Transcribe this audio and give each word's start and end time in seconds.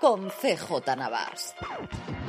con 0.00 0.28
CJ 0.28 0.96
Navas. 0.96 1.54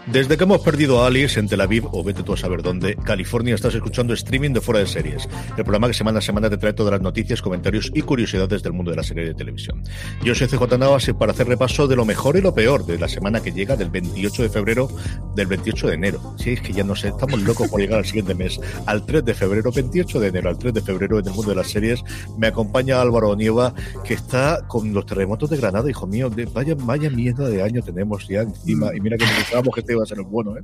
Desde 0.07 0.37
que 0.37 0.45
hemos 0.45 0.61
perdido 0.61 1.03
a 1.03 1.07
Alice 1.07 1.37
en 1.37 1.49
Tel 1.49 1.59
Aviv, 1.59 1.85
o 1.91 2.01
vete 2.01 2.23
tú 2.23 2.31
a 2.31 2.37
saber 2.37 2.61
dónde, 2.61 2.95
California, 2.95 3.53
estás 3.53 3.75
escuchando 3.75 4.13
streaming 4.13 4.51
de 4.51 4.61
Fuera 4.61 4.79
de 4.79 4.87
Series, 4.87 5.27
el 5.57 5.63
programa 5.65 5.87
que 5.87 5.93
semana 5.93 6.19
a 6.19 6.21
semana 6.21 6.49
te 6.49 6.57
trae 6.57 6.71
todas 6.71 6.93
las 6.93 7.01
noticias, 7.01 7.41
comentarios 7.41 7.91
y 7.93 8.03
curiosidades 8.03 8.63
del 8.63 8.71
mundo 8.71 8.91
de 8.91 8.97
la 8.97 9.03
serie 9.03 9.25
de 9.25 9.33
televisión. 9.33 9.83
Yo 10.23 10.33
soy 10.33 10.47
CJ 10.47 10.77
Navas 10.77 11.09
y 11.09 11.13
para 11.13 11.33
hacer 11.33 11.47
repaso 11.47 11.87
de 11.87 11.97
lo 11.97 12.05
mejor 12.05 12.37
y 12.37 12.41
lo 12.41 12.53
peor 12.53 12.85
de 12.85 12.97
la 12.97 13.09
semana 13.09 13.41
que 13.41 13.51
llega 13.51 13.75
del 13.75 13.89
28 13.89 14.43
de 14.43 14.49
febrero 14.49 14.87
del 15.35 15.47
28 15.47 15.87
de 15.87 15.93
enero. 15.93 16.35
Si 16.37 16.51
es 16.51 16.61
que 16.61 16.71
ya 16.71 16.85
no 16.85 16.95
sé, 16.95 17.09
estamos 17.09 17.41
locos 17.41 17.69
por 17.69 17.81
llegar 17.81 17.99
al 17.99 18.05
siguiente 18.05 18.33
mes, 18.33 18.61
al 18.85 19.05
3 19.05 19.25
de 19.25 19.33
febrero, 19.33 19.73
28 19.73 20.21
de 20.21 20.27
enero, 20.27 20.49
al 20.49 20.57
3 20.57 20.73
de 20.73 20.81
febrero 20.81 21.19
en 21.19 21.27
el 21.27 21.33
mundo 21.33 21.49
de 21.49 21.57
las 21.57 21.67
series, 21.67 22.01
me 22.37 22.47
acompaña 22.47 23.01
Álvaro 23.01 23.31
Onieva, 23.31 23.73
que 24.05 24.13
está 24.13 24.65
con 24.67 24.93
los 24.93 25.05
terremotos 25.05 25.49
de 25.49 25.57
Granada, 25.57 25.89
hijo 25.89 26.07
mío, 26.07 26.29
de, 26.29 26.45
vaya, 26.45 26.75
vaya 26.77 27.09
mierda 27.09 27.49
de 27.49 27.56
año 27.61 27.81
tenemos 27.81 28.27
ya 28.27 28.41
encima, 28.41 28.95
y 28.95 28.99
mira 28.99 29.17
que 29.17 29.25
pensábamos 29.25 29.73
que 29.73 29.81
este 29.81 29.93
iba 29.93 30.03
a 30.03 30.05
ser 30.05 30.19
el 30.19 30.25
bueno, 30.25 30.57
¿eh? 30.57 30.61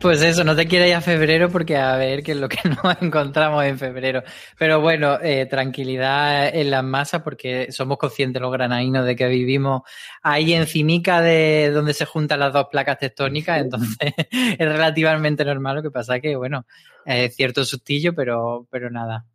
Pues 0.00 0.22
eso, 0.22 0.44
no 0.44 0.56
te 0.56 0.66
quieres 0.66 0.88
ir 0.88 0.94
a 0.94 1.00
febrero 1.00 1.50
porque 1.50 1.76
a 1.76 1.96
ver 1.96 2.22
qué 2.22 2.32
es 2.32 2.38
lo 2.38 2.48
que 2.48 2.58
nos 2.68 3.02
encontramos 3.02 3.64
en 3.64 3.78
febrero. 3.78 4.22
Pero 4.58 4.80
bueno, 4.80 5.18
eh, 5.22 5.46
tranquilidad 5.46 6.54
en 6.54 6.70
las 6.70 6.84
masas 6.84 7.22
porque 7.22 7.70
somos 7.72 7.98
conscientes 7.98 8.40
los 8.40 8.52
granadinos 8.52 9.06
de 9.06 9.16
que 9.16 9.28
vivimos 9.28 9.82
ahí 10.22 10.54
encimica 10.54 11.20
de 11.20 11.70
donde 11.70 11.94
se 11.94 12.06
juntan 12.06 12.40
las 12.40 12.52
dos 12.52 12.66
placas 12.70 12.98
tectónicas, 12.98 13.60
entonces 13.60 13.96
es 14.30 14.58
relativamente 14.58 15.44
normal. 15.44 15.76
Lo 15.76 15.82
que 15.82 15.90
pasa 15.90 16.20
que, 16.20 16.36
bueno, 16.36 16.66
es 17.04 17.34
cierto 17.34 17.64
sustillo, 17.64 18.14
pero, 18.14 18.66
pero 18.70 18.90
nada. 18.90 19.26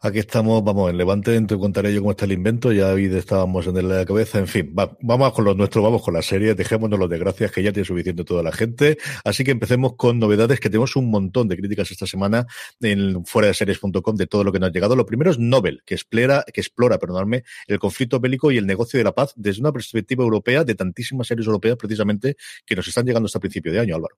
Aquí 0.00 0.20
estamos, 0.20 0.62
vamos, 0.62 0.90
en 0.90 0.96
Levante, 0.96 1.40
te 1.40 1.58
contaré 1.58 1.92
yo 1.92 2.00
cómo 2.00 2.12
está 2.12 2.24
el 2.24 2.32
invento, 2.32 2.70
ya 2.72 2.92
estábamos 2.94 3.66
en 3.66 3.88
la 3.88 4.06
cabeza, 4.06 4.38
en 4.38 4.46
fin, 4.46 4.72
vamos 4.72 5.32
con 5.32 5.44
lo 5.44 5.54
nuestro, 5.54 5.82
vamos 5.82 6.02
con 6.02 6.14
la 6.14 6.22
serie, 6.22 6.54
dejémonos 6.54 6.98
los 6.98 7.10
desgracias 7.10 7.50
que 7.50 7.64
ya 7.64 7.72
tiene 7.72 7.84
suficiente 7.84 8.24
toda 8.24 8.44
la 8.44 8.52
gente, 8.52 8.98
así 9.24 9.42
que 9.42 9.50
empecemos 9.50 9.94
con 9.96 10.20
novedades 10.20 10.60
que 10.60 10.70
tenemos 10.70 10.94
un 10.94 11.10
montón 11.10 11.48
de 11.48 11.56
críticas 11.56 11.90
esta 11.90 12.06
semana 12.06 12.46
en 12.80 13.24
fuera 13.26 13.48
de 13.48 13.54
series.com 13.54 14.14
de 14.14 14.26
todo 14.28 14.44
lo 14.44 14.52
que 14.52 14.60
nos 14.60 14.68
ha 14.68 14.72
llegado. 14.72 14.94
Lo 14.94 15.04
primero 15.04 15.32
es 15.32 15.38
Nobel, 15.38 15.82
que 15.84 15.94
explora, 15.94 16.44
que 16.52 16.60
explora, 16.60 16.98
perdonadme, 16.98 17.42
el 17.66 17.80
conflicto 17.80 18.20
bélico 18.20 18.52
y 18.52 18.58
el 18.58 18.66
negocio 18.66 18.98
de 18.98 19.04
la 19.04 19.12
paz 19.12 19.32
desde 19.34 19.60
una 19.60 19.72
perspectiva 19.72 20.22
europea 20.22 20.62
de 20.62 20.76
tantísimas 20.76 21.26
series 21.26 21.46
europeas 21.46 21.76
precisamente 21.76 22.36
que 22.64 22.76
nos 22.76 22.86
están 22.86 23.04
llegando 23.04 23.26
hasta 23.26 23.40
principio 23.40 23.72
de 23.72 23.80
año, 23.80 23.96
Álvaro. 23.96 24.16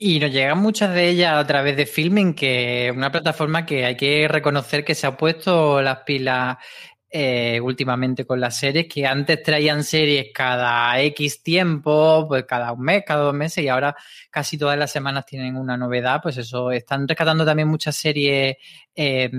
Y 0.00 0.20
nos 0.20 0.30
llegan 0.30 0.58
muchas 0.58 0.94
de 0.94 1.08
ellas 1.08 1.34
a 1.34 1.44
través 1.44 1.76
de 1.76 1.84
Filming, 1.84 2.34
que 2.34 2.86
es 2.86 2.92
una 2.96 3.10
plataforma 3.10 3.66
que 3.66 3.84
hay 3.84 3.96
que 3.96 4.28
reconocer 4.28 4.84
que 4.84 4.94
se 4.94 5.08
ha 5.08 5.16
puesto 5.16 5.82
las 5.82 5.98
pilas 6.06 6.56
eh, 7.10 7.58
últimamente 7.60 8.24
con 8.24 8.38
las 8.38 8.56
series, 8.56 8.86
que 8.86 9.04
antes 9.04 9.42
traían 9.42 9.82
series 9.82 10.26
cada 10.32 11.00
X 11.02 11.42
tiempo, 11.42 12.26
pues 12.28 12.44
cada 12.44 12.70
un 12.70 12.82
mes, 12.82 13.02
cada 13.04 13.24
dos 13.24 13.34
meses, 13.34 13.64
y 13.64 13.68
ahora 13.68 13.96
casi 14.30 14.56
todas 14.56 14.78
las 14.78 14.92
semanas 14.92 15.26
tienen 15.26 15.56
una 15.56 15.76
novedad. 15.76 16.20
Pues 16.22 16.36
eso, 16.36 16.70
están 16.70 17.08
rescatando 17.08 17.44
también 17.44 17.66
muchas 17.66 17.96
series 17.96 18.56
eh, 18.94 19.30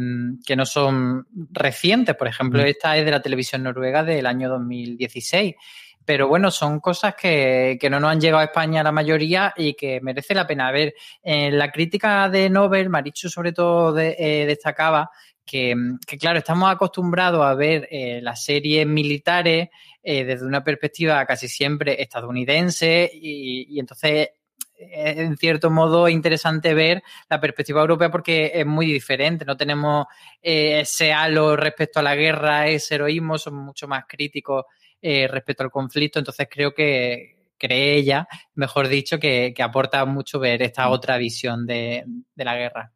que 0.45 0.55
no 0.57 0.65
son 0.65 1.25
recientes. 1.51 2.17
Por 2.17 2.27
ejemplo, 2.27 2.61
esta 2.63 2.97
es 2.97 3.05
de 3.05 3.11
la 3.11 3.21
televisión 3.21 3.63
noruega 3.63 4.03
del 4.03 4.25
año 4.25 4.49
2016 4.49 5.55
pero 6.09 6.27
bueno, 6.27 6.49
son 6.49 6.79
cosas 6.79 7.13
que, 7.13 7.77
no 7.91 7.99
nos 7.99 8.11
han 8.11 8.19
llegado 8.19 8.41
a 8.41 8.45
España 8.45 8.81
la 8.81 8.91
mayoría 8.91 9.53
y 9.55 9.75
que 9.75 10.01
merece 10.01 10.33
la 10.33 10.47
pena 10.47 10.71
ver. 10.71 10.95
En 11.21 11.55
la 11.55 11.71
crítica 11.71 12.27
de 12.29 12.49
Nobel, 12.49 12.89
Marichu 12.89 13.29
sobre 13.29 13.51
todo 13.51 13.95
eh, 13.99 14.45
destacaba 14.47 15.11
que, 15.45 15.75
claro, 16.19 16.39
estamos 16.39 16.67
acostumbrados 16.71 17.45
a 17.45 17.53
ver 17.53 17.87
eh, 17.91 18.21
las 18.23 18.43
series 18.43 18.87
militares 18.87 19.69
eh, 20.01 20.23
desde 20.23 20.47
una 20.47 20.63
perspectiva 20.63 21.23
casi 21.27 21.47
siempre 21.47 22.01
estadounidense 22.01 23.07
y, 23.13 23.67
y 23.69 23.79
entonces 23.79 24.29
en 24.79 25.37
cierto 25.37 25.69
modo 25.69 26.07
es 26.07 26.13
interesante 26.15 26.73
ver 26.73 27.03
la 27.29 27.39
perspectiva 27.39 27.81
europea 27.81 28.09
porque 28.09 28.51
es 28.55 28.65
muy 28.65 28.87
diferente. 28.87 29.45
No 29.45 29.55
tenemos 29.55 30.07
ese 30.41 31.13
halo 31.13 31.55
respecto 31.55 31.99
a 31.99 32.03
la 32.03 32.15
guerra, 32.15 32.67
ese 32.67 32.95
heroísmo, 32.95 33.37
somos 33.37 33.63
mucho 33.63 33.87
más 33.87 34.05
críticos 34.07 34.65
eh, 35.01 35.27
respecto 35.27 35.63
al 35.63 35.71
conflicto. 35.71 36.19
Entonces 36.19 36.47
creo 36.49 36.73
que 36.73 37.39
cree 37.57 37.95
ella, 37.97 38.27
mejor 38.55 38.87
dicho, 38.87 39.19
que, 39.19 39.53
aporta 39.61 40.05
mucho 40.05 40.39
ver 40.39 40.61
esta 40.63 40.87
mm. 40.87 40.91
otra 40.91 41.17
visión 41.17 41.65
de, 41.65 42.05
la 42.35 42.55
guerra. 42.55 42.93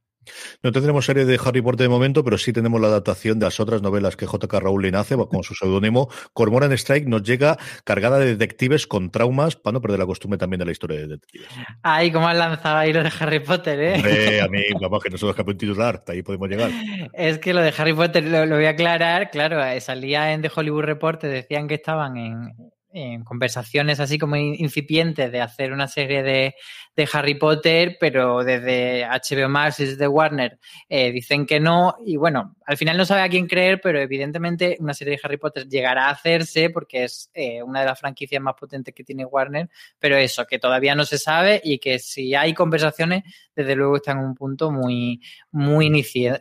No 0.62 0.72
tendremos 0.72 1.06
serie 1.06 1.26
de 1.26 1.40
Harry 1.44 1.62
Potter 1.62 1.84
de 1.84 1.90
momento, 1.90 2.24
pero 2.24 2.38
sí 2.38 2.54
tenemos 2.54 2.80
la 2.80 2.88
adaptación 2.88 3.40
de 3.40 3.46
las 3.46 3.60
otras 3.60 3.82
novelas 3.82 4.16
que 4.16 4.26
J.K. 4.26 4.60
Rowling 4.60 4.94
hace 4.94 5.18
con 5.18 5.44
su 5.44 5.56
seudónimo. 5.56 6.10
Cormoran 6.34 6.72
Strike 6.72 7.08
nos 7.08 7.24
llega 7.24 7.58
cargada 7.84 8.20
de 8.20 8.26
detectives 8.26 8.88
con 8.88 9.12
traumas 9.12 9.56
para 9.56 9.74
no 9.74 9.82
perder 9.82 10.00
la 10.00 10.06
costumbre 10.06 10.38
también 10.38 10.60
de 10.60 10.66
la 10.66 10.72
historia 10.72 10.98
de 10.98 11.08
detectives. 11.08 11.48
Ay, 11.82 12.12
cómo 12.12 12.28
has 12.28 12.38
lanzado 12.38 12.78
ahí 12.78 12.94
lo 12.94 13.04
de 13.04 13.12
Harry 13.20 13.40
Potter, 13.40 13.80
¿eh? 13.80 14.42
a 14.42 14.48
mí, 14.48 14.62
vamos, 14.80 15.04
que 15.04 15.10
no 15.10 15.18
capaces 15.18 15.46
de 15.46 15.54
titular, 15.56 16.04
ahí 16.08 16.22
podemos 16.22 16.50
llegar. 16.50 16.72
Es 17.14 17.40
que 17.40 17.54
lo 17.54 17.62
de 17.62 17.74
Harry 17.78 17.94
Potter 17.94 18.24
lo, 18.24 18.56
voy 18.56 18.66
a 18.66 18.72
aclarar, 18.72 19.30
claro, 19.30 19.64
eh, 19.64 19.80
salía 19.82 20.34
en 20.34 20.42
The 20.42 20.52
Hollywood 20.54 20.84
Report, 20.84 21.22
decían 21.24 21.68
que 21.68 21.76
estaban 21.76 22.18
en, 22.18 22.54
en 22.94 23.24
conversaciones 23.24 24.00
así 24.00 24.20
como 24.20 24.36
incipientes 24.36 25.32
de 25.32 25.42
hacer 25.42 25.74
una 25.74 25.88
serie 25.88 26.22
de, 26.22 26.56
de 26.96 27.10
Harry 27.12 27.36
Potter, 27.36 27.98
pero 28.00 28.44
desde 28.44 29.06
HBO 29.06 29.50
Max 29.50 29.80
y 29.80 29.86
desde 29.86 30.08
Warner 30.08 30.60
eh, 30.88 31.12
dicen 31.12 31.48
que 31.48 31.60
no. 31.60 31.96
Y 32.06 32.18
bueno, 32.18 32.56
al 32.66 32.78
final 32.78 32.96
no 32.96 33.06
sabe 33.06 33.22
a 33.22 33.30
quién 33.30 33.48
creer, 33.48 33.82
pero 33.82 34.00
evidentemente 34.00 34.78
una 34.80 34.94
serie 34.94 35.16
de 35.16 35.20
Harry 35.24 35.38
Potter 35.38 35.68
llegará 35.68 36.08
a 36.08 36.12
hacerse 36.12 36.70
porque 36.70 37.06
es 37.06 37.32
eh, 37.34 37.64
una 37.64 37.80
de 37.80 37.88
las 37.88 38.00
franquicias 38.00 38.42
más 38.42 38.54
potentes 38.54 38.94
que 38.94 39.04
tiene 39.04 39.26
Warner. 39.26 39.70
Pero 39.98 40.16
eso, 40.16 40.46
que 40.46 40.60
todavía 40.60 40.94
no 40.94 41.06
se 41.06 41.18
sabe 41.18 41.60
y 41.64 41.80
que 41.80 41.98
si 41.98 42.36
hay 42.36 42.54
conversaciones, 42.54 43.24
desde 43.56 43.76
luego 43.76 43.96
está 43.96 44.12
en 44.12 44.20
un 44.20 44.36
punto 44.36 44.72
muy, 44.72 45.20
muy, 45.52 45.90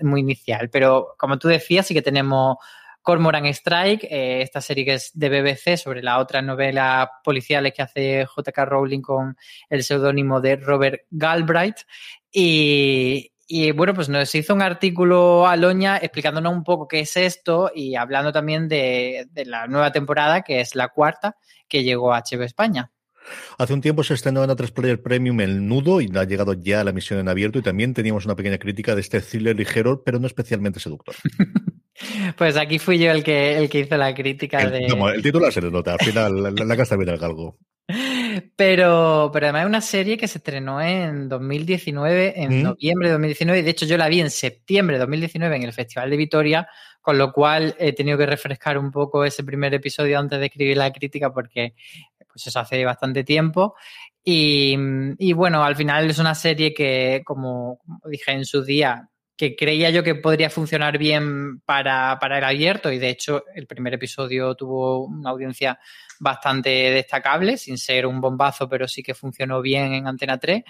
muy 0.02 0.20
inicial. 0.20 0.68
Pero 0.70 1.14
como 1.18 1.38
tú 1.38 1.48
decías, 1.48 1.86
sí 1.86 1.94
que 1.94 2.02
tenemos 2.02 2.58
Cormoran 3.02 3.46
Strike, 3.46 4.04
eh, 4.04 4.42
esta 4.42 4.60
serie 4.60 4.84
que 4.84 4.94
es 4.94 5.10
de 5.14 5.28
BBC 5.28 5.76
sobre 5.76 6.02
la 6.02 6.18
otra 6.18 6.40
novela 6.40 7.10
policiales 7.24 7.72
que 7.74 7.82
hace 7.82 8.24
J.K. 8.24 8.64
Rowling 8.64 9.00
con 9.02 9.36
el 9.68 9.82
seudónimo 9.82 10.40
de 10.40 10.56
Robert 10.56 11.02
Galbraith. 11.10 11.80
Y, 12.30 13.32
y 13.46 13.72
bueno, 13.72 13.92
pues 13.92 14.08
nos 14.08 14.34
hizo 14.34 14.54
un 14.54 14.62
artículo 14.62 15.46
a 15.46 15.56
Loña 15.56 15.98
explicándonos 15.98 16.52
un 16.52 16.64
poco 16.64 16.88
qué 16.88 17.00
es 17.00 17.16
esto 17.16 17.70
y 17.74 17.96
hablando 17.96 18.32
también 18.32 18.68
de, 18.68 19.26
de 19.30 19.44
la 19.44 19.66
nueva 19.66 19.92
temporada, 19.92 20.42
que 20.42 20.60
es 20.60 20.74
la 20.74 20.88
cuarta, 20.88 21.36
que 21.68 21.82
llegó 21.82 22.14
a 22.14 22.22
HBO 22.22 22.44
España. 22.44 22.92
Hace 23.58 23.74
un 23.74 23.80
tiempo 23.80 24.02
se 24.02 24.14
estrenó 24.14 24.42
en 24.44 24.50
A3 24.50 24.72
Player 24.72 25.02
Premium 25.02 25.40
El 25.40 25.66
Nudo 25.66 26.00
y 26.00 26.10
ha 26.16 26.24
llegado 26.24 26.54
ya 26.54 26.80
a 26.80 26.84
la 26.84 26.92
misión 26.92 27.20
en 27.20 27.28
abierto 27.28 27.58
y 27.58 27.62
también 27.62 27.94
teníamos 27.94 28.24
una 28.24 28.36
pequeña 28.36 28.58
crítica 28.58 28.94
de 28.94 29.00
este 29.00 29.20
thriller 29.20 29.56
ligero, 29.56 30.02
pero 30.04 30.18
no 30.18 30.26
especialmente 30.26 30.80
seductor. 30.80 31.14
pues 32.36 32.56
aquí 32.56 32.78
fui 32.78 32.98
yo 32.98 33.10
el 33.10 33.22
que, 33.22 33.56
el 33.58 33.68
que 33.68 33.80
hizo 33.80 33.96
la 33.96 34.14
crítica 34.14 34.60
el, 34.62 34.70
de... 34.70 34.88
No, 34.88 35.08
el 35.08 35.22
título 35.22 35.50
se 35.50 35.60
nota, 35.60 35.94
al 35.94 35.98
final 35.98 36.42
la, 36.42 36.50
la, 36.50 36.64
la 36.64 36.74
gasta 36.74 36.96
bien 36.96 37.10
el 37.10 37.18
galgo. 37.18 37.58
Pero, 38.56 39.30
pero 39.32 39.46
además 39.46 39.62
es 39.62 39.68
una 39.68 39.80
serie 39.80 40.16
que 40.16 40.28
se 40.28 40.38
estrenó 40.38 40.80
en 40.80 41.28
2019, 41.28 42.40
en 42.42 42.60
¿Mm? 42.60 42.62
noviembre 42.62 43.08
de 43.08 43.12
2019, 43.12 43.62
de 43.62 43.70
hecho 43.70 43.84
yo 43.84 43.98
la 43.98 44.08
vi 44.08 44.20
en 44.20 44.30
septiembre 44.30 44.96
de 44.96 45.00
2019 45.00 45.56
en 45.56 45.62
el 45.64 45.72
Festival 45.72 46.08
de 46.08 46.16
Vitoria, 46.16 46.68
con 47.02 47.18
lo 47.18 47.32
cual 47.32 47.74
he 47.78 47.92
tenido 47.92 48.16
que 48.16 48.24
refrescar 48.24 48.78
un 48.78 48.90
poco 48.90 49.24
ese 49.24 49.44
primer 49.44 49.74
episodio 49.74 50.18
antes 50.18 50.38
de 50.38 50.46
escribir 50.46 50.76
la 50.76 50.92
crítica 50.92 51.32
porque 51.32 51.74
pues 52.32 52.46
eso 52.46 52.58
hace 52.58 52.82
bastante 52.84 53.24
tiempo. 53.24 53.74
Y, 54.24 54.76
y 55.18 55.32
bueno, 55.32 55.64
al 55.64 55.76
final 55.76 56.08
es 56.08 56.18
una 56.18 56.34
serie 56.34 56.72
que, 56.72 57.22
como 57.24 57.80
dije 58.08 58.32
en 58.32 58.44
su 58.44 58.64
día, 58.64 59.10
que 59.36 59.56
creía 59.56 59.90
yo 59.90 60.02
que 60.02 60.14
podría 60.14 60.50
funcionar 60.50 60.98
bien 60.98 61.60
para, 61.60 62.18
para, 62.20 62.38
el 62.38 62.44
abierto 62.44 62.92
y 62.92 62.98
de 62.98 63.08
hecho 63.08 63.44
el 63.54 63.66
primer 63.66 63.94
episodio 63.94 64.54
tuvo 64.54 65.06
una 65.06 65.30
audiencia 65.30 65.78
bastante 66.20 66.68
destacable, 66.68 67.56
sin 67.56 67.78
ser 67.78 68.06
un 68.06 68.20
bombazo, 68.20 68.68
pero 68.68 68.86
sí 68.86 69.02
que 69.02 69.14
funcionó 69.14 69.60
bien 69.60 69.94
en 69.94 70.06
Antena 70.06 70.38
3 70.38 70.62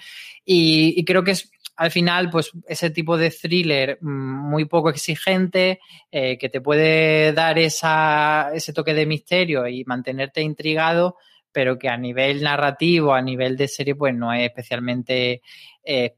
y, 0.45 1.03
creo 1.05 1.23
que 1.23 1.31
es 1.31 1.51
al 1.75 1.89
final, 1.89 2.29
pues 2.29 2.51
ese 2.67 2.91
tipo 2.91 3.17
de 3.17 3.31
thriller 3.31 3.97
muy 4.01 4.65
poco 4.65 4.89
exigente, 4.91 5.79
eh, 6.11 6.37
que 6.37 6.49
te 6.49 6.61
puede 6.61 7.33
dar 7.33 7.57
esa, 7.57 8.51
ese 8.53 8.73
toque 8.73 8.93
de 8.93 9.07
misterio 9.07 9.67
y 9.67 9.83
mantenerte 9.85 10.41
intrigado, 10.41 11.17
pero 11.51 11.79
que 11.79 11.89
a 11.89 11.97
nivel 11.97 12.43
narrativo, 12.43 13.13
a 13.13 13.21
nivel 13.21 13.57
de 13.57 13.67
serie, 13.67 13.95
pues 13.95 14.13
no 14.13 14.31
es 14.33 14.43
especialmente, 14.43 15.41
eh, 15.83 16.15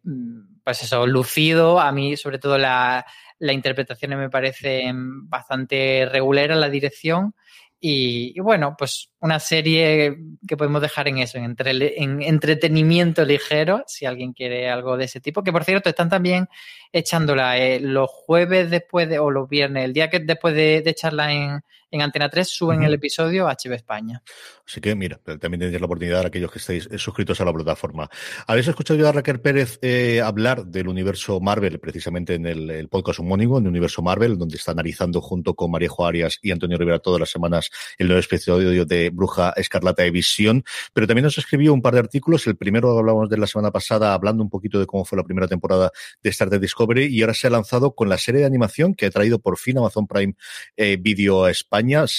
pues 0.65 0.83
eso, 0.83 1.07
lucido. 1.07 1.79
A 1.79 1.91
mí, 1.94 2.17
sobre 2.17 2.39
todo, 2.39 2.57
la, 2.57 3.06
la 3.39 3.53
interpretación 3.53 4.17
me 4.17 4.29
parece 4.29 4.91
bastante 4.94 6.09
regular, 6.12 6.50
la 6.50 6.69
dirección. 6.69 7.35
Y, 7.79 8.33
y, 8.35 8.39
bueno, 8.39 8.75
pues 8.77 9.12
una 9.19 9.39
serie 9.39 10.17
que 10.47 10.57
podemos 10.57 10.81
dejar 10.81 11.07
en 11.07 11.19
eso, 11.19 11.38
en, 11.38 11.44
entre, 11.44 12.01
en, 12.01 12.21
entretenimiento 12.23 13.23
ligero, 13.25 13.83
si 13.85 14.07
alguien 14.07 14.33
quiere 14.33 14.69
algo 14.69 14.97
de 14.97 15.06
ese 15.06 15.21
tipo. 15.21 15.44
Que 15.44 15.51
por 15.51 15.63
cierto, 15.63 15.89
están 15.89 16.09
también 16.09 16.50
echándola 16.91 17.57
eh, 17.59 17.79
los 17.79 18.09
jueves 18.09 18.71
después 18.71 19.07
de, 19.07 19.19
o 19.19 19.29
los 19.29 19.47
viernes, 19.47 19.85
el 19.85 19.94
día 19.94 20.09
que 20.09 20.19
después 20.19 20.56
de, 20.56 20.81
de 20.81 20.89
echarla 20.89 21.31
en, 21.31 21.62
en, 21.91 22.01
Antena 22.01 22.29
3, 22.29 22.47
suben 22.47 22.79
uh 22.79 22.81
-huh. 22.83 22.87
el 22.87 22.93
episodio 22.95 23.47
a 23.47 23.53
HB 23.53 23.73
España. 23.73 24.21
Así 24.67 24.81
que 24.81 24.95
mira, 24.95 25.19
también 25.39 25.59
tenéis 25.59 25.79
la 25.79 25.85
oportunidad 25.85 26.21
a 26.23 26.27
aquellos 26.27 26.51
que 26.51 26.59
estéis 26.59 26.89
suscritos 26.97 27.39
a 27.41 27.45
la 27.45 27.53
plataforma. 27.53 28.09
Habéis 28.47 28.67
escuchado 28.67 28.99
yo 28.99 29.07
a 29.07 29.11
Raquel 29.11 29.39
Pérez 29.39 29.79
eh, 29.81 30.21
hablar 30.21 30.65
del 30.65 30.87
universo 30.87 31.39
Marvel, 31.39 31.79
precisamente 31.79 32.35
en 32.35 32.45
el, 32.45 32.69
el 32.69 32.89
podcast 32.89 33.19
homónimo, 33.19 33.57
en 33.57 33.65
el 33.65 33.69
universo 33.69 34.01
Marvel, 34.01 34.37
donde 34.37 34.57
está 34.57 34.71
analizando 34.71 35.21
junto 35.21 35.53
con 35.53 35.71
Maríajo 35.71 36.05
Arias 36.05 36.39
y 36.41 36.51
Antonio 36.51 36.77
Rivera 36.77 36.99
todas 36.99 37.19
las 37.19 37.29
semanas 37.29 37.69
el 37.97 38.07
nuevo 38.07 38.21
episodio 38.21 38.85
de 38.85 39.09
Bruja 39.09 39.53
Escarlata 39.55 40.03
de 40.03 40.11
Visión, 40.11 40.63
pero 40.93 41.07
también 41.07 41.23
nos 41.23 41.38
escribió 41.38 41.73
un 41.73 41.81
par 41.81 41.93
de 41.93 41.99
artículos. 41.99 42.45
El 42.47 42.57
primero 42.57 42.97
hablábamos 42.97 43.29
de 43.29 43.38
la 43.38 43.47
semana 43.47 43.71
pasada, 43.71 44.13
hablando 44.13 44.43
un 44.43 44.49
poquito 44.49 44.79
de 44.79 44.85
cómo 44.85 45.05
fue 45.05 45.17
la 45.17 45.23
primera 45.23 45.47
temporada 45.47 45.91
de 46.21 46.29
Star 46.29 46.49
Trek 46.49 46.61
Discovery, 46.61 47.05
y 47.05 47.21
ahora 47.21 47.33
se 47.33 47.47
ha 47.47 47.49
lanzado 47.49 47.93
con 47.93 48.09
la 48.09 48.17
serie 48.17 48.41
de 48.41 48.47
animación 48.47 48.93
que 48.93 49.05
ha 49.05 49.11
traído 49.11 49.39
por 49.39 49.57
fin 49.57 49.77
Amazon 49.77 50.07
Prime 50.07 50.35
eh, 50.77 50.97
Video 50.99 51.45
a 51.45 51.51
España, 51.51 51.75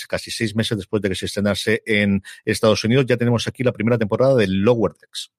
casi 0.07 0.31
seis 0.31 0.55
meses 0.55 0.77
después 0.77 1.03
de 1.03 1.09
que 1.09 1.15
se 1.15 1.27
estrenase 1.27 1.83
en 1.87 2.23
Estados 2.45 2.85
Unidos. 2.85 3.07
Ya 3.07 3.17
tenemos 3.17 3.47
aquí 3.47 3.63
la 3.63 3.73
primera 3.73 3.99
temporada 3.99 4.35
de 4.35 4.47
Lower 4.49 4.93
Decks. 5.01 5.31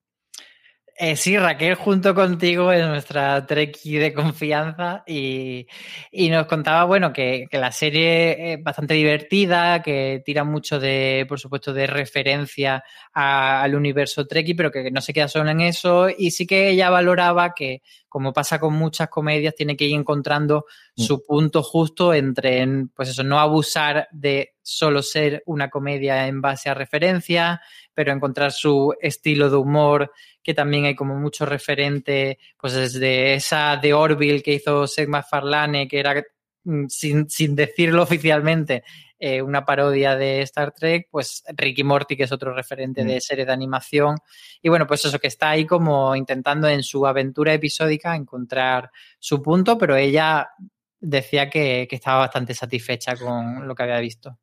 Eh, 0.99 1.15
sí, 1.15 1.37
Raquel, 1.37 1.75
junto 1.75 2.15
contigo 2.15 2.71
es 2.71 2.83
nuestra 2.83 3.45
treki 3.45 3.97
de 3.97 4.15
confianza 4.15 5.03
y, 5.05 5.67
y 6.11 6.29
nos 6.31 6.47
contaba, 6.47 6.85
bueno, 6.85 7.13
que, 7.13 7.45
que, 7.51 7.59
la 7.59 7.71
serie 7.71 8.53
es 8.53 8.63
bastante 8.63 8.95
divertida, 8.95 9.83
que 9.83 10.23
tira 10.25 10.43
mucho 10.43 10.79
de, 10.79 11.27
por 11.29 11.39
supuesto, 11.39 11.71
de 11.71 11.85
referencia 11.85 12.83
a, 13.13 13.61
al 13.61 13.75
universo 13.75 14.25
treki, 14.25 14.55
pero 14.55 14.71
que 14.71 14.89
no 14.89 14.99
se 15.01 15.13
queda 15.13 15.27
solo 15.27 15.51
en 15.51 15.61
eso 15.61 16.07
y 16.09 16.31
sí 16.31 16.47
que 16.47 16.69
ella 16.69 16.89
valoraba 16.89 17.53
que, 17.53 17.83
como 18.09 18.33
pasa 18.33 18.59
con 18.59 18.73
muchas 18.73 19.07
comedias, 19.07 19.53
tiene 19.53 19.77
que 19.77 19.85
ir 19.85 19.93
encontrando 19.93 20.65
mm. 20.95 21.03
su 21.03 21.23
punto 21.23 21.61
justo 21.61 22.11
entre, 22.11 22.65
pues 22.95 23.09
eso, 23.09 23.23
no 23.23 23.37
abusar 23.37 24.07
de 24.11 24.55
solo 24.67 25.01
ser 25.01 25.43
una 25.45 25.69
comedia 25.69 26.27
en 26.27 26.41
base 26.41 26.69
a 26.69 26.73
referencia, 26.73 27.61
pero 27.93 28.11
encontrar 28.11 28.51
su 28.51 28.93
estilo 28.99 29.49
de 29.49 29.55
humor, 29.55 30.11
que 30.43 30.53
también 30.53 30.83
hay 30.85 30.95
como 30.95 31.15
mucho 31.15 31.45
referente, 31.45 32.37
pues 32.59 32.73
desde 32.73 33.33
esa 33.33 33.77
de 33.77 33.93
Orville 33.93 34.43
que 34.43 34.55
hizo 34.55 34.85
Seth 34.85 35.07
MacFarlane, 35.07 35.87
que 35.87 35.99
era, 35.99 36.21
sin, 36.89 37.29
sin 37.29 37.55
decirlo 37.55 38.03
oficialmente, 38.03 38.83
eh, 39.17 39.41
una 39.41 39.63
parodia 39.63 40.17
de 40.17 40.41
Star 40.41 40.73
Trek, 40.73 41.07
pues 41.09 41.43
Ricky 41.55 41.85
Morty, 41.85 42.17
que 42.17 42.23
es 42.23 42.31
otro 42.33 42.53
referente 42.53 43.05
mm. 43.05 43.07
de 43.07 43.21
serie 43.21 43.45
de 43.45 43.53
animación. 43.53 44.17
Y 44.61 44.67
bueno, 44.67 44.85
pues 44.85 45.05
eso, 45.05 45.17
que 45.17 45.27
está 45.27 45.51
ahí 45.51 45.65
como 45.65 46.13
intentando 46.13 46.67
en 46.67 46.83
su 46.83 47.07
aventura 47.07 47.53
episódica 47.53 48.17
encontrar 48.17 48.91
su 49.17 49.41
punto, 49.41 49.77
pero 49.77 49.95
ella 49.95 50.49
decía 50.99 51.49
que, 51.49 51.87
que 51.89 51.95
estaba 51.95 52.19
bastante 52.19 52.53
satisfecha 52.53 53.15
con 53.15 53.65
lo 53.65 53.73
que 53.73 53.83
había 53.83 53.99
visto. 53.99 54.37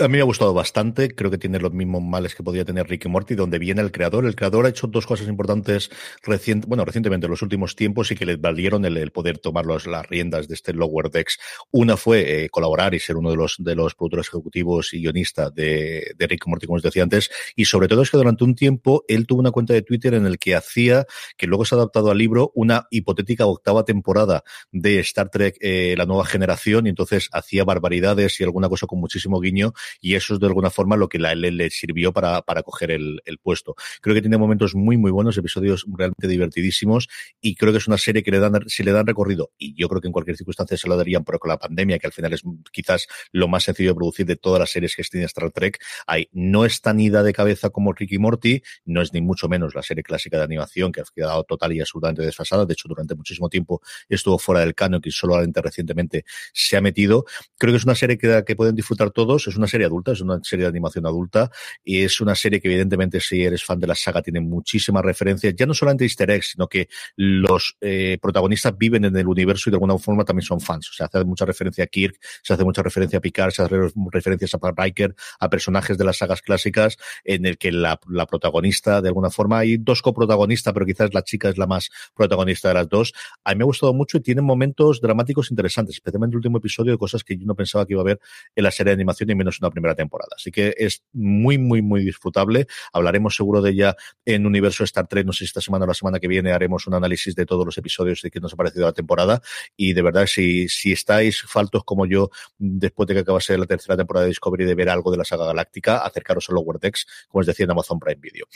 A 0.00 0.08
mí 0.08 0.14
me 0.14 0.20
ha 0.20 0.24
gustado 0.24 0.54
bastante, 0.54 1.14
creo 1.14 1.30
que 1.30 1.36
tiene 1.36 1.58
los 1.58 1.70
mismos 1.74 2.00
males 2.02 2.34
que 2.34 2.42
podía 2.42 2.64
tener 2.64 2.88
Ricky 2.88 3.10
Morty, 3.10 3.34
donde 3.34 3.58
viene 3.58 3.82
el 3.82 3.92
creador. 3.92 4.24
El 4.24 4.34
creador 4.34 4.64
ha 4.64 4.70
hecho 4.70 4.86
dos 4.86 5.06
cosas 5.06 5.28
importantes 5.28 5.90
recient, 6.22 6.64
bueno, 6.64 6.86
recientemente, 6.86 7.26
en 7.26 7.30
los 7.30 7.42
últimos 7.42 7.76
tiempos, 7.76 8.10
y 8.10 8.14
que 8.14 8.24
le 8.24 8.36
valieron 8.36 8.86
el, 8.86 9.12
poder 9.12 9.36
tomar 9.36 9.66
las 9.66 10.08
riendas 10.08 10.48
de 10.48 10.54
este 10.54 10.72
Lower 10.72 11.10
Decks. 11.10 11.38
Una 11.72 11.98
fue 11.98 12.44
eh, 12.44 12.48
colaborar 12.48 12.94
y 12.94 13.00
ser 13.00 13.18
uno 13.18 13.30
de 13.30 13.36
los, 13.36 13.56
de 13.58 13.74
los 13.74 13.94
productores 13.94 14.28
ejecutivos 14.28 14.94
y 14.94 15.02
guionista 15.02 15.50
de, 15.50 16.14
de 16.16 16.26
Ricky 16.26 16.48
Morty, 16.48 16.66
como 16.66 16.78
os 16.78 16.82
decía 16.82 17.02
antes, 17.02 17.30
y 17.54 17.66
sobre 17.66 17.86
todo 17.86 18.00
es 18.00 18.10
que 18.10 18.16
durante 18.16 18.44
un 18.44 18.54
tiempo 18.54 19.04
él 19.08 19.26
tuvo 19.26 19.40
una 19.40 19.50
cuenta 19.50 19.74
de 19.74 19.82
Twitter 19.82 20.14
en 20.14 20.24
el 20.24 20.38
que 20.38 20.54
hacía, 20.54 21.04
que 21.36 21.46
luego 21.46 21.66
se 21.66 21.74
ha 21.74 21.78
adaptado 21.78 22.10
al 22.10 22.16
libro, 22.16 22.50
una 22.54 22.86
hipotética 22.90 23.44
octava 23.44 23.84
temporada 23.84 24.42
de 24.70 25.00
Star 25.00 25.28
Trek, 25.28 25.58
eh, 25.60 25.94
la 25.98 26.06
nueva 26.06 26.24
generación, 26.24 26.86
y 26.86 26.88
entonces 26.88 27.28
hacía 27.30 27.64
barbaridades 27.64 28.40
y 28.40 28.44
alguna 28.44 28.70
cosa 28.70 28.86
con 28.86 28.98
muchísimo 28.98 29.38
guiño, 29.38 29.74
y 30.00 30.14
eso 30.14 30.34
es 30.34 30.40
de 30.40 30.46
alguna 30.46 30.70
forma 30.70 30.96
lo 30.96 31.08
que 31.08 31.18
la 31.18 31.32
L 31.32 31.50
le 31.50 31.70
sirvió 31.70 32.12
para, 32.12 32.42
para 32.42 32.62
coger 32.62 32.90
el, 32.90 33.20
el, 33.24 33.38
puesto. 33.38 33.74
Creo 34.00 34.14
que 34.14 34.20
tiene 34.20 34.38
momentos 34.38 34.74
muy, 34.74 34.96
muy 34.96 35.10
buenos, 35.10 35.36
episodios 35.36 35.84
realmente 35.88 36.28
divertidísimos 36.28 37.08
y 37.40 37.54
creo 37.54 37.72
que 37.72 37.78
es 37.78 37.88
una 37.88 37.98
serie 37.98 38.22
que 38.22 38.30
le 38.30 38.38
dan, 38.38 38.68
si 38.68 38.82
le 38.82 38.92
dan 38.92 39.06
recorrido, 39.06 39.52
y 39.58 39.74
yo 39.74 39.88
creo 39.88 40.00
que 40.00 40.08
en 40.08 40.12
cualquier 40.12 40.36
circunstancia 40.36 40.76
se 40.76 40.88
lo 40.88 40.96
darían, 40.96 41.24
pero 41.24 41.38
con 41.38 41.48
la 41.48 41.58
pandemia, 41.58 41.98
que 41.98 42.06
al 42.06 42.12
final 42.12 42.32
es 42.32 42.42
quizás 42.72 43.06
lo 43.32 43.48
más 43.48 43.64
sencillo 43.64 43.90
de 43.90 43.94
producir 43.94 44.26
de 44.26 44.36
todas 44.36 44.60
las 44.60 44.70
series 44.70 44.94
que 44.96 45.02
tiene 45.02 45.26
Star 45.26 45.50
Trek, 45.50 45.78
hay, 46.06 46.28
no 46.32 46.64
es 46.64 46.80
tan 46.80 47.00
ida 47.00 47.22
de 47.22 47.32
cabeza 47.32 47.70
como 47.70 47.92
Ricky 47.92 48.18
Morty, 48.18 48.62
no 48.84 49.02
es 49.02 49.12
ni 49.12 49.20
mucho 49.20 49.48
menos 49.48 49.74
la 49.74 49.82
serie 49.82 50.02
clásica 50.02 50.38
de 50.38 50.44
animación 50.44 50.92
que 50.92 51.00
ha 51.00 51.04
quedado 51.14 51.44
total 51.44 51.72
y 51.72 51.80
absolutamente 51.80 52.22
desfasada, 52.22 52.66
de 52.66 52.72
hecho 52.72 52.88
durante 52.88 53.14
muchísimo 53.14 53.48
tiempo 53.48 53.80
estuvo 54.08 54.38
fuera 54.38 54.60
del 54.60 54.74
canon 54.74 55.00
y 55.04 55.10
solamente 55.10 55.60
recientemente 55.60 56.24
se 56.52 56.76
ha 56.76 56.80
metido. 56.80 57.24
Creo 57.58 57.72
que 57.72 57.78
es 57.78 57.84
una 57.84 57.94
serie 57.94 58.18
que, 58.18 58.42
que 58.46 58.56
pueden 58.56 58.74
disfrutar 58.74 59.10
todos, 59.10 59.46
es 59.46 59.56
una 59.56 59.66
serie 59.72 59.86
adulta, 59.86 60.12
es 60.12 60.20
una 60.20 60.38
serie 60.42 60.64
de 60.64 60.68
animación 60.68 61.06
adulta 61.06 61.50
y 61.82 62.02
es 62.02 62.20
una 62.20 62.34
serie 62.34 62.60
que 62.60 62.68
evidentemente 62.68 63.20
si 63.20 63.42
eres 63.42 63.64
fan 63.64 63.80
de 63.80 63.86
la 63.86 63.94
saga 63.94 64.22
tiene 64.22 64.40
muchísimas 64.40 65.02
referencias, 65.02 65.54
ya 65.56 65.66
no 65.66 65.74
solamente 65.74 66.04
easter 66.04 66.30
eggs, 66.30 66.50
sino 66.52 66.68
que 66.68 66.88
los 67.16 67.76
eh, 67.80 68.18
protagonistas 68.20 68.76
viven 68.76 69.04
en 69.04 69.16
el 69.16 69.26
universo 69.26 69.68
y 69.68 69.70
de 69.70 69.76
alguna 69.76 69.96
forma 69.98 70.24
también 70.24 70.46
son 70.46 70.60
fans. 70.60 70.90
O 70.90 70.92
sea, 70.92 71.06
hace 71.06 71.24
mucha 71.24 71.46
referencia 71.46 71.84
a 71.84 71.86
Kirk, 71.86 72.16
se 72.42 72.52
hace 72.52 72.64
mucha 72.64 72.82
referencia 72.82 73.18
a 73.18 73.22
Picard, 73.22 73.52
se 73.52 73.62
hace 73.62 73.76
referencias 74.10 74.54
a 74.54 74.58
Pat 74.58 74.78
Riker, 74.78 75.14
a 75.40 75.48
personajes 75.48 75.96
de 75.96 76.04
las 76.04 76.18
sagas 76.18 76.42
clásicas 76.42 76.98
en 77.24 77.46
el 77.46 77.56
que 77.56 77.72
la, 77.72 77.98
la 78.08 78.26
protagonista 78.26 79.00
de 79.00 79.08
alguna 79.08 79.30
forma 79.30 79.58
hay 79.58 79.78
dos 79.78 80.02
coprotagonistas, 80.02 80.72
pero 80.74 80.84
quizás 80.84 81.14
la 81.14 81.22
chica 81.22 81.48
es 81.48 81.56
la 81.56 81.66
más 81.66 81.90
protagonista 82.14 82.68
de 82.68 82.74
las 82.74 82.88
dos. 82.88 83.12
A 83.44 83.52
mí 83.52 83.58
me 83.58 83.64
ha 83.64 83.66
gustado 83.66 83.94
mucho 83.94 84.18
y 84.18 84.20
tiene 84.20 84.42
momentos 84.42 85.00
dramáticos 85.00 85.50
interesantes, 85.50 85.96
especialmente 85.96 86.34
el 86.34 86.38
último 86.38 86.58
episodio 86.58 86.92
de 86.92 86.98
cosas 86.98 87.24
que 87.24 87.36
yo 87.36 87.46
no 87.46 87.54
pensaba 87.54 87.86
que 87.86 87.94
iba 87.94 88.00
a 88.00 88.04
haber 88.04 88.20
en 88.54 88.64
la 88.64 88.70
serie 88.70 88.90
de 88.90 88.94
animación 88.94 89.30
y 89.30 89.34
menos 89.34 89.61
una 89.62 89.70
primera 89.70 89.94
temporada. 89.94 90.30
Así 90.36 90.50
que 90.50 90.74
es 90.76 91.02
muy, 91.12 91.58
muy, 91.58 91.82
muy 91.82 92.04
disfrutable. 92.04 92.66
Hablaremos 92.92 93.36
seguro 93.36 93.62
de 93.62 93.70
ella 93.70 93.96
en 94.24 94.46
Universo 94.46 94.84
Star 94.84 95.06
Trek. 95.06 95.26
No 95.26 95.32
sé 95.32 95.40
si 95.40 95.44
esta 95.46 95.60
semana 95.60 95.84
o 95.84 95.88
la 95.88 95.94
semana 95.94 96.20
que 96.20 96.28
viene 96.28 96.52
haremos 96.52 96.86
un 96.86 96.94
análisis 96.94 97.34
de 97.34 97.46
todos 97.46 97.64
los 97.64 97.76
episodios 97.78 98.20
de 98.22 98.30
qué 98.30 98.40
nos 98.40 98.52
ha 98.52 98.56
parecido 98.56 98.86
la 98.86 98.92
temporada. 98.92 99.40
Y 99.76 99.92
de 99.92 100.02
verdad, 100.02 100.26
si, 100.26 100.68
si 100.68 100.92
estáis 100.92 101.42
faltos 101.42 101.84
como 101.84 102.06
yo, 102.06 102.30
después 102.58 103.06
de 103.06 103.14
que 103.14 103.20
acabase 103.20 103.56
la 103.56 103.66
tercera 103.66 103.96
temporada 103.96 104.24
de 104.24 104.30
Discovery, 104.30 104.64
de 104.64 104.74
ver 104.74 104.88
algo 104.88 105.10
de 105.10 105.16
la 105.16 105.24
saga 105.24 105.46
galáctica, 105.46 105.98
acercaros 105.98 106.48
a 106.48 106.52
Lower 106.52 106.78
Decks, 106.78 107.06
como 107.28 107.40
os 107.40 107.46
decía 107.46 107.64
en 107.64 107.70
Amazon 107.70 107.98
Prime 107.98 108.20
Video. 108.20 108.46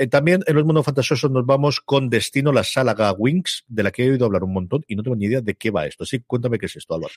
Eh, 0.00 0.06
también 0.06 0.42
en 0.46 0.56
los 0.56 0.64
mundos 0.64 0.86
fantasiosos 0.86 1.30
nos 1.30 1.44
vamos 1.44 1.82
con 1.82 2.08
destino 2.08 2.52
la 2.52 2.64
saga 2.64 3.12
Wings, 3.12 3.64
de 3.68 3.82
la 3.82 3.90
que 3.90 4.06
he 4.06 4.10
oído 4.10 4.24
hablar 4.24 4.44
un 4.44 4.54
montón 4.54 4.82
y 4.88 4.96
no 4.96 5.02
tengo 5.02 5.14
ni 5.14 5.26
idea 5.26 5.42
de 5.42 5.56
qué 5.56 5.70
va 5.70 5.84
esto. 5.84 6.06
Sí, 6.06 6.20
cuéntame 6.26 6.58
qué 6.58 6.64
es 6.64 6.76
esto, 6.76 6.94
Álvaro. 6.94 7.12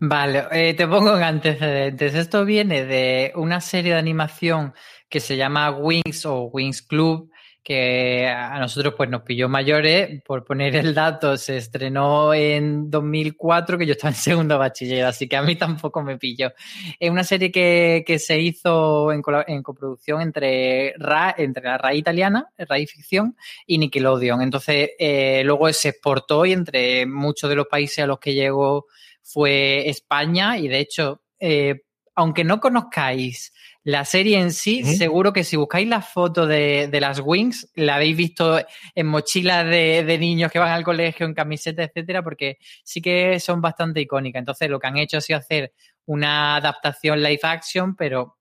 Vale, 0.00 0.46
eh, 0.50 0.74
te 0.74 0.88
pongo 0.88 1.16
en 1.16 1.22
antecedentes. 1.22 2.12
Esto 2.16 2.44
viene 2.44 2.86
de 2.86 3.30
una 3.36 3.60
serie 3.60 3.92
de 3.92 4.00
animación 4.00 4.74
que 5.08 5.20
se 5.20 5.36
llama 5.36 5.70
Wings 5.70 6.26
o 6.26 6.46
Wings 6.46 6.82
Club, 6.82 7.30
que 7.64 8.28
a 8.28 8.58
nosotros 8.58 8.92
pues 8.94 9.08
nos 9.08 9.22
pilló 9.22 9.48
mayores, 9.48 10.22
por 10.22 10.44
poner 10.44 10.76
el 10.76 10.94
dato, 10.94 11.38
se 11.38 11.56
estrenó 11.56 12.34
en 12.34 12.90
2004, 12.90 13.78
que 13.78 13.86
yo 13.86 13.92
estaba 13.92 14.10
en 14.10 14.16
segundo 14.20 14.58
bachiller, 14.58 15.06
así 15.06 15.26
que 15.26 15.36
a 15.36 15.42
mí 15.42 15.56
tampoco 15.56 16.02
me 16.02 16.18
pilló. 16.18 16.52
Es 17.00 17.10
una 17.10 17.24
serie 17.24 17.50
que, 17.50 18.04
que 18.06 18.18
se 18.18 18.38
hizo 18.38 19.10
en, 19.12 19.22
coproducción 19.22 20.20
entre, 20.20 20.94
entre 21.38 21.64
la 21.64 21.78
RAI 21.78 21.98
italiana, 21.98 22.50
RAI 22.58 22.86
Ficción, 22.86 23.34
y 23.66 23.78
Nickelodeon. 23.78 24.42
Entonces, 24.42 24.90
eh, 24.98 25.42
luego 25.44 25.72
se 25.72 25.88
exportó 25.88 26.44
y 26.44 26.52
entre 26.52 27.06
muchos 27.06 27.48
de 27.48 27.56
los 27.56 27.66
países 27.66 28.04
a 28.04 28.06
los 28.06 28.18
que 28.18 28.34
llegó 28.34 28.86
fue 29.22 29.88
España, 29.88 30.58
y 30.58 30.68
de 30.68 30.80
hecho, 30.80 31.22
eh, 31.40 31.80
aunque 32.14 32.44
no 32.44 32.60
conozcáis 32.60 33.54
la 33.84 34.06
serie 34.06 34.40
en 34.40 34.50
sí, 34.50 34.82
seguro 34.82 35.34
que 35.34 35.44
si 35.44 35.56
buscáis 35.56 35.86
la 35.86 36.00
foto 36.00 36.46
de, 36.46 36.88
de, 36.88 37.00
las 37.00 37.20
Wings, 37.20 37.70
la 37.74 37.96
habéis 37.96 38.16
visto 38.16 38.58
en 38.94 39.06
mochilas 39.06 39.66
de, 39.66 40.02
de, 40.04 40.18
niños 40.18 40.50
que 40.50 40.58
van 40.58 40.72
al 40.72 40.82
colegio, 40.82 41.26
en 41.26 41.34
camisetas, 41.34 41.88
etcétera, 41.88 42.22
porque 42.22 42.56
sí 42.82 43.02
que 43.02 43.38
son 43.40 43.60
bastante 43.60 44.00
icónicas. 44.00 44.40
Entonces, 44.40 44.70
lo 44.70 44.80
que 44.80 44.86
han 44.86 44.96
hecho 44.96 45.18
ha 45.18 45.20
sido 45.20 45.38
hacer 45.38 45.74
una 46.06 46.56
adaptación 46.56 47.22
live 47.22 47.40
action, 47.42 47.94
pero 47.94 48.38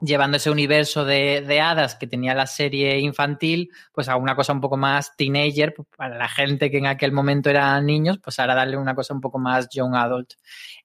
llevando 0.00 0.36
ese 0.36 0.50
universo 0.50 1.04
de, 1.04 1.42
de, 1.42 1.60
hadas 1.60 1.96
que 1.96 2.06
tenía 2.06 2.34
la 2.34 2.46
serie 2.46 2.98
infantil, 2.98 3.70
pues 3.92 4.08
a 4.08 4.16
una 4.16 4.36
cosa 4.36 4.52
un 4.52 4.60
poco 4.60 4.76
más 4.76 5.16
teenager, 5.16 5.74
pues 5.74 5.88
para 5.96 6.16
la 6.16 6.28
gente 6.28 6.70
que 6.70 6.78
en 6.78 6.86
aquel 6.86 7.12
momento 7.12 7.50
eran 7.50 7.84
niños, 7.84 8.18
pues 8.22 8.38
ahora 8.38 8.54
darle 8.54 8.76
una 8.76 8.94
cosa 8.94 9.14
un 9.14 9.20
poco 9.20 9.38
más 9.38 9.68
young 9.70 9.96
adult. 9.96 10.34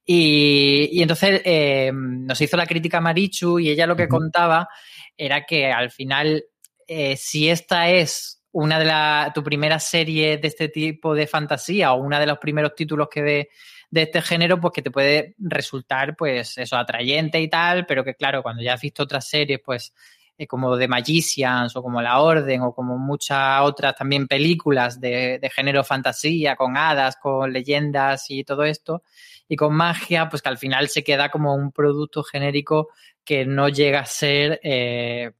Y, 0.05 0.89
y 0.91 1.01
entonces 1.01 1.41
eh, 1.45 1.91
nos 1.93 2.41
hizo 2.41 2.57
la 2.57 2.65
crítica 2.65 3.01
Marichu 3.01 3.59
y 3.59 3.69
ella 3.69 3.87
lo 3.87 3.95
que 3.95 4.03
uh 4.03 4.07
-huh. 4.07 4.09
contaba 4.09 4.67
era 5.15 5.45
que 5.45 5.71
al 5.71 5.91
final, 5.91 6.43
eh, 6.87 7.15
si 7.15 7.49
esta 7.49 7.89
es 7.89 8.41
una 8.51 8.79
de 8.79 8.85
la, 8.85 9.31
tu 9.33 9.43
primera 9.43 9.79
serie 9.79 10.37
de 10.37 10.47
este 10.47 10.69
tipo 10.69 11.13
de 11.15 11.27
fantasía 11.27 11.93
o 11.93 12.01
una 12.01 12.19
de 12.19 12.27
los 12.27 12.37
primeros 12.37 12.75
títulos 12.75 13.07
que 13.09 13.21
ve 13.21 13.49
de 13.93 14.01
este 14.01 14.23
género, 14.23 14.59
pues 14.59 14.73
que 14.73 14.81
te 14.81 14.89
puede 14.89 15.35
resultar, 15.37 16.15
pues, 16.15 16.57
eso, 16.57 16.75
atrayente 16.77 17.39
y 17.39 17.47
tal, 17.47 17.85
pero 17.85 18.03
que 18.03 18.15
claro, 18.15 18.41
cuando 18.41 18.63
ya 18.63 18.73
has 18.73 18.81
visto 18.81 19.03
otras 19.03 19.27
series, 19.29 19.59
pues, 19.63 19.93
eh, 20.35 20.47
como 20.47 20.75
The 20.79 20.87
Magicians 20.87 21.75
o 21.75 21.83
como 21.83 22.01
La 22.01 22.19
Orden 22.19 22.61
o 22.61 22.73
como 22.73 22.97
muchas 22.97 23.61
otras 23.61 23.95
también 23.95 24.27
películas 24.27 24.99
de, 24.99 25.37
de, 25.39 25.49
género 25.51 25.83
fantasía, 25.83 26.55
con 26.55 26.75
hadas, 26.75 27.17
con 27.17 27.53
leyendas 27.53 28.31
y 28.31 28.43
todo 28.43 28.63
esto, 28.63 29.03
y 29.47 29.55
con 29.55 29.75
magia, 29.75 30.27
pues 30.27 30.41
que 30.41 30.49
al 30.49 30.57
final 30.57 30.89
se 30.89 31.03
queda 31.03 31.29
como 31.29 31.53
un 31.53 31.71
producto 31.71 32.23
genérico 32.23 32.89
que 33.23 33.45
no 33.45 33.69
llega 33.69 33.99
a 33.99 34.05
ser 34.07 34.59
eh, 34.63 35.33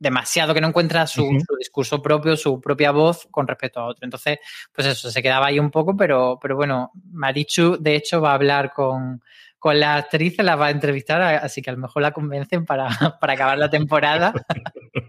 demasiado, 0.00 0.54
que 0.54 0.60
no 0.60 0.68
encuentra 0.68 1.06
su, 1.06 1.22
uh 1.22 1.30
-huh. 1.30 1.44
su, 1.46 1.56
discurso 1.56 2.02
propio, 2.02 2.36
su 2.36 2.60
propia 2.60 2.90
voz 2.90 3.28
con 3.30 3.46
respecto 3.46 3.80
a 3.80 3.86
otro. 3.86 4.04
Entonces, 4.04 4.38
pues 4.72 4.86
eso, 4.86 5.10
se 5.10 5.22
quedaba 5.22 5.46
ahí 5.46 5.60
un 5.60 5.70
poco, 5.70 5.96
pero, 5.96 6.38
pero 6.40 6.56
bueno, 6.56 6.90
Marichu, 7.12 7.76
de 7.78 7.94
hecho, 7.94 8.20
va 8.20 8.30
a 8.32 8.34
hablar 8.34 8.72
con, 8.72 9.22
con 9.58 9.78
la 9.78 9.96
actriz, 9.96 10.38
la 10.38 10.56
va 10.56 10.66
a 10.66 10.70
entrevistar, 10.70 11.20
así 11.22 11.60
que 11.60 11.70
a 11.70 11.74
lo 11.74 11.78
mejor 11.78 12.02
la 12.02 12.12
convencen 12.12 12.64
para, 12.64 12.88
para 13.20 13.34
acabar 13.34 13.58
la 13.58 13.70
temporada. 13.70 14.32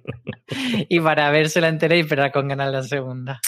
y 0.90 1.00
para 1.00 1.30
vérsela 1.32 1.68
entera 1.68 1.96
y 1.96 2.02
esperar 2.02 2.32
con 2.32 2.48
ganas 2.48 2.72
la 2.72 2.84
segunda. 2.84 3.40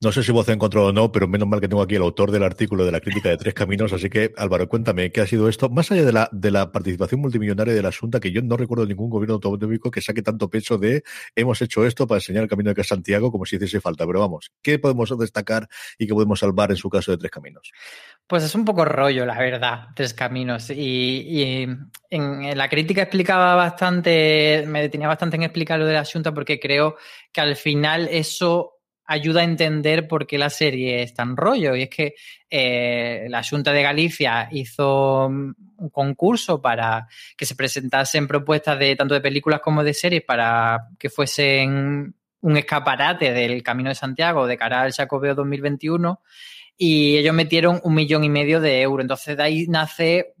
No 0.00 0.12
sé 0.12 0.22
si 0.22 0.32
vos 0.32 0.48
encontró 0.48 0.86
o 0.86 0.92
no, 0.92 1.12
pero 1.12 1.28
menos 1.28 1.48
mal 1.48 1.60
que 1.60 1.68
tengo 1.68 1.82
aquí 1.82 1.94
el 1.94 2.02
autor 2.02 2.30
del 2.30 2.42
artículo 2.42 2.84
de 2.84 2.92
la 2.92 3.00
crítica 3.00 3.28
de 3.28 3.36
Tres 3.36 3.54
Caminos, 3.54 3.92
así 3.92 4.08
que 4.08 4.32
Álvaro, 4.36 4.68
cuéntame 4.68 5.10
qué 5.12 5.20
ha 5.20 5.26
sido 5.26 5.48
esto, 5.48 5.68
más 5.68 5.90
allá 5.90 6.04
de 6.04 6.12
la, 6.12 6.28
de 6.32 6.50
la 6.50 6.72
participación 6.72 7.20
multimillonaria 7.20 7.74
del 7.74 7.86
asunto, 7.86 8.20
que 8.20 8.32
yo 8.32 8.42
no 8.42 8.56
recuerdo 8.56 8.86
ningún 8.86 9.10
gobierno 9.10 9.34
autonómico 9.34 9.90
que 9.90 10.00
saque 10.00 10.22
tanto 10.22 10.48
peso 10.48 10.78
de 10.78 11.02
hemos 11.34 11.60
hecho 11.62 11.86
esto 11.86 12.06
para 12.06 12.18
enseñar 12.18 12.42
el 12.44 12.48
camino 12.48 12.72
de 12.72 12.84
Santiago 12.84 13.30
como 13.30 13.44
si 13.44 13.56
hiciese 13.56 13.80
falta, 13.80 14.06
pero 14.06 14.20
vamos, 14.20 14.50
¿qué 14.62 14.78
podemos 14.78 15.16
destacar 15.18 15.68
y 15.98 16.06
qué 16.06 16.14
podemos 16.14 16.40
salvar 16.40 16.70
en 16.70 16.76
su 16.76 16.88
caso 16.88 17.12
de 17.12 17.18
Tres 17.18 17.30
Caminos? 17.30 17.72
Pues 18.26 18.44
es 18.44 18.54
un 18.54 18.64
poco 18.64 18.84
rollo, 18.84 19.26
la 19.26 19.38
verdad, 19.38 19.88
Tres 19.94 20.14
Caminos. 20.14 20.70
Y, 20.70 21.24
y 21.26 21.42
en, 21.42 21.90
en, 22.10 22.56
la 22.56 22.68
crítica 22.68 23.02
explicaba 23.02 23.54
bastante, 23.54 24.64
me 24.66 24.82
detenía 24.82 25.08
bastante 25.08 25.36
en 25.36 25.42
explicar 25.42 25.78
lo 25.78 25.86
del 25.86 25.96
asunto 25.96 26.32
porque 26.32 26.49
creo 26.58 26.96
que 27.32 27.40
al 27.40 27.54
final 27.54 28.08
eso 28.10 28.80
ayuda 29.10 29.40
a 29.40 29.44
entender 29.44 30.06
por 30.06 30.24
qué 30.24 30.38
la 30.38 30.50
serie 30.50 31.02
es 31.02 31.14
tan 31.14 31.36
rollo. 31.36 31.74
Y 31.74 31.82
es 31.82 31.90
que 31.90 32.14
eh, 32.48 33.26
la 33.28 33.42
Junta 33.42 33.72
de 33.72 33.82
Galicia 33.82 34.48
hizo 34.52 35.26
un 35.26 35.90
concurso 35.90 36.62
para 36.62 37.08
que 37.36 37.44
se 37.44 37.56
presentasen 37.56 38.28
propuestas 38.28 38.78
de 38.78 38.94
tanto 38.94 39.14
de 39.14 39.20
películas 39.20 39.60
como 39.60 39.82
de 39.82 39.94
series 39.94 40.22
para 40.22 40.88
que 40.96 41.10
fuesen 41.10 42.14
un 42.42 42.56
escaparate 42.56 43.32
del 43.32 43.62
Camino 43.64 43.88
de 43.88 43.96
Santiago 43.96 44.46
de 44.46 44.56
cara 44.56 44.82
al 44.82 44.92
Jacobeo 44.92 45.34
2021 45.34 46.20
y 46.76 47.18
ellos 47.18 47.34
metieron 47.34 47.80
un 47.82 47.94
millón 47.94 48.22
y 48.24 48.30
medio 48.30 48.60
de 48.60 48.80
euros. 48.80 49.02
Entonces 49.02 49.36
de 49.36 49.42
ahí 49.42 49.66
nace 49.68 50.34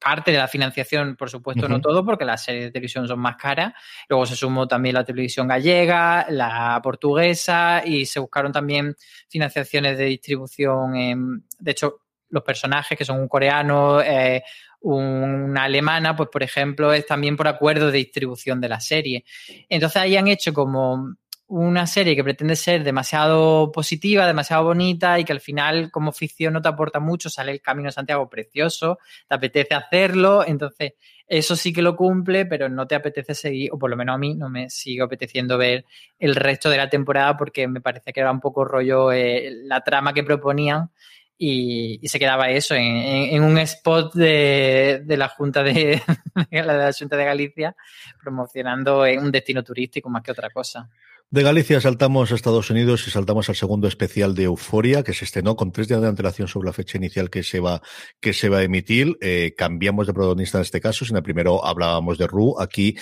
parte 0.00 0.30
de 0.32 0.38
la 0.38 0.48
financiación, 0.48 1.16
por 1.16 1.30
supuesto, 1.30 1.66
uh 1.66 1.68
-huh. 1.68 1.72
no 1.72 1.80
todo, 1.80 2.04
porque 2.04 2.24
las 2.24 2.44
series 2.44 2.64
de 2.64 2.70
televisión 2.70 3.06
son 3.08 3.18
más 3.18 3.36
caras. 3.36 3.72
Luego 4.08 4.26
se 4.26 4.36
sumó 4.36 4.66
también 4.66 4.94
la 4.94 5.04
televisión 5.04 5.48
gallega, 5.48 6.26
la 6.28 6.80
portuguesa 6.82 7.82
y 7.84 8.06
se 8.06 8.20
buscaron 8.20 8.52
también 8.52 8.94
financiaciones 9.28 9.98
de 9.98 10.04
distribución. 10.04 10.96
En, 10.96 11.44
de 11.58 11.70
hecho, 11.70 12.00
los 12.30 12.42
personajes 12.42 12.98
que 12.98 13.04
son 13.04 13.20
un 13.20 13.28
coreano, 13.28 14.00
eh, 14.00 14.42
una 14.80 15.64
alemana, 15.64 16.14
pues 16.14 16.28
por 16.30 16.42
ejemplo, 16.42 16.92
es 16.92 17.06
también 17.06 17.36
por 17.36 17.48
acuerdo 17.48 17.90
de 17.90 17.98
distribución 17.98 18.60
de 18.60 18.68
la 18.68 18.80
serie. 18.80 19.24
Entonces 19.68 19.96
ahí 19.96 20.16
han 20.16 20.28
hecho 20.28 20.52
como 20.52 21.14
una 21.46 21.86
serie 21.86 22.16
que 22.16 22.24
pretende 22.24 22.56
ser 22.56 22.84
demasiado 22.84 23.70
positiva, 23.70 24.26
demasiado 24.26 24.64
bonita 24.64 25.18
y 25.18 25.24
que 25.24 25.32
al 25.32 25.40
final 25.40 25.90
como 25.90 26.12
ficción 26.12 26.54
no 26.54 26.62
te 26.62 26.68
aporta 26.68 27.00
mucho, 27.00 27.28
sale 27.28 27.52
el 27.52 27.60
Camino 27.60 27.88
de 27.88 27.92
Santiago 27.92 28.28
precioso, 28.28 28.98
te 29.28 29.34
apetece 29.34 29.74
hacerlo, 29.74 30.44
entonces 30.46 30.94
eso 31.26 31.56
sí 31.56 31.72
que 31.72 31.82
lo 31.82 31.96
cumple, 31.96 32.46
pero 32.46 32.68
no 32.68 32.86
te 32.86 32.94
apetece 32.94 33.34
seguir, 33.34 33.70
o 33.72 33.78
por 33.78 33.90
lo 33.90 33.96
menos 33.96 34.14
a 34.14 34.18
mí 34.18 34.34
no 34.34 34.48
me 34.48 34.70
sigue 34.70 35.02
apeteciendo 35.02 35.58
ver 35.58 35.84
el 36.18 36.34
resto 36.34 36.70
de 36.70 36.76
la 36.76 36.88
temporada 36.88 37.36
porque 37.36 37.68
me 37.68 37.80
parece 37.80 38.12
que 38.12 38.20
era 38.20 38.30
un 38.30 38.40
poco 38.40 38.64
rollo 38.64 39.12
eh, 39.12 39.50
la 39.64 39.82
trama 39.82 40.12
que 40.12 40.24
proponían 40.24 40.90
y, 41.36 41.98
y, 42.00 42.08
se 42.08 42.18
quedaba 42.18 42.48
eso 42.50 42.74
en, 42.74 42.84
en, 42.84 43.34
en 43.34 43.42
un 43.42 43.58
spot 43.58 44.14
de, 44.14 45.02
la 45.06 45.28
Junta 45.28 45.62
de, 45.62 46.00
de 46.50 46.62
la 46.62 46.92
Junta 46.92 47.16
de 47.16 47.24
Galicia 47.24 47.76
promocionando 48.22 49.00
un 49.02 49.32
destino 49.32 49.62
turístico 49.64 50.08
más 50.08 50.22
que 50.22 50.30
otra 50.30 50.50
cosa. 50.50 50.88
De 51.34 51.42
Galicia 51.42 51.80
saltamos 51.80 52.30
a 52.30 52.36
Estados 52.36 52.70
Unidos 52.70 53.08
y 53.08 53.10
saltamos 53.10 53.48
al 53.48 53.56
segundo 53.56 53.88
especial 53.88 54.36
de 54.36 54.44
Euforia, 54.44 55.02
que 55.02 55.12
se 55.12 55.24
estrenó 55.24 55.56
con 55.56 55.72
tres 55.72 55.88
días 55.88 56.00
de 56.00 56.06
antelación 56.06 56.46
sobre 56.46 56.66
la 56.66 56.72
fecha 56.72 56.96
inicial 56.96 57.28
que 57.28 57.42
se 57.42 57.58
va, 57.58 57.82
que 58.20 58.32
se 58.32 58.48
va 58.48 58.58
a 58.58 58.62
emitir. 58.62 59.18
Eh, 59.20 59.52
cambiamos 59.58 60.06
de 60.06 60.14
protagonista 60.14 60.58
en 60.58 60.62
este 60.62 60.80
caso. 60.80 61.04
En 61.10 61.16
el 61.16 61.24
primero 61.24 61.66
hablábamos 61.66 62.18
de 62.18 62.28
Ru. 62.28 62.54
Aquí 62.60 62.96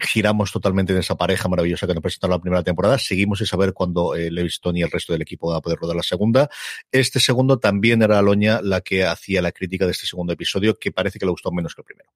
giramos 0.00 0.50
totalmente 0.50 0.92
en 0.92 0.98
esa 0.98 1.14
pareja 1.14 1.48
maravillosa 1.48 1.86
que 1.86 1.94
nos 1.94 2.02
presentaron 2.02 2.32
la 2.32 2.40
primera 2.40 2.64
temporada. 2.64 2.98
Seguimos 2.98 3.38
sin 3.38 3.46
saber 3.46 3.72
cuándo 3.72 4.16
eh, 4.16 4.26
y 4.26 4.82
el 4.82 4.90
resto 4.90 5.12
del 5.12 5.22
equipo 5.22 5.46
van 5.46 5.58
a 5.58 5.60
poder 5.60 5.78
rodar 5.78 5.94
la 5.94 6.02
segunda. 6.02 6.50
Este 6.90 7.20
segundo 7.20 7.60
también 7.60 8.02
era 8.02 8.18
Aloña 8.18 8.60
la 8.60 8.80
que 8.80 9.04
hacía 9.04 9.40
la 9.40 9.52
crítica 9.52 9.84
de 9.84 9.92
este 9.92 10.04
segundo 10.04 10.32
episodio, 10.32 10.74
que 10.74 10.90
parece 10.90 11.20
que 11.20 11.26
le 11.26 11.30
gustó 11.30 11.52
menos 11.52 11.76
que 11.76 11.82
el 11.82 11.84
primero. 11.84 12.10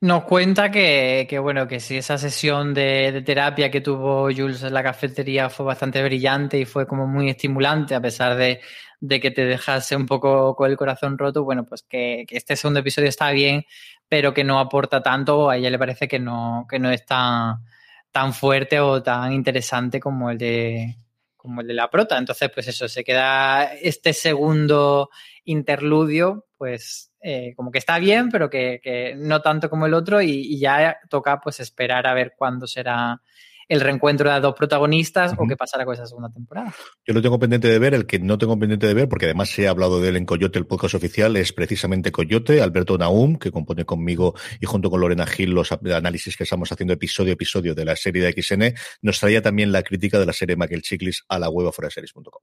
Nos 0.00 0.24
cuenta 0.24 0.70
que, 0.70 1.26
que, 1.28 1.38
bueno, 1.38 1.66
que 1.66 1.80
si 1.80 1.96
esa 1.96 2.18
sesión 2.18 2.74
de, 2.74 3.22
terapia 3.24 3.70
que 3.70 3.80
tuvo 3.80 4.24
Jules 4.24 4.62
en 4.62 4.74
la 4.74 4.82
cafetería 4.82 5.48
fue 5.48 5.64
bastante 5.64 6.02
brillante 6.02 6.58
y 6.58 6.66
fue 6.66 6.86
como 6.86 7.06
muy 7.06 7.30
estimulante, 7.30 7.94
a 7.94 8.00
pesar 8.00 8.36
de, 8.36 8.60
que 9.08 9.30
te 9.30 9.46
dejase 9.46 9.96
un 9.96 10.06
poco 10.06 10.54
con 10.54 10.70
el 10.70 10.76
corazón 10.76 11.16
roto, 11.16 11.44
bueno, 11.44 11.64
pues 11.64 11.82
que, 11.82 12.24
que, 12.28 12.36
este 12.36 12.56
segundo 12.56 12.80
episodio 12.80 13.08
está 13.08 13.30
bien, 13.30 13.64
pero 14.08 14.34
que 14.34 14.44
no 14.44 14.58
aporta 14.58 15.02
tanto, 15.02 15.48
a 15.48 15.56
ella 15.56 15.70
le 15.70 15.78
parece 15.78 16.06
que 16.08 16.18
no, 16.18 16.66
que 16.68 16.78
no 16.78 16.90
es 16.90 17.04
tan, 17.06 17.64
tan 18.10 18.34
fuerte 18.34 18.80
o 18.80 19.02
tan 19.02 19.32
interesante 19.32 20.00
como 20.00 20.30
el 20.30 20.38
de 20.38 20.96
como 21.36 21.60
el 21.60 21.66
de 21.68 21.74
la 21.74 21.88
prota. 21.88 22.18
Entonces, 22.18 22.50
pues 22.52 22.66
eso, 22.68 22.88
se 22.88 23.04
queda 23.04 23.72
este 23.74 24.12
segundo 24.12 25.10
interludio, 25.44 26.46
pues 26.58 27.12
eh, 27.28 27.54
como 27.56 27.72
que 27.72 27.78
está 27.78 27.98
bien, 27.98 28.28
pero 28.30 28.48
que, 28.48 29.16
no 29.18 29.42
tanto 29.42 29.68
como 29.68 29.86
el 29.86 29.94
otro 29.94 30.22
y, 30.22 30.30
y, 30.30 30.60
ya 30.60 30.96
toca 31.10 31.40
pues 31.40 31.58
esperar 31.58 32.06
a 32.06 32.14
ver 32.14 32.34
cuándo 32.36 32.68
será 32.68 33.20
el 33.68 33.80
reencuentro 33.80 34.28
de 34.28 34.34
las 34.34 34.42
dos 34.42 34.54
protagonistas 34.54 35.34
o 35.36 35.44
qué 35.48 35.56
pasará 35.56 35.84
con 35.84 35.94
esa 35.94 36.06
segunda 36.06 36.30
temporada. 36.30 36.72
Yo 37.04 37.14
lo 37.14 37.20
tengo 37.20 37.36
pendiente 37.40 37.66
de 37.66 37.80
ver, 37.80 37.94
el 37.94 38.06
que 38.06 38.20
no 38.20 38.38
tengo 38.38 38.56
pendiente 38.56 38.86
de 38.86 38.94
ver, 38.94 39.08
porque 39.08 39.24
además 39.24 39.50
se 39.50 39.66
ha 39.66 39.70
hablado 39.70 40.00
de 40.00 40.10
él 40.10 40.16
en 40.16 40.24
Coyote, 40.24 40.60
el 40.60 40.66
podcast 40.66 40.94
oficial, 40.94 41.36
es 41.36 41.52
precisamente 41.52 42.12
Coyote, 42.12 42.62
Alberto 42.62 42.96
Naum, 42.96 43.36
que 43.38 43.50
compone 43.50 43.84
conmigo 43.84 44.34
y 44.60 44.66
junto 44.66 44.88
con 44.88 45.00
Lorena 45.00 45.26
Gil 45.26 45.50
los 45.50 45.72
análisis 45.72 46.36
que 46.36 46.44
estamos 46.44 46.70
haciendo 46.70 46.94
episodio 46.94 47.32
a 47.32 47.34
episodio 47.34 47.74
de 47.74 47.84
la 47.84 47.96
serie 47.96 48.22
de 48.22 48.40
XN, 48.40 48.72
nos 49.02 49.18
traía 49.18 49.42
también 49.42 49.72
la 49.72 49.82
crítica 49.82 50.20
de 50.20 50.26
la 50.26 50.32
serie 50.32 50.54
Michael 50.54 50.82
Chiklis 50.82 51.24
a 51.28 51.40
la 51.40 51.48
web 51.48 51.66
aforaseries.com. 51.66 52.42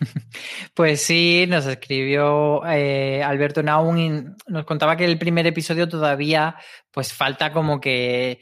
Pues 0.74 1.02
sí, 1.02 1.46
nos 1.48 1.66
escribió 1.66 2.64
eh, 2.66 3.22
Alberto 3.22 3.62
Naum 3.62 3.98
y 3.98 4.24
nos 4.48 4.64
contaba 4.64 4.96
que 4.96 5.04
el 5.04 5.18
primer 5.18 5.46
episodio 5.46 5.88
todavía 5.88 6.56
pues 6.90 7.12
falta 7.12 7.52
como 7.52 7.80
que 7.80 8.40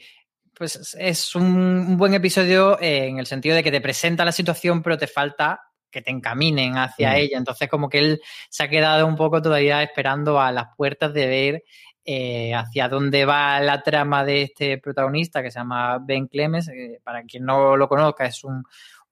pues 0.53 0.95
es 0.99 1.35
un, 1.35 1.97
buen 1.97 2.13
episodio 2.13 2.77
en 2.79 3.17
el 3.17 3.25
sentido 3.25 3.55
de 3.55 3.63
que 3.63 3.71
te 3.71 3.81
presenta 3.81 4.23
la 4.23 4.31
situación, 4.31 4.83
pero 4.83 4.97
te 4.97 5.07
falta 5.07 5.61
que 5.89 6.01
te 6.01 6.11
encaminen 6.11 6.77
hacia 6.77 7.11
mm. 7.11 7.15
ella. 7.15 7.37
Entonces, 7.37 7.69
como 7.69 7.89
que 7.89 7.99
él 7.99 8.21
se 8.49 8.63
ha 8.63 8.69
quedado 8.69 9.07
un 9.07 9.15
poco 9.15 9.41
todavía 9.41 9.81
esperando 9.81 10.39
a 10.39 10.51
las 10.51 10.67
puertas 10.75 11.13
de 11.13 11.27
ver 11.27 11.63
eh, 12.05 12.53
hacia 12.53 12.89
dónde 12.89 13.25
va 13.25 13.59
la 13.61 13.81
trama 13.81 14.25
de 14.25 14.43
este 14.43 14.77
protagonista 14.77 15.41
que 15.41 15.51
se 15.51 15.59
llama 15.59 15.99
Ben 15.99 16.27
Clemens. 16.27 16.69
para 17.03 17.23
quien 17.23 17.45
no 17.45 17.77
lo 17.77 17.87
conozca, 17.87 18.25
es 18.25 18.43
un, 18.43 18.63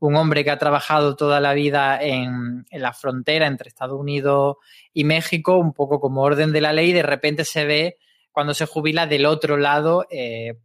hombre 0.01 0.43
que 0.43 0.49
ha 0.49 0.57
trabajado 0.57 1.15
toda 1.15 1.39
la 1.39 1.53
vida 1.53 2.01
en, 2.01 2.65
la 2.71 2.91
frontera 2.91 3.45
entre 3.45 3.69
Estados 3.69 3.99
Unidos 3.99 4.57
y 4.93 5.03
México, 5.03 5.57
un 5.57 5.73
poco 5.73 5.99
como 5.99 6.23
orden 6.23 6.51
de 6.51 6.61
la 6.61 6.73
ley, 6.73 6.91
de 6.91 7.03
repente 7.03 7.45
se 7.45 7.65
ve 7.65 7.97
cuando 8.31 8.53
se 8.53 8.65
jubila 8.65 9.05
del 9.05 9.25
otro 9.25 9.57
lado. 9.57 10.07
Eh, 10.09 10.55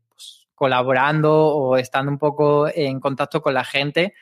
colaborando 0.54 1.48
o 1.48 1.76
estando 1.76 2.10
un 2.10 2.16
poco 2.16 2.66
en 2.66 2.98
contacto 2.98 3.42
con 3.42 3.52
la 3.52 3.62
gente 3.62 4.14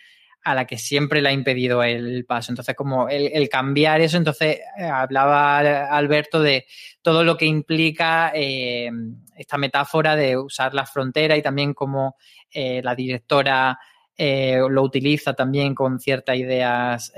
a 0.43 0.57
la 0.57 0.67
que 0.67 0.79
siempre 0.79 1.23
le 1.23 1.29
ha 1.29 1.33
impedido 1.33 1.85
el 1.85 2.25
paso. 2.25 2.51
Entonces, 2.51 2.75
como 2.75 3.09
el, 3.09 3.49
cambiar 3.49 4.01
eso, 4.01 4.17
entonces 4.17 4.59
eh, 4.77 4.83
hablaba 4.83 5.59
Alberto 5.97 6.43
de 6.43 6.67
todo 7.03 7.23
lo 7.23 7.37
que 7.37 7.47
implica 7.47 8.33
eh, 8.35 8.91
esta 9.37 9.59
metáfora 9.59 10.17
de 10.17 10.37
usar 10.37 10.75
la 10.75 10.87
frontera 10.87 11.37
y 11.37 11.43
también 11.43 11.73
como 11.73 12.17
la 12.53 12.95
directora 12.97 13.79
lo 14.19 14.83
utiliza 14.83 15.35
también 15.35 15.75
con 15.75 15.99
ciertas 15.99 16.37
ideas 16.37 17.13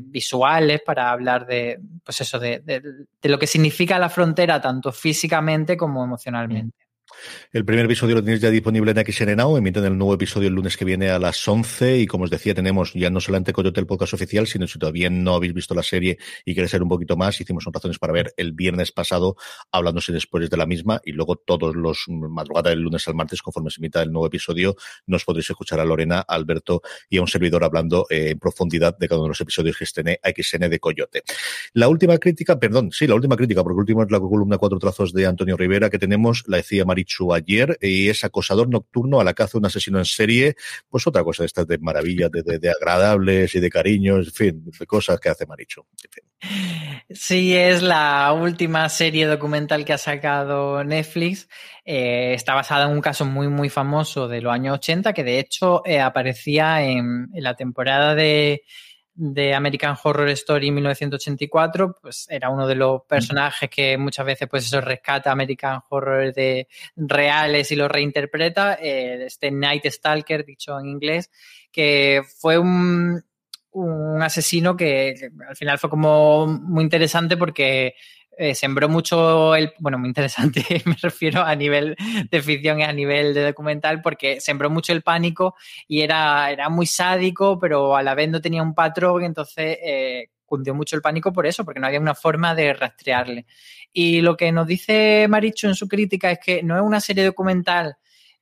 visuales 0.00 0.80
para 0.84 1.10
hablar 1.10 1.46
de, 1.46 1.80
pues 2.04 2.20
eso, 2.20 2.38
de, 2.38 2.60
de, 2.60 3.28
lo 3.28 3.38
que 3.38 3.46
significa 3.46 3.98
la 3.98 4.08
frontera 4.08 4.60
tanto 4.60 4.92
físicamente 4.92 5.76
como 5.76 6.02
emocionalmente. 6.02 6.89
El 7.52 7.64
primer 7.64 7.84
episodio 7.86 8.14
lo 8.14 8.22
tenéis 8.22 8.40
ya 8.40 8.50
disponible 8.50 8.92
en 8.92 9.12
XN 9.12 9.36
Now, 9.36 9.56
emiten 9.56 9.84
el 9.84 9.98
nuevo 9.98 10.14
episodio 10.14 10.48
el 10.48 10.54
lunes 10.54 10.76
que 10.76 10.84
viene 10.84 11.10
a 11.10 11.18
las 11.18 11.46
11 11.46 11.98
y 11.98 12.06
como 12.06 12.24
os 12.24 12.30
decía 12.30 12.54
tenemos 12.54 12.92
ya 12.94 13.10
no 13.10 13.20
solamente 13.20 13.52
Coyote 13.52 13.80
el 13.80 13.86
podcast 13.86 14.14
oficial, 14.14 14.46
sino 14.46 14.66
si 14.66 14.78
todavía 14.78 15.10
no 15.10 15.34
habéis 15.34 15.52
visto 15.52 15.74
la 15.74 15.82
serie 15.82 16.18
y 16.44 16.54
queréis 16.54 16.70
ser 16.70 16.82
un 16.82 16.88
poquito 16.88 17.16
más, 17.16 17.40
hicimos 17.40 17.66
un 17.66 17.72
razones 17.72 17.98
para 17.98 18.12
ver 18.12 18.32
el 18.36 18.52
viernes 18.52 18.92
pasado 18.92 19.36
hablándose 19.72 20.12
después 20.12 20.48
de 20.48 20.56
la 20.56 20.66
misma 20.66 21.00
y 21.04 21.12
luego 21.12 21.36
todos 21.36 21.74
los 21.74 22.04
madrugadas 22.08 22.70
del 22.72 22.80
lunes 22.80 23.06
al 23.08 23.14
martes 23.14 23.42
conforme 23.42 23.70
se 23.70 23.80
emita 23.80 24.02
el 24.02 24.12
nuevo 24.12 24.26
episodio 24.26 24.76
nos 25.06 25.24
podréis 25.24 25.50
escuchar 25.50 25.80
a 25.80 25.84
Lorena, 25.84 26.20
a 26.20 26.34
Alberto 26.34 26.82
y 27.08 27.18
a 27.18 27.20
un 27.20 27.28
servidor 27.28 27.64
hablando 27.64 28.06
eh, 28.10 28.30
en 28.30 28.38
profundidad 28.38 28.96
de 28.96 29.08
cada 29.08 29.18
uno 29.18 29.26
de 29.26 29.30
los 29.30 29.40
episodios 29.40 29.76
que 29.76 29.84
estén 29.84 30.06
XN 30.22 30.70
de 30.70 30.78
Coyote. 30.78 31.22
La 31.72 31.88
última 31.88 32.16
crítica, 32.18 32.58
perdón, 32.58 32.92
sí, 32.92 33.06
la 33.06 33.14
última 33.14 33.36
crítica, 33.36 33.62
porque 33.62 33.80
última 33.80 34.04
es 34.04 34.10
la 34.10 34.20
columna 34.20 34.58
cuatro 34.58 34.78
trazos 34.78 35.12
de 35.12 35.26
Antonio 35.26 35.56
Rivera 35.56 35.90
que 35.90 35.98
tenemos, 35.98 36.44
la 36.46 36.58
decía 36.58 36.84
Marichu 36.84 37.09
ayer 37.34 37.78
y 37.80 38.08
es 38.08 38.24
acosador 38.24 38.68
nocturno 38.68 39.20
a 39.20 39.24
la 39.24 39.34
caza 39.34 39.52
de 39.52 39.58
un 39.58 39.66
asesino 39.66 39.98
en 39.98 40.04
serie, 40.04 40.54
pues 40.88 41.06
otra 41.06 41.24
cosa 41.24 41.42
de 41.42 41.46
estas 41.46 41.66
de 41.66 41.78
maravillas, 41.78 42.30
de, 42.30 42.70
agradables 42.70 43.54
y 43.54 43.60
de 43.60 43.70
cariños, 43.70 44.28
en 44.28 44.32
fin, 44.32 44.70
de 44.78 44.86
cosas 44.86 45.18
que 45.20 45.28
hace 45.28 45.46
Marichu. 45.46 45.84
Sí, 47.10 47.56
es 47.56 47.82
la 47.82 48.32
última 48.32 48.88
serie 48.88 49.26
documental 49.26 49.84
que 49.84 49.92
ha 49.92 49.98
sacado 49.98 50.82
Netflix. 50.84 51.48
Eh, 51.84 52.34
está 52.34 52.54
basada 52.54 52.86
en 52.86 52.92
un 52.92 53.00
caso 53.00 53.24
muy, 53.24 53.48
muy 53.48 53.68
famoso 53.68 54.28
de 54.28 54.40
los 54.40 54.52
años 54.52 54.74
80, 54.74 55.12
que 55.12 55.24
de 55.24 55.38
hecho 55.38 55.82
eh, 55.84 56.00
aparecía 56.00 56.82
en 56.82 57.28
la 57.34 57.56
temporada 57.56 58.14
de 58.14 58.62
de 59.22 59.54
American 59.54 59.96
Horror 60.02 60.30
Story 60.30 60.70
1984, 60.70 61.94
pues 62.00 62.26
era 62.30 62.48
uno 62.48 62.66
de 62.66 62.74
los 62.74 63.02
personajes 63.02 63.68
que 63.68 63.98
muchas 63.98 64.24
veces 64.24 64.48
pues 64.48 64.64
eso 64.64 64.80
rescata 64.80 65.30
American 65.30 65.82
Horror 65.90 66.32
de 66.32 66.66
reales 66.96 67.70
y 67.70 67.76
lo 67.76 67.86
reinterpreta, 67.86 68.78
eh, 68.80 69.26
este 69.26 69.50
Night 69.50 69.84
Stalker, 69.84 70.46
dicho 70.46 70.80
en 70.80 70.86
inglés, 70.86 71.30
que 71.70 72.22
fue 72.38 72.56
un, 72.56 73.22
un 73.72 74.22
asesino 74.22 74.74
que, 74.74 75.30
al 75.46 75.56
final 75.56 75.78
fue 75.78 75.90
como 75.90 76.46
muy 76.46 76.82
interesante 76.82 77.36
porque 77.36 77.96
eh, 78.36 78.54
sembró 78.54 78.88
mucho 78.88 79.54
el, 79.54 79.72
bueno, 79.78 79.98
muy 79.98 80.08
interesante, 80.08 80.64
me 80.86 80.96
refiero 81.00 81.42
a 81.42 81.54
nivel 81.54 81.96
de 82.30 82.42
ficción 82.42 82.80
y 82.80 82.84
a 82.84 82.92
nivel 82.92 83.34
de 83.34 83.44
documental, 83.44 84.00
porque 84.00 84.40
sembró 84.40 84.70
mucho 84.70 84.92
el 84.92 85.02
pánico 85.02 85.56
y 85.86 86.00
era, 86.00 86.50
era 86.50 86.68
muy 86.68 86.86
sádico, 86.86 87.58
pero 87.58 87.96
a 87.96 88.02
la 88.02 88.14
vez 88.14 88.30
no 88.30 88.40
tenía 88.40 88.62
un 88.62 88.74
patrón, 88.74 89.24
entonces 89.24 89.78
eh, 89.82 90.28
cundió 90.46 90.74
mucho 90.74 90.96
el 90.96 91.02
pánico 91.02 91.32
por 91.32 91.46
eso, 91.46 91.64
porque 91.64 91.80
no 91.80 91.86
había 91.86 92.00
una 92.00 92.14
forma 92.14 92.54
de 92.54 92.72
rastrearle. 92.72 93.46
Y 93.92 94.20
lo 94.20 94.36
que 94.36 94.52
nos 94.52 94.66
dice 94.66 95.26
Maricho 95.28 95.68
en 95.68 95.74
su 95.74 95.88
crítica 95.88 96.30
es 96.30 96.38
que 96.38 96.62
no 96.62 96.76
es 96.76 96.82
una 96.82 97.00
serie 97.00 97.24
documental 97.24 97.96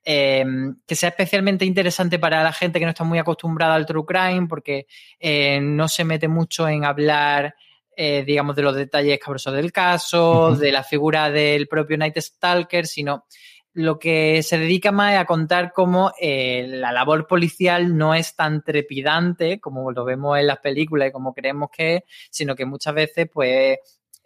em, 0.05 0.77
que 0.87 0.94
sea 0.94 1.11
especialmente 1.11 1.64
interesante 1.64 2.18
para 2.18 2.42
la 2.42 2.53
gente 2.53 2.79
que 2.79 2.85
no 2.85 2.90
está 2.90 3.05
muy 3.05 3.18
acostumbrada 3.18 3.74
al 3.74 3.87
true 3.87 4.05
crime, 4.07 4.46
porque 4.48 4.87
eh, 5.18 5.61
no 5.61 5.88
se 5.88 6.05
mete 6.05 6.29
mucho 6.29 6.68
en 6.68 6.85
hablar 6.85 7.55
eh, 8.00 8.22
digamos, 8.24 8.54
de 8.54 8.62
los 8.62 8.76
detalles 8.76 9.18
cabrosos 9.18 9.52
del 9.52 9.72
caso, 9.72 10.54
de 10.54 10.70
la 10.70 10.84
figura 10.84 11.30
del 11.30 11.66
propio 11.66 11.98
Night 11.98 12.16
Stalker, 12.16 12.87
sino 12.87 13.24
lo 13.72 13.98
que 13.98 14.44
se 14.44 14.56
dedica 14.56 14.92
más 14.92 15.16
a 15.16 15.24
contar 15.24 15.72
cómo 15.72 16.12
eh, 16.20 16.64
la 16.68 16.92
labor 16.92 17.26
policial 17.26 17.96
no 17.96 18.14
es 18.14 18.37
tan 18.37 18.62
trepidante 18.62 19.58
como 19.58 19.90
lo 19.90 20.04
vemos 20.04 20.38
en 20.38 20.46
las 20.46 20.58
películas 20.58 21.08
y 21.08 21.12
como 21.12 21.34
creemos 21.34 21.70
que 21.72 21.96
es, 21.96 22.02
sino 22.30 22.54
que 22.54 22.66
muchas 22.66 22.94
veces, 22.94 23.28
pues, 23.32 23.78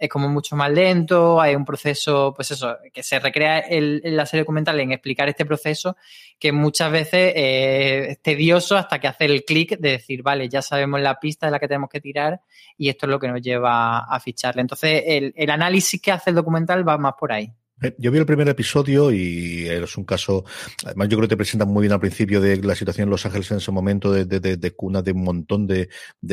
es 0.02 0.08
como 0.08 0.28
mucho 0.28 0.56
más 0.56 0.68
lento, 0.68 1.40
hay 1.40 1.54
un 1.54 1.64
proceso, 1.64 2.32
pues 2.34 2.50
eso, 2.50 2.76
que 2.92 3.04
se 3.04 3.20
recrea 3.20 3.62
en 3.68 4.16
la 4.16 4.26
serie 4.26 4.42
documental 4.42 4.80
en 4.80 4.90
explicar 4.90 5.28
este 5.28 5.46
proceso 5.46 5.96
que 6.40 6.50
muchas 6.50 6.90
veces 6.90 7.32
eh, 7.36 8.06
es 8.10 8.20
tedioso 8.20 8.76
hasta 8.76 8.98
que 8.98 9.06
hace 9.06 9.26
el 9.26 9.44
clic 9.44 9.78
de 9.78 9.90
decir, 9.92 10.24
vale, 10.24 10.48
ya 10.48 10.60
sabemos 10.60 11.00
la 11.00 11.20
pista 11.20 11.46
de 11.46 11.52
la 11.52 11.60
que 11.60 11.68
tenemos 11.68 11.88
que 11.88 12.00
tirar 12.00 12.40
y 12.76 12.88
esto 12.88 13.06
es 13.06 13.10
lo 13.10 13.20
que 13.20 13.28
nos 13.28 13.40
lleva 13.40 14.00
a 14.00 14.18
ficharle. 14.18 14.62
Entonces, 14.62 15.04
el 15.06 15.50
análisis 15.50 16.02
que 16.02 16.10
hace 16.10 16.30
el 16.30 16.36
documental 16.36 16.86
va 16.86 16.98
más 16.98 17.14
por 17.16 17.30
ahí. 17.30 17.52
Eh, 17.82 17.94
yo 17.98 18.10
vi 18.12 18.18
el 18.18 18.26
primer 18.26 18.48
episodio 18.48 19.10
y 19.10 19.66
es 19.68 19.96
un 19.96 20.04
caso, 20.04 20.44
además 20.84 21.08
yo 21.08 21.16
creo 21.16 21.28
que 21.28 21.32
te 21.32 21.36
presentan 21.36 21.68
muy 21.68 21.82
bien 21.82 21.92
al 21.92 22.00
principio 22.00 22.40
de 22.40 22.58
la 22.58 22.76
situación 22.76 23.06
en 23.06 23.10
Los 23.10 23.26
Ángeles 23.26 23.50
en 23.50 23.56
ese 23.56 23.72
momento, 23.72 24.12
de, 24.12 24.24
de, 24.24 24.56
de, 24.56 24.70
cuna 24.70 25.02
de 25.02 25.12
un 25.12 25.24
montón 25.24 25.66
de, 25.66 25.88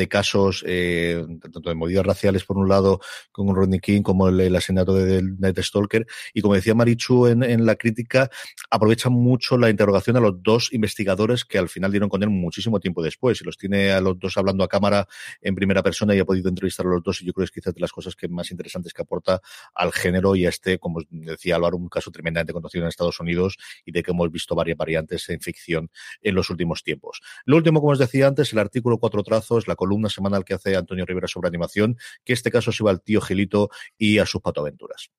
casos, 0.08 0.64
eh, 0.66 1.24
tanto 1.40 1.68
de 1.68 1.74
movidas 1.74 2.06
raciales 2.06 2.44
por 2.44 2.56
un 2.56 2.68
lado, 2.68 3.00
con 3.32 3.54
Rodney 3.54 3.80
King, 3.80 4.02
como 4.02 4.28
el, 4.28 4.54
asesinato 4.54 4.94
de, 4.94 5.22
Night 5.22 5.58
Stalker. 5.58 6.06
Y 6.34 6.40
como 6.40 6.54
decía 6.54 6.74
Marichu 6.74 7.26
en, 7.26 7.42
en 7.42 7.66
la 7.66 7.74
crítica, 7.74 8.30
aprovecha 8.70 9.08
mucho 9.10 9.58
la 9.58 9.70
interrogación 9.70 10.16
a 10.16 10.20
los 10.20 10.42
dos 10.42 10.72
investigadores 10.72 11.44
que 11.44 11.58
al 11.58 11.68
final 11.68 11.90
dieron 11.90 12.08
con 12.08 12.22
él 12.22 12.30
muchísimo 12.30 12.78
tiempo 12.78 13.02
después. 13.02 13.40
Y 13.40 13.44
los 13.44 13.56
tiene 13.56 13.90
a 13.90 14.00
los 14.00 14.18
dos 14.18 14.36
hablando 14.36 14.62
a 14.62 14.68
cámara 14.68 15.06
en 15.40 15.54
primera 15.54 15.82
persona 15.82 16.14
y 16.14 16.20
ha 16.20 16.24
podido 16.24 16.48
entrevistar 16.48 16.86
a 16.86 16.90
los 16.90 17.02
dos. 17.02 17.22
Y 17.22 17.26
yo 17.26 17.32
creo 17.32 17.42
que 17.42 17.46
es 17.46 17.50
quizás 17.50 17.74
de 17.74 17.80
las 17.80 17.92
cosas 17.92 18.14
que 18.14 18.28
más 18.28 18.50
interesantes 18.50 18.92
que 18.92 19.02
aporta 19.02 19.40
al 19.74 19.92
género 19.92 20.36
y 20.36 20.46
a 20.46 20.48
este, 20.48 20.78
como 20.78 21.00
Álvaro, 21.52 21.76
un 21.76 21.88
caso 21.88 22.10
tremendamente 22.10 22.52
conocido 22.52 22.84
en 22.84 22.88
Estados 22.88 23.18
Unidos 23.20 23.56
y 23.84 23.92
de 23.92 24.02
que 24.02 24.10
hemos 24.10 24.30
visto 24.30 24.54
varias 24.54 24.76
variantes 24.76 25.28
en 25.30 25.40
ficción 25.40 25.90
en 26.20 26.34
los 26.34 26.50
últimos 26.50 26.82
tiempos. 26.82 27.20
Lo 27.44 27.56
último, 27.56 27.80
como 27.80 27.92
os 27.92 27.98
decía 27.98 28.26
antes, 28.26 28.52
el 28.52 28.58
artículo 28.58 28.98
Cuatro 28.98 29.22
Trazos, 29.22 29.66
la 29.66 29.76
columna 29.76 30.08
semanal 30.08 30.44
que 30.44 30.54
hace 30.54 30.76
Antonio 30.76 31.06
Rivera 31.06 31.28
sobre 31.28 31.48
animación, 31.48 31.96
que 32.24 32.32
este 32.32 32.50
caso 32.50 32.72
se 32.72 32.84
va 32.84 32.90
al 32.90 33.02
tío 33.02 33.20
Gilito 33.20 33.70
y 33.96 34.18
a 34.18 34.26
sus 34.26 34.40
patoaventuras. 34.40 35.10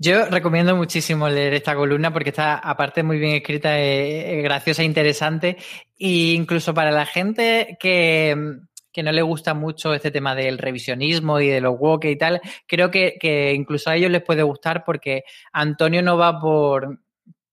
Yo 0.00 0.26
recomiendo 0.26 0.76
muchísimo 0.76 1.28
leer 1.28 1.54
esta 1.54 1.74
columna 1.74 2.12
porque 2.12 2.30
está, 2.30 2.54
aparte, 2.54 3.02
muy 3.02 3.18
bien 3.18 3.34
escrita, 3.34 3.76
graciosa, 3.76 4.82
e 4.82 4.84
interesante. 4.84 5.56
E 5.98 6.34
incluso 6.34 6.72
para 6.72 6.92
la 6.92 7.04
gente 7.04 7.76
que, 7.80 8.60
que 8.98 9.04
no 9.04 9.12
le 9.12 9.22
gusta 9.22 9.54
mucho 9.54 9.94
este 9.94 10.10
tema 10.10 10.34
del 10.34 10.58
revisionismo 10.58 11.38
y 11.38 11.46
de 11.46 11.60
los 11.60 11.78
woke 11.78 12.06
y 12.06 12.18
tal, 12.18 12.40
creo 12.66 12.90
que, 12.90 13.52
incluso 13.54 13.90
a 13.90 13.94
ellos 13.94 14.10
les 14.10 14.24
puede 14.24 14.42
gustar 14.42 14.82
porque 14.84 15.22
Antonio 15.52 16.02
no 16.02 16.16
va 16.16 16.40
por, 16.40 16.98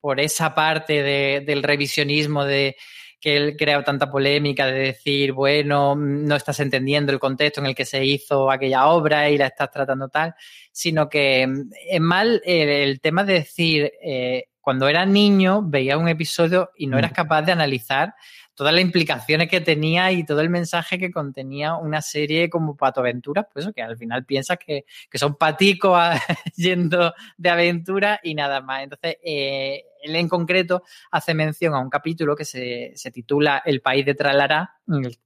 por 0.02 0.20
esa 0.20 0.56
parte 0.56 1.04
del 1.44 1.62
revisionismo 1.62 2.46
de 2.46 2.78
que 3.22 3.38
él 3.38 3.56
crea 3.56 3.84
tanta 3.84 4.10
polémica 4.10 4.66
de 4.66 4.80
decir, 4.80 5.34
bueno, 5.34 5.96
no 5.96 6.36
estás 6.36 6.60
entendiendo 6.62 7.12
el 7.12 7.20
contexto 7.20 7.62
en 7.62 7.68
el 7.68 7.76
que 7.76 7.86
se 7.86 8.04
hizo 8.04 8.50
aquella 8.50 8.88
obra 8.88 9.30
y 9.30 9.38
la 9.38 9.46
estás 9.46 9.70
tratando 9.70 10.10
tal, 10.10 10.34
sino 10.72 11.08
que 11.08 11.46
mm, 11.46 11.70
es 11.92 12.02
mal 12.02 12.42
el, 12.44 13.00
tema 13.02 13.24
de 13.24 13.34
decir, 13.34 13.92
eh, 14.02 14.46
cuando 14.66 14.88
eras 14.88 15.08
niño 15.08 15.62
veías 15.62 15.96
un 15.96 16.08
episodio 16.08 16.72
y 16.76 16.88
no 16.88 16.98
eras 16.98 17.12
mm. 17.12 17.14
capaz 17.14 17.44
de 17.44 17.52
analizar 17.52 18.16
todas 18.56 18.74
las 18.74 18.82
implicaciones 18.82 19.48
que 19.48 19.62
tenía 19.62 20.12
y 20.12 20.26
todo 20.26 20.42
el 20.42 20.50
mensaje 20.50 20.98
que 20.98 21.12
contenía 21.12 21.76
una 21.76 22.02
serie 22.02 22.50
como 22.50 22.76
Pato 22.76 23.02
Aventuras, 23.02 23.46
pues 23.54 23.64
eso, 23.64 23.74
que 23.74 23.84
al 23.84 23.96
final 23.96 24.26
piensas 24.26 24.58
que, 24.58 24.86
son 25.14 25.36
paticos 25.36 26.00
yendo 26.56 27.14
de 27.38 27.50
aventura 27.52 28.20
y 28.24 28.34
nada 28.34 28.60
más. 28.62 28.82
Entonces, 28.82 29.18
eh, 29.24 29.84
él 30.02 30.16
en 30.16 30.28
concreto 30.28 30.82
hace 31.12 31.36
mención 31.36 31.76
a 31.76 31.80
un 31.80 31.92
capítulo 31.92 32.36
que 32.36 32.46
se, 32.46 32.92
se 32.96 33.12
titula 33.12 33.62
El 33.64 33.82
país 33.82 34.04
de 34.04 34.16
Tralará, 34.16 34.74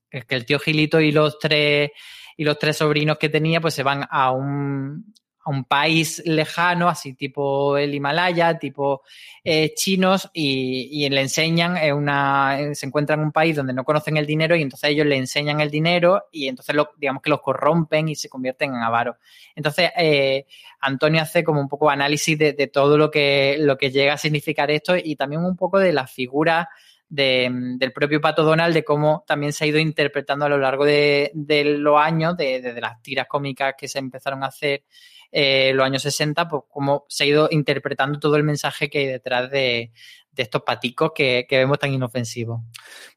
que 0.10 0.36
el 0.36 0.46
tío 0.46 0.60
Gilito 0.60 1.00
y 1.00 1.14
los 1.14 1.40
tres 1.40 1.92
y 2.36 2.44
los 2.44 2.60
tres 2.60 2.76
sobrinos 2.76 3.18
que 3.18 3.30
tenía 3.30 3.62
pues 3.62 3.74
se 3.74 3.84
van 3.84 4.06
a 4.10 4.32
un, 4.32 5.14
un 5.50 5.66
país 5.66 6.22
lejano, 6.26 6.90
así 6.90 7.14
tipo 7.14 7.78
el 7.78 7.94
Himalaya, 7.94 8.58
tipo 8.58 9.04
eh, 9.44 9.74
chinos, 9.76 10.30
y, 10.34 11.10
le 11.10 11.22
enseñan, 11.22 11.78
una, 11.94 12.58
se 12.74 12.86
encuentran 12.86 13.20
en 13.20 13.26
un 13.26 13.32
país 13.32 13.56
donde 13.56 13.74
no 13.74 13.84
conocen 13.84 14.18
el 14.18 14.26
dinero 14.26 14.56
y 14.56 14.62
entonces 14.62 14.92
ellos 14.92 15.06
le 15.06 15.18
enseñan 15.18 15.60
el 15.60 15.72
dinero 15.72 16.26
y 16.32 16.48
entonces 16.48 16.76
digamos 16.98 17.22
que 17.22 17.30
los 17.30 17.42
corrompen 17.42 18.10
y 18.10 18.16
se 18.16 18.30
convierten 18.30 18.74
en 18.74 18.82
avaros. 18.82 19.16
Entonces, 19.56 19.92
eh, 19.98 20.46
Antonio 20.80 21.22
hace 21.22 21.44
como 21.44 21.60
un 21.60 21.68
poco 21.68 21.90
análisis 21.90 22.38
de, 22.38 22.54
todo 22.68 22.98
lo 22.98 23.10
que, 23.12 23.58
lo 23.60 23.78
que 23.78 23.92
llega 23.92 24.14
a 24.14 24.18
significar 24.18 24.72
esto 24.72 24.96
y 24.96 25.16
también 25.16 25.44
un 25.44 25.56
poco 25.56 25.80
de 25.80 25.94
la 25.94 26.08
figura 26.08 26.70
del 27.10 27.92
propio 27.94 28.22
Pato 28.22 28.44
Donald, 28.44 28.74
de 28.74 28.84
cómo 28.84 29.24
también 29.28 29.52
se 29.52 29.64
ha 29.64 29.68
ido 29.68 29.80
interpretando 29.80 30.46
a 30.46 30.50
lo 30.50 30.60
largo 30.60 30.86
de, 30.86 31.32
los 31.80 32.00
años, 32.00 32.38
desde 32.38 32.74
de, 32.74 32.82
las 32.82 33.02
tiras 33.02 33.28
cómicas 33.28 33.74
que 33.78 33.88
se 33.88 33.98
empezaron 33.98 34.44
a 34.44 34.48
hacer 34.48 34.84
eh, 35.32 35.72
los 35.74 35.86
años 35.86 36.02
60, 36.02 36.48
pues 36.48 36.64
cómo 36.70 37.06
se 37.10 37.24
ha 37.24 37.28
ido 37.28 37.48
interpretando 37.52 38.20
todo 38.20 38.36
el 38.36 38.44
mensaje 38.44 38.90
que 38.90 39.00
hay 39.00 39.06
detrás 39.08 39.50
de, 39.52 39.92
estos 40.36 40.62
paticos 40.64 41.12
que, 41.14 41.46
vemos 41.50 41.80
tan 41.80 41.94
inofensivos. 41.94 42.62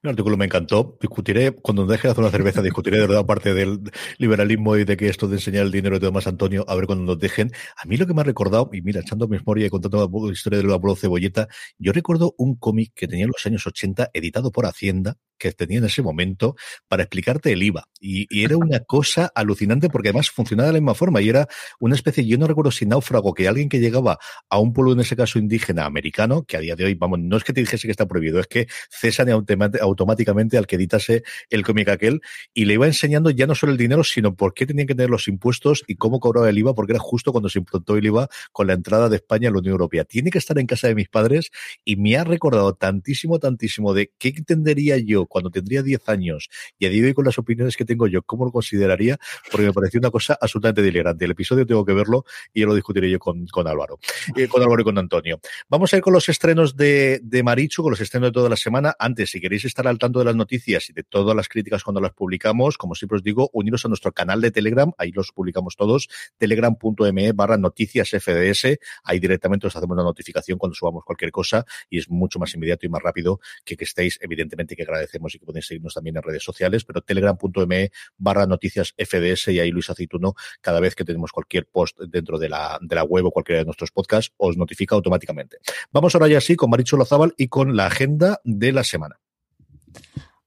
El 0.02 0.10
artículo 0.10 0.36
me 0.36 0.44
encantó. 0.44 0.96
Discutiré, 1.00 1.52
cuando 1.52 1.86
deje 1.86 2.08
de 2.08 2.12
hacer 2.12 2.22
una 2.22 2.30
cerveza, 2.30 2.62
discutiré 2.62 2.98
de 2.98 3.06
verdad 3.06 3.26
parte 3.26 3.54
del 3.54 3.80
liberalismo 4.18 4.76
y 4.76 4.84
de 4.84 4.96
que 4.96 5.08
esto 5.08 5.28
de 5.28 5.36
enseñar 5.36 5.64
el 5.64 5.70
dinero 5.70 5.96
y 5.96 6.00
todo 6.00 6.12
más, 6.12 6.26
Antonio, 6.26 6.64
a 6.68 6.74
ver 6.74 6.86
cuando 6.86 7.04
nos 7.04 7.18
dejen. 7.18 7.52
A 7.76 7.86
mí 7.86 7.96
lo 7.96 8.06
que 8.06 8.14
me 8.14 8.20
ha 8.20 8.24
recordado, 8.24 8.68
y 8.72 8.82
mira, 8.82 9.00
echando 9.00 9.28
memoria 9.28 9.66
y 9.66 9.70
contando 9.70 10.10
la 10.26 10.32
historia 10.32 10.58
de 10.58 10.64
la 10.64 10.74
abuelo 10.74 10.96
Cebolleta, 10.96 11.48
yo 11.78 11.92
recuerdo 11.92 12.34
un 12.38 12.56
cómic 12.56 12.92
que 12.94 13.06
tenía 13.06 13.24
en 13.24 13.30
los 13.30 13.44
años 13.46 13.66
80, 13.66 14.10
editado 14.12 14.50
por 14.50 14.66
Hacienda, 14.66 15.16
que 15.42 15.52
tenía 15.52 15.78
en 15.78 15.84
ese 15.84 16.02
momento 16.02 16.54
para 16.86 17.02
explicarte 17.02 17.52
el 17.52 17.62
IVA. 17.64 17.88
Y, 18.00 18.26
era 18.44 18.56
una 18.56 18.80
cosa 18.86 19.30
alucinante 19.34 19.88
porque 19.88 20.10
además 20.10 20.30
funcionaba 20.30 20.68
de 20.68 20.74
la 20.74 20.80
misma 20.80 20.94
forma 20.94 21.20
y 21.20 21.28
era 21.28 21.48
una 21.80 21.96
especie, 21.96 22.24
yo 22.24 22.38
no 22.38 22.46
recuerdo 22.46 22.70
si 22.70 22.86
náufrago, 22.86 23.34
que 23.34 23.48
alguien 23.48 23.68
que 23.68 23.80
llegaba 23.80 24.18
a 24.48 24.58
un 24.58 24.72
pueblo, 24.72 24.92
en 24.92 25.00
ese 25.00 25.16
caso 25.16 25.40
indígena 25.40 25.84
americano, 25.84 26.44
que 26.44 26.56
a 26.56 26.60
día 26.60 26.76
de 26.76 26.84
hoy, 26.84 26.94
vamos, 26.94 27.11
no 27.16 27.36
es 27.36 27.44
que 27.44 27.52
te 27.52 27.60
dijese 27.60 27.86
que 27.86 27.90
está 27.90 28.06
prohibido, 28.06 28.40
es 28.40 28.46
que 28.46 28.66
cesan 28.90 29.28
automáticamente 29.30 30.58
al 30.58 30.66
que 30.66 30.76
editase 30.76 31.22
el 31.50 31.64
cómic 31.64 31.88
aquel 31.88 32.20
y 32.54 32.64
le 32.64 32.74
iba 32.74 32.86
enseñando 32.86 33.30
ya 33.30 33.46
no 33.46 33.54
solo 33.54 33.72
el 33.72 33.78
dinero, 33.78 34.04
sino 34.04 34.34
por 34.34 34.54
qué 34.54 34.66
tenían 34.66 34.86
que 34.86 34.94
tener 34.94 35.10
los 35.10 35.28
impuestos 35.28 35.84
y 35.86 35.96
cómo 35.96 36.20
cobraba 36.20 36.48
el 36.48 36.58
IVA, 36.58 36.74
porque 36.74 36.92
era 36.92 37.00
justo 37.00 37.32
cuando 37.32 37.48
se 37.48 37.58
implantó 37.58 37.96
el 37.96 38.06
IVA 38.06 38.28
con 38.52 38.66
la 38.66 38.74
entrada 38.74 39.08
de 39.08 39.16
España 39.16 39.48
a 39.48 39.52
la 39.52 39.58
Unión 39.58 39.72
Europea. 39.72 40.04
Tiene 40.04 40.30
que 40.30 40.38
estar 40.38 40.58
en 40.58 40.66
casa 40.66 40.88
de 40.88 40.94
mis 40.94 41.08
padres 41.08 41.50
y 41.84 41.96
me 41.96 42.16
ha 42.16 42.24
recordado 42.24 42.74
tantísimo, 42.74 43.38
tantísimo 43.38 43.94
de 43.94 44.12
qué 44.18 44.28
entendería 44.28 44.96
yo 44.98 45.26
cuando 45.26 45.50
tendría 45.50 45.82
10 45.82 46.08
años 46.08 46.48
y 46.78 46.86
a 46.86 46.90
día 46.90 47.02
de 47.02 47.08
hoy 47.08 47.14
con 47.14 47.24
las 47.24 47.38
opiniones 47.38 47.76
que 47.76 47.84
tengo 47.84 48.06
yo, 48.06 48.22
¿cómo 48.22 48.44
lo 48.44 48.52
consideraría? 48.52 49.18
Porque 49.50 49.66
me 49.66 49.72
pareció 49.72 49.98
una 50.00 50.10
cosa 50.10 50.36
absolutamente 50.40 50.82
delirante. 50.82 51.24
El 51.24 51.32
episodio 51.32 51.66
tengo 51.66 51.84
que 51.84 51.92
verlo 51.92 52.24
y 52.52 52.60
ya 52.60 52.66
lo 52.66 52.74
discutiré 52.74 53.10
yo 53.10 53.18
con, 53.18 53.46
con 53.46 53.66
Álvaro, 53.66 53.98
eh, 54.36 54.48
con 54.48 54.62
Álvaro 54.62 54.82
y 54.82 54.84
con 54.84 54.98
Antonio. 54.98 55.40
Vamos 55.68 55.92
a 55.92 55.96
ir 55.96 56.02
con 56.02 56.12
los 56.12 56.28
estrenos 56.28 56.76
de, 56.76 56.91
de 57.22 57.42
Marichu, 57.42 57.82
con 57.82 57.90
los 57.90 58.00
estrenos 58.00 58.28
de 58.28 58.32
toda 58.32 58.48
la 58.48 58.56
semana. 58.56 58.94
Antes, 58.98 59.30
si 59.30 59.40
queréis 59.40 59.64
estar 59.64 59.86
al 59.86 59.98
tanto 59.98 60.18
de 60.18 60.24
las 60.24 60.36
noticias 60.36 60.90
y 60.90 60.92
de 60.92 61.02
todas 61.02 61.34
las 61.36 61.48
críticas 61.48 61.84
cuando 61.84 62.00
las 62.00 62.12
publicamos, 62.12 62.78
como 62.78 62.94
siempre 62.94 63.16
os 63.16 63.22
digo, 63.22 63.50
uniros 63.52 63.84
a 63.84 63.88
nuestro 63.88 64.12
canal 64.12 64.40
de 64.40 64.50
Telegram, 64.50 64.92
ahí 64.98 65.12
los 65.12 65.32
publicamos 65.32 65.76
todos, 65.76 66.08
telegram.me 66.38 67.32
barra 67.32 67.56
noticias 67.56 68.10
FDS, 68.10 68.78
ahí 69.04 69.20
directamente 69.20 69.66
os 69.66 69.76
hacemos 69.76 69.96
la 69.96 70.02
notificación 70.02 70.58
cuando 70.58 70.74
subamos 70.74 71.04
cualquier 71.04 71.30
cosa 71.30 71.64
y 71.88 71.98
es 71.98 72.08
mucho 72.10 72.38
más 72.38 72.54
inmediato 72.54 72.86
y 72.86 72.88
más 72.88 73.02
rápido 73.02 73.40
que 73.64 73.76
estéis, 73.78 74.18
evidentemente 74.20 74.76
que 74.76 74.82
agradecemos 74.82 75.34
y 75.34 75.38
que 75.38 75.46
podéis 75.46 75.66
seguirnos 75.66 75.94
también 75.94 76.16
en 76.16 76.22
redes 76.22 76.44
sociales, 76.44 76.84
pero 76.84 77.00
telegram.me 77.00 77.90
barra 78.18 78.46
noticias 78.46 78.94
FDS 78.98 79.48
y 79.48 79.60
ahí 79.60 79.70
Luis 79.70 79.90
Aceituno, 79.90 80.34
cada 80.60 80.80
vez 80.80 80.94
que 80.94 81.04
tenemos 81.04 81.32
cualquier 81.32 81.66
post 81.66 81.98
dentro 82.00 82.38
de 82.38 82.48
la, 82.48 82.78
de 82.80 82.94
la 82.94 83.04
web 83.04 83.26
o 83.26 83.30
cualquiera 83.30 83.60
de 83.60 83.64
nuestros 83.64 83.90
podcasts, 83.90 84.32
os 84.36 84.56
notifica 84.56 84.94
automáticamente. 84.94 85.58
Vamos 85.92 86.14
ahora 86.14 86.28
ya 86.28 86.40
sí 86.40 86.56
con 86.56 86.70
Maricho 86.82 86.96
Lozábal 86.96 87.34
y 87.36 87.46
con 87.46 87.76
la 87.76 87.86
agenda 87.86 88.40
de 88.42 88.72
la 88.72 88.82
semana. 88.82 89.20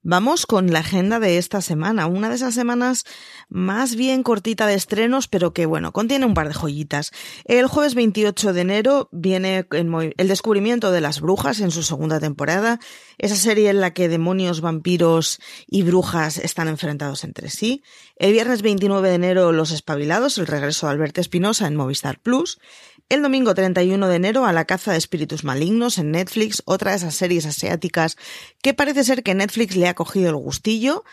Vamos 0.08 0.46
con 0.46 0.72
la 0.72 0.82
agenda 0.82 1.20
de 1.20 1.40
esta 1.40 1.62
semana, 1.62 2.06
una 2.06 2.30
de 2.30 2.36
esas 2.36 2.54
semanas 2.54 3.06
más 3.50 3.96
bien 3.96 4.22
cortita 4.22 4.68
de 4.68 4.76
estrenos, 4.76 5.28
pero 5.28 5.52
que 5.52 5.66
bueno, 5.66 5.94
contiene 5.94 6.28
un 6.28 6.36
par 6.36 6.48
de 6.48 6.54
joyitas. 6.54 7.12
El 7.46 7.66
jueves 7.66 7.96
28 7.96 8.54
de 8.54 8.62
enero 8.62 9.10
viene 9.12 9.66
El 9.72 10.28
descubrimiento 10.28 10.92
de 10.92 11.02
las 11.02 11.22
brujas 11.22 11.60
en 11.60 11.72
su 11.72 11.82
segunda 11.82 12.20
temporada, 12.20 12.80
esa 13.18 13.36
serie 13.36 13.72
en 13.72 13.82
la 13.82 13.94
que 13.94 14.08
demonios, 14.08 14.62
vampiros 14.62 15.40
y 15.66 15.82
brujas 15.82 16.38
están 16.38 16.68
enfrentados 16.68 17.24
entre 17.24 17.50
sí. 17.50 17.82
El 18.16 18.32
viernes 18.32 18.62
29 18.62 19.10
de 19.10 19.16
enero 19.16 19.52
Los 19.54 19.72
espabilados, 19.72 20.38
el 20.38 20.46
regreso 20.46 20.86
de 20.86 20.92
Alberto 20.92 21.20
Espinosa 21.20 21.66
en 21.66 21.78
Movistar 21.78 22.20
Plus. 22.20 22.60
El 23.08 23.22
domingo 23.22 23.54
31 23.54 24.08
de 24.08 24.16
enero 24.16 24.46
a 24.46 24.54
la 24.54 24.66
caza 24.66 24.92
de 24.92 24.98
espíritus 24.98 25.44
malignos 25.44 26.00
en 26.00 26.10
Netflix, 26.10 26.64
otra 26.66 26.90
de 26.90 26.98
esas 26.98 27.14
series 27.14 27.46
asiáticas 27.46 28.18
que 28.64 28.74
parece 28.74 29.04
ser 29.04 29.22
que 29.22 29.36
Netflix 29.36 29.76
le 29.76 29.88
ha 29.88 29.94
cogido 29.96 30.30
el 30.30 30.36
gustillo. 30.36 31.04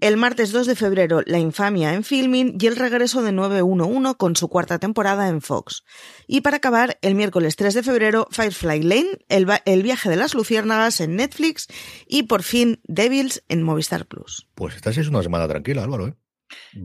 El 0.00 0.16
martes 0.16 0.50
2 0.50 0.66
de 0.66 0.76
febrero, 0.76 1.20
La 1.26 1.38
infamia 1.38 1.92
en 1.92 2.04
filming 2.04 2.56
y 2.58 2.66
el 2.66 2.76
regreso 2.76 3.22
de 3.22 3.32
911 3.32 4.14
con 4.16 4.34
su 4.34 4.48
cuarta 4.48 4.78
temporada 4.78 5.28
en 5.28 5.42
Fox. 5.42 5.84
Y 6.26 6.40
para 6.40 6.56
acabar, 6.56 6.98
el 7.02 7.14
miércoles 7.14 7.54
3 7.56 7.74
de 7.74 7.82
febrero, 7.82 8.26
Firefly 8.30 8.82
Lane, 8.82 9.18
el, 9.28 9.82
viaje 9.82 10.08
de 10.08 10.16
las 10.16 10.34
luciérnagas 10.34 11.02
en 11.02 11.16
Netflix 11.16 11.68
y 12.06 12.22
por 12.22 12.42
fin 12.42 12.80
Devils 12.84 13.44
en 13.48 13.62
Movistar 13.62 14.06
Plus. 14.06 14.48
Pues 14.54 14.74
esta 14.74 14.90
sí 14.90 15.00
es 15.00 15.08
una 15.08 15.22
semana 15.22 15.46
tranquila, 15.46 15.84
Álvaro. 15.84 16.08
¿eh? 16.08 16.14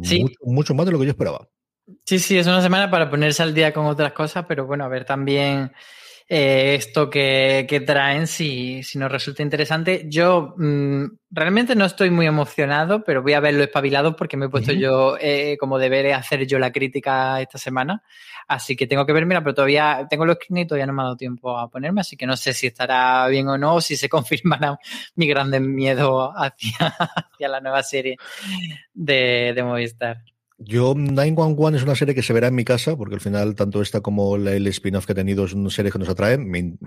Sí. 0.04 0.26
mucho 0.42 0.74
más 0.74 0.86
de 0.86 0.92
lo 0.92 1.00
que 1.00 1.06
yo 1.06 1.12
esperaba. 1.12 1.48
Sí, 2.06 2.20
sí, 2.20 2.38
es 2.38 2.48
una 2.48 2.62
semana 2.62 2.92
para 2.92 3.10
ponerse 3.10 3.44
al 3.44 3.54
día 3.54 3.72
con 3.72 3.86
otras 3.86 4.12
cosas, 4.12 4.46
pero 4.46 4.66
bueno, 4.66 4.84
a 4.84 4.90
ver 4.90 5.06
también 5.06 5.72
eh, 6.28 6.74
esto 6.74 7.08
que, 7.10 7.68
que, 7.70 7.82
traen 7.82 8.26
si, 8.26 8.82
si 8.82 8.98
nos 8.98 9.12
resulta 9.12 9.44
interesante. 9.44 10.06
Yo 10.10 10.56
mm, 10.58 11.06
realmente 11.30 11.76
no 11.76 11.86
estoy 11.86 12.10
muy 12.10 12.26
emocionado, 12.26 13.04
pero 13.04 13.22
voy 13.22 13.34
a 13.34 13.40
verlo 13.40 13.64
espabilado 13.64 14.16
porque 14.16 14.36
me 14.36 14.48
he 14.48 14.50
puesto 14.50 14.72
yo 14.72 15.18
eh, 15.20 15.56
como 15.60 15.78
deber 15.78 16.14
hacer 16.14 16.48
yo 16.48 16.58
la 16.58 16.72
crítica 16.72 17.40
esta 17.42 17.60
semana. 17.60 18.02
Así 18.48 18.76
que 18.76 18.88
tengo 18.88 19.06
que 19.06 19.14
verme, 19.14 19.40
pero 19.42 19.54
todavía 19.54 20.08
tengo 20.10 20.26
los 20.26 20.38
screen 20.38 20.64
y 20.64 20.68
todavía 20.68 20.88
no 20.88 20.94
me 20.94 21.02
ha 21.02 21.06
dado 21.06 21.18
tiempo 21.18 21.58
a 21.58 21.70
ponerme, 21.70 22.02
así 22.02 22.16
que 22.16 22.28
no 22.28 22.38
sé 22.38 22.54
si 22.54 22.68
estará 22.68 23.28
bien 23.28 23.48
o 23.48 23.58
no, 23.58 23.76
o 23.76 23.82
si 23.82 23.96
se 23.96 24.10
confirmará 24.10 24.80
mi 25.16 25.28
grande 25.28 25.60
miedo 25.60 26.32
hacia, 26.36 26.88
hacia 26.88 27.48
la 27.48 27.60
nueva 27.60 27.84
serie 27.84 28.18
de, 28.94 29.54
de 29.56 29.64
Movistar. 29.64 30.35
Yo, 30.58 30.94
911 30.96 31.76
es 31.76 31.84
una 31.84 31.96
serie 31.96 32.16
que 32.16 32.24
se 32.24 32.32
verá 32.32 32.48
en 32.48 32.56
mi 32.56 32.64
casa, 32.64 32.96
porque 32.96 33.16
al 33.16 33.20
final, 33.20 33.56
tanto 33.56 33.82
esta 33.82 34.00
como 34.00 34.38
el 34.38 34.66
spin-off 34.68 35.06
que 35.06 35.12
he 35.12 35.16
tenido 35.16 35.46
son 35.50 35.70
series 35.70 35.92
que 35.92 36.00
nos 36.00 36.08
atraen. 36.08 36.50
Me 36.50 36.78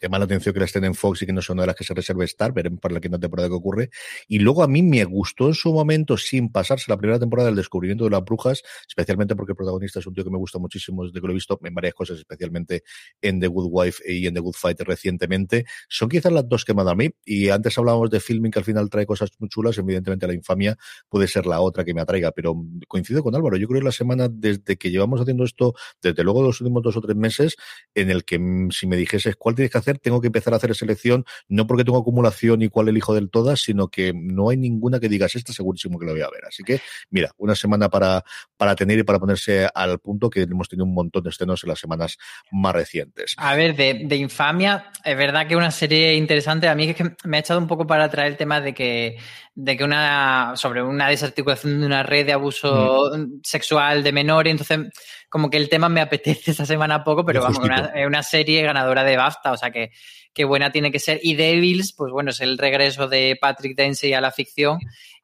llama 0.00 0.18
la 0.18 0.24
atención 0.24 0.54
que 0.54 0.60
la 0.60 0.64
estén 0.64 0.84
en 0.84 0.94
Fox 0.94 1.20
y 1.20 1.26
que 1.26 1.34
no 1.34 1.42
son 1.42 1.58
de 1.58 1.66
las 1.66 1.76
que 1.76 1.84
se 1.84 1.92
reserve 1.92 2.24
estar, 2.24 2.54
veremos 2.54 2.80
para 2.80 2.94
la 2.94 3.02
quinta 3.02 3.18
temporada 3.18 3.50
que 3.50 3.54
ocurre. 3.54 3.90
Y 4.28 4.38
luego 4.38 4.62
a 4.62 4.66
mí 4.66 4.82
me 4.82 5.04
gustó 5.04 5.48
en 5.48 5.52
su 5.52 5.74
momento, 5.74 6.16
sin 6.16 6.50
pasarse 6.50 6.86
la 6.88 6.96
primera 6.96 7.18
temporada, 7.18 7.50
el 7.50 7.56
descubrimiento 7.56 8.04
de 8.04 8.10
las 8.10 8.24
brujas, 8.24 8.62
especialmente 8.88 9.36
porque 9.36 9.52
el 9.52 9.56
protagonista 9.56 9.98
es 9.98 10.06
un 10.06 10.14
tío 10.14 10.24
que 10.24 10.30
me 10.30 10.38
gusta 10.38 10.58
muchísimo 10.58 11.04
desde 11.04 11.20
que 11.20 11.26
lo 11.26 11.32
he 11.32 11.34
visto 11.34 11.60
en 11.62 11.74
varias 11.74 11.92
cosas, 11.92 12.16
especialmente 12.16 12.82
en 13.20 13.40
The 13.40 13.48
Good 13.48 13.68
Wife 13.70 14.10
y 14.10 14.26
en 14.26 14.32
The 14.32 14.40
Good 14.40 14.54
Fight 14.54 14.80
recientemente. 14.80 15.66
Son 15.90 16.08
quizás 16.08 16.32
las 16.32 16.48
dos 16.48 16.64
que 16.64 16.72
me 16.72 16.80
han 16.80 16.86
dado 16.86 16.92
a 16.92 16.96
mí. 16.96 17.10
Y 17.26 17.50
antes 17.50 17.76
hablábamos 17.76 18.08
de 18.08 18.20
filming 18.20 18.50
que 18.50 18.60
al 18.60 18.64
final 18.64 18.88
trae 18.88 19.04
cosas 19.04 19.28
muy 19.38 19.50
chulas. 19.50 19.76
Evidentemente, 19.76 20.26
la 20.26 20.32
infamia 20.32 20.78
puede 21.10 21.28
ser 21.28 21.44
la 21.44 21.60
otra 21.60 21.84
que 21.84 21.92
me 21.92 22.00
atraiga, 22.00 22.32
pero 22.32 22.56
coincido 22.88 23.17
coincido 23.18 23.24
con 23.24 23.34
Álvaro. 23.34 23.56
Yo 23.56 23.66
creo 23.68 23.80
que 23.80 23.84
la 23.84 23.92
semana 23.92 24.28
desde 24.30 24.76
que 24.76 24.90
llevamos 24.90 25.20
haciendo 25.20 25.44
esto, 25.44 25.74
desde 26.02 26.22
luego 26.24 26.42
los 26.42 26.60
últimos 26.60 26.82
dos 26.82 26.96
o 26.96 27.00
tres 27.00 27.16
meses, 27.16 27.56
en 27.94 28.10
el 28.10 28.24
que 28.24 28.38
mm, 28.38 28.70
si 28.70 28.86
me 28.86 28.96
dijese 28.96 29.34
cuál 29.34 29.54
tienes 29.54 29.72
que 29.72 29.78
hacer, 29.78 29.98
tengo 29.98 30.20
que 30.20 30.28
empezar 30.28 30.52
a 30.54 30.56
hacer 30.56 30.74
selección, 30.74 31.24
no 31.48 31.66
porque 31.66 31.84
tengo 31.84 31.98
acumulación 31.98 32.62
y 32.62 32.68
cuál 32.68 32.88
elijo 32.88 33.14
del 33.14 33.30
todas, 33.30 33.60
sino 33.60 33.88
que 33.88 34.12
no 34.14 34.50
hay 34.50 34.56
ninguna 34.56 35.00
que 35.00 35.08
digas 35.08 35.34
esta 35.34 35.52
segurísimo 35.52 35.98
que 35.98 36.06
lo 36.06 36.12
voy 36.12 36.22
a 36.22 36.30
ver. 36.30 36.44
Así 36.46 36.62
que, 36.62 36.80
mira, 37.10 37.30
una 37.36 37.54
semana 37.54 37.88
para, 37.88 38.24
para 38.56 38.74
tener 38.74 38.98
y 38.98 39.02
para 39.02 39.18
ponerse 39.18 39.68
al 39.74 39.98
punto 39.98 40.30
que 40.30 40.42
hemos 40.42 40.68
tenido 40.68 40.84
un 40.84 40.94
montón 40.94 41.22
de 41.24 41.30
estrenos 41.30 41.62
en 41.64 41.68
las 41.68 41.78
semanas 41.78 42.16
más 42.50 42.74
recientes. 42.74 43.34
A 43.36 43.54
ver, 43.54 43.76
de, 43.76 44.02
de 44.04 44.16
infamia, 44.16 44.90
es 45.04 45.16
verdad 45.16 45.46
que 45.46 45.56
una 45.56 45.70
serie 45.70 46.14
interesante, 46.14 46.68
a 46.68 46.74
mí 46.74 46.90
es 46.90 46.96
que 46.96 47.16
me 47.24 47.36
ha 47.36 47.40
echado 47.40 47.60
un 47.60 47.66
poco 47.66 47.86
para 47.86 48.08
traer 48.08 48.32
el 48.32 48.36
tema 48.36 48.60
de 48.60 48.74
que 48.74 49.16
de 49.60 49.76
que 49.76 49.82
una 49.82 50.52
sobre 50.54 50.82
una 50.82 51.08
desarticulación 51.08 51.80
de 51.80 51.86
una 51.86 52.04
red 52.04 52.24
de 52.24 52.32
abuso 52.32 53.07
sexual 53.42 54.02
de 54.02 54.12
menores, 54.12 54.50
entonces 54.50 54.92
como 55.28 55.50
que 55.50 55.56
el 55.56 55.68
tema 55.68 55.88
me 55.88 56.00
apetece 56.00 56.50
esta 56.50 56.66
semana 56.66 57.04
poco, 57.04 57.24
pero 57.24 57.42
vamos, 57.42 57.58
es 57.94 58.06
una, 58.06 58.22
serie 58.22 58.62
ganadora 58.62 59.04
de 59.04 59.16
BAFTA, 59.16 59.52
o 59.52 59.56
sea 59.56 59.70
que, 59.70 59.90
qué 60.32 60.44
buena 60.44 60.70
tiene 60.70 60.92
que 60.92 60.98
ser. 60.98 61.20
Y 61.22 61.34
Devils, 61.34 61.92
pues 61.92 62.12
bueno, 62.12 62.30
es 62.30 62.40
el 62.40 62.58
regreso 62.58 63.08
de 63.08 63.36
Patrick 63.40 63.76
Dempsey 63.76 64.12
a 64.12 64.20
la 64.20 64.30
ficción 64.30 64.78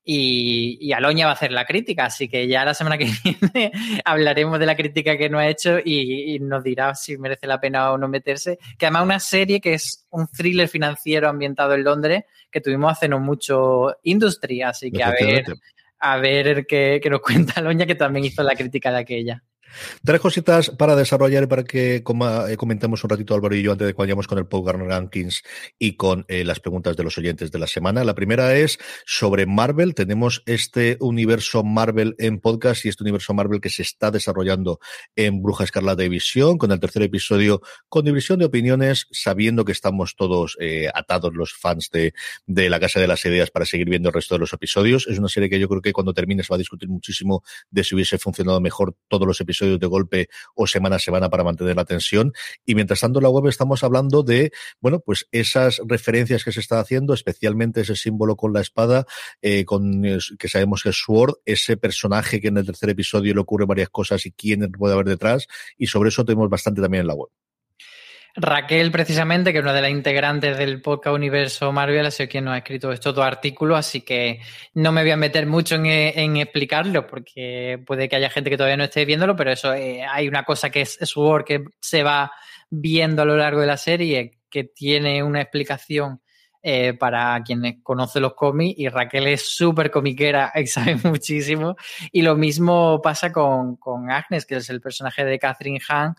y, 0.06 0.76
y, 0.80 0.92
Aloña 0.92 1.24
va 1.24 1.32
a 1.32 1.34
hacer 1.34 1.50
la 1.50 1.64
crítica, 1.64 2.04
así 2.04 2.28
que 2.28 2.46
ya 2.46 2.62
la 2.66 2.74
semana 2.74 2.98
que 2.98 3.06
viene 3.24 3.72
hablaremos 4.04 4.58
de 4.58 4.66
la 4.66 4.76
crítica 4.76 5.16
que 5.16 5.30
no 5.30 5.38
ha 5.38 5.48
hecho 5.48 5.78
y, 5.82 6.38
nos 6.40 6.62
dirá 6.62 6.94
si 6.94 7.16
merece 7.16 7.46
la 7.46 7.58
pena 7.58 7.90
o 7.90 7.96
no 7.96 8.06
meterse. 8.06 8.58
Que 8.78 8.86
además 8.86 9.04
una 9.04 9.20
serie 9.20 9.62
que 9.62 9.74
es 9.74 10.06
un 10.10 10.28
thriller 10.28 10.68
financiero 10.68 11.28
ambientado 11.28 11.74
en 11.74 11.84
Londres 11.84 12.24
que 12.50 12.60
tuvimos 12.60 12.92
hace 12.92 13.08
no 13.08 13.18
mucho 13.18 13.96
Industry, 14.02 14.60
así 14.62 14.92
que 14.92 15.02
a 15.02 15.10
ver, 15.10 15.46
a 16.04 16.18
ver 16.18 16.66
qué, 16.66 17.00
nos 17.10 17.20
cuenta 17.22 17.54
Aloña 17.56 17.86
que 17.86 17.94
también 17.94 18.26
hizo 18.26 18.42
la 18.42 18.54
crítica 18.54 18.90
de 18.90 18.98
aquella. 18.98 19.42
Tres 20.04 20.20
cositas 20.20 20.70
para 20.70 20.96
desarrollar 20.96 21.44
y 21.44 21.46
para 21.46 21.64
que 21.64 21.96
eh, 21.96 22.56
comentemos 22.56 23.04
un 23.04 23.10
ratito, 23.10 23.34
Álvaro 23.34 23.54
y 23.54 23.62
yo, 23.62 23.72
antes 23.72 23.87
de 23.87 23.92
que 23.92 23.98
vayamos 23.98 24.26
con 24.26 24.38
el 24.38 24.46
Power 24.46 24.76
Rankings 24.76 25.42
y 25.78 25.96
con 25.96 26.24
eh, 26.28 26.44
las 26.44 26.60
preguntas 26.60 26.96
de 26.96 27.04
los 27.04 27.16
oyentes 27.18 27.50
de 27.50 27.58
la 27.58 27.66
semana. 27.66 28.04
La 28.04 28.14
primera 28.14 28.56
es 28.56 28.78
sobre 29.06 29.46
Marvel. 29.46 29.94
Tenemos 29.94 30.42
este 30.46 30.96
universo 31.00 31.62
Marvel 31.64 32.14
en 32.18 32.40
podcast 32.40 32.84
y 32.84 32.88
este 32.88 33.02
universo 33.02 33.34
Marvel 33.34 33.60
que 33.60 33.70
se 33.70 33.82
está 33.82 34.10
desarrollando 34.10 34.78
en 35.16 35.42
Bruja 35.42 35.64
Escarlata 35.64 36.02
de 36.02 36.08
Visión, 36.08 36.58
con 36.58 36.72
el 36.72 36.80
tercer 36.80 37.02
episodio 37.02 37.60
con 37.88 38.04
división 38.04 38.38
de 38.38 38.46
opiniones, 38.46 39.06
sabiendo 39.10 39.64
que 39.64 39.72
estamos 39.72 40.16
todos 40.16 40.56
eh, 40.60 40.88
atados 40.92 41.34
los 41.34 41.54
fans 41.54 41.90
de, 41.90 42.14
de 42.46 42.70
la 42.70 42.80
Casa 42.80 43.00
de 43.00 43.06
las 43.06 43.24
Ideas 43.24 43.50
para 43.50 43.66
seguir 43.66 43.88
viendo 43.88 44.08
el 44.08 44.14
resto 44.14 44.34
de 44.34 44.40
los 44.40 44.52
episodios. 44.52 45.06
Es 45.06 45.18
una 45.18 45.28
serie 45.28 45.48
que 45.48 45.60
yo 45.60 45.68
creo 45.68 45.82
que 45.82 45.92
cuando 45.92 46.12
termine 46.12 46.42
se 46.42 46.48
va 46.50 46.56
a 46.56 46.58
discutir 46.58 46.88
muchísimo 46.88 47.42
de 47.70 47.84
si 47.84 47.94
hubiese 47.94 48.18
funcionado 48.18 48.60
mejor 48.60 48.96
todos 49.08 49.26
los 49.26 49.40
episodios 49.40 49.63
de 49.64 49.87
golpe 49.87 50.29
o 50.55 50.66
semana 50.66 50.96
a 50.96 50.98
semana 50.98 51.29
para 51.31 51.44
mantener 51.44 51.77
la 51.77 51.85
tensión. 51.85 52.33
Y 52.64 52.74
mientras 52.74 53.00
tanto 53.00 53.18
en 53.18 53.24
la 53.24 53.31
web 53.31 53.46
estamos 53.46 53.83
hablando 53.85 54.22
de, 54.22 54.53
bueno, 54.81 55.00
pues 55.00 55.27
esas 55.33 55.81
referencias 55.87 56.44
que 56.44 56.53
se 56.53 56.61
está 56.61 56.81
haciendo, 56.81 57.14
especialmente 57.14 57.81
ese 57.83 57.96
símbolo 57.96 58.37
con 58.37 58.53
la 58.53 58.61
espada, 58.61 59.07
eh, 59.42 59.64
con 59.64 60.03
que 60.38 60.48
sabemos 60.48 60.83
que 60.83 60.90
es 60.90 60.96
Sword, 60.96 61.35
ese 61.44 61.77
personaje 61.77 62.40
que 62.40 62.48
en 62.48 62.59
el 62.59 62.66
tercer 62.66 62.90
episodio 62.90 63.35
le 63.35 63.40
ocurre 63.40 63.66
varias 63.66 63.88
cosas 63.88 64.27
y 64.27 64.33
quién 64.33 64.70
puede 64.72 64.94
haber 64.94 65.07
detrás. 65.07 65.46
Y 65.77 65.87
sobre 65.87 66.09
eso 66.09 66.24
tenemos 66.24 66.48
bastante 66.48 66.81
también 66.81 67.03
en 67.03 67.09
la 67.09 67.14
web. 67.14 67.31
Raquel, 68.36 68.90
precisamente, 68.90 69.52
que 69.52 69.58
es 69.58 69.62
una 69.62 69.72
de 69.72 69.82
las 69.82 69.92
integrantes 69.92 70.58
del 70.58 70.82
podcast 70.82 71.14
Universo 71.14 71.70
Marvel, 71.70 72.04
ha 72.04 72.10
sido 72.10 72.28
quien 72.28 72.44
nos 72.44 72.54
ha 72.54 72.58
escrito 72.58 72.90
estos 72.90 73.14
dos 73.14 73.24
artículos, 73.24 73.78
así 73.78 74.00
que 74.00 74.40
no 74.74 74.90
me 74.90 75.02
voy 75.02 75.12
a 75.12 75.16
meter 75.16 75.46
mucho 75.46 75.76
en, 75.76 76.36
explicarlo, 76.36 77.06
porque 77.06 77.80
puede 77.86 78.08
que 78.08 78.16
haya 78.16 78.30
gente 78.30 78.50
que 78.50 78.56
todavía 78.56 78.76
no 78.76 78.84
esté 78.84 79.04
viéndolo, 79.04 79.36
pero 79.36 79.52
eso 79.52 79.72
eh, 79.72 80.02
hay 80.04 80.26
una 80.26 80.42
cosa 80.42 80.70
que 80.70 80.80
es 80.80 80.98
Sword 81.00 81.44
que 81.44 81.64
se 81.80 82.02
va 82.02 82.32
viendo 82.70 83.22
a 83.22 83.24
lo 83.24 83.36
largo 83.36 83.60
de 83.60 83.68
la 83.68 83.76
serie, 83.76 84.40
que 84.50 84.64
tiene 84.64 85.22
una 85.22 85.40
explicación 85.40 86.20
eh, 86.60 86.94
para 86.94 87.40
quienes 87.44 87.76
conocen 87.84 88.22
los 88.22 88.34
cómics, 88.34 88.80
y 88.80 88.88
Raquel 88.88 89.28
es 89.28 89.46
súper 89.46 89.92
comiquera 89.92 90.50
y 90.56 90.66
sabe 90.66 90.96
muchísimo. 91.04 91.76
Y 92.10 92.22
lo 92.22 92.34
mismo 92.34 93.00
pasa 93.00 93.30
con, 93.30 93.76
con 93.76 94.10
Agnes, 94.10 94.44
que 94.44 94.56
es 94.56 94.68
el 94.70 94.80
personaje 94.80 95.24
de 95.24 95.38
Catherine 95.38 95.80
Hahn, 95.88 96.16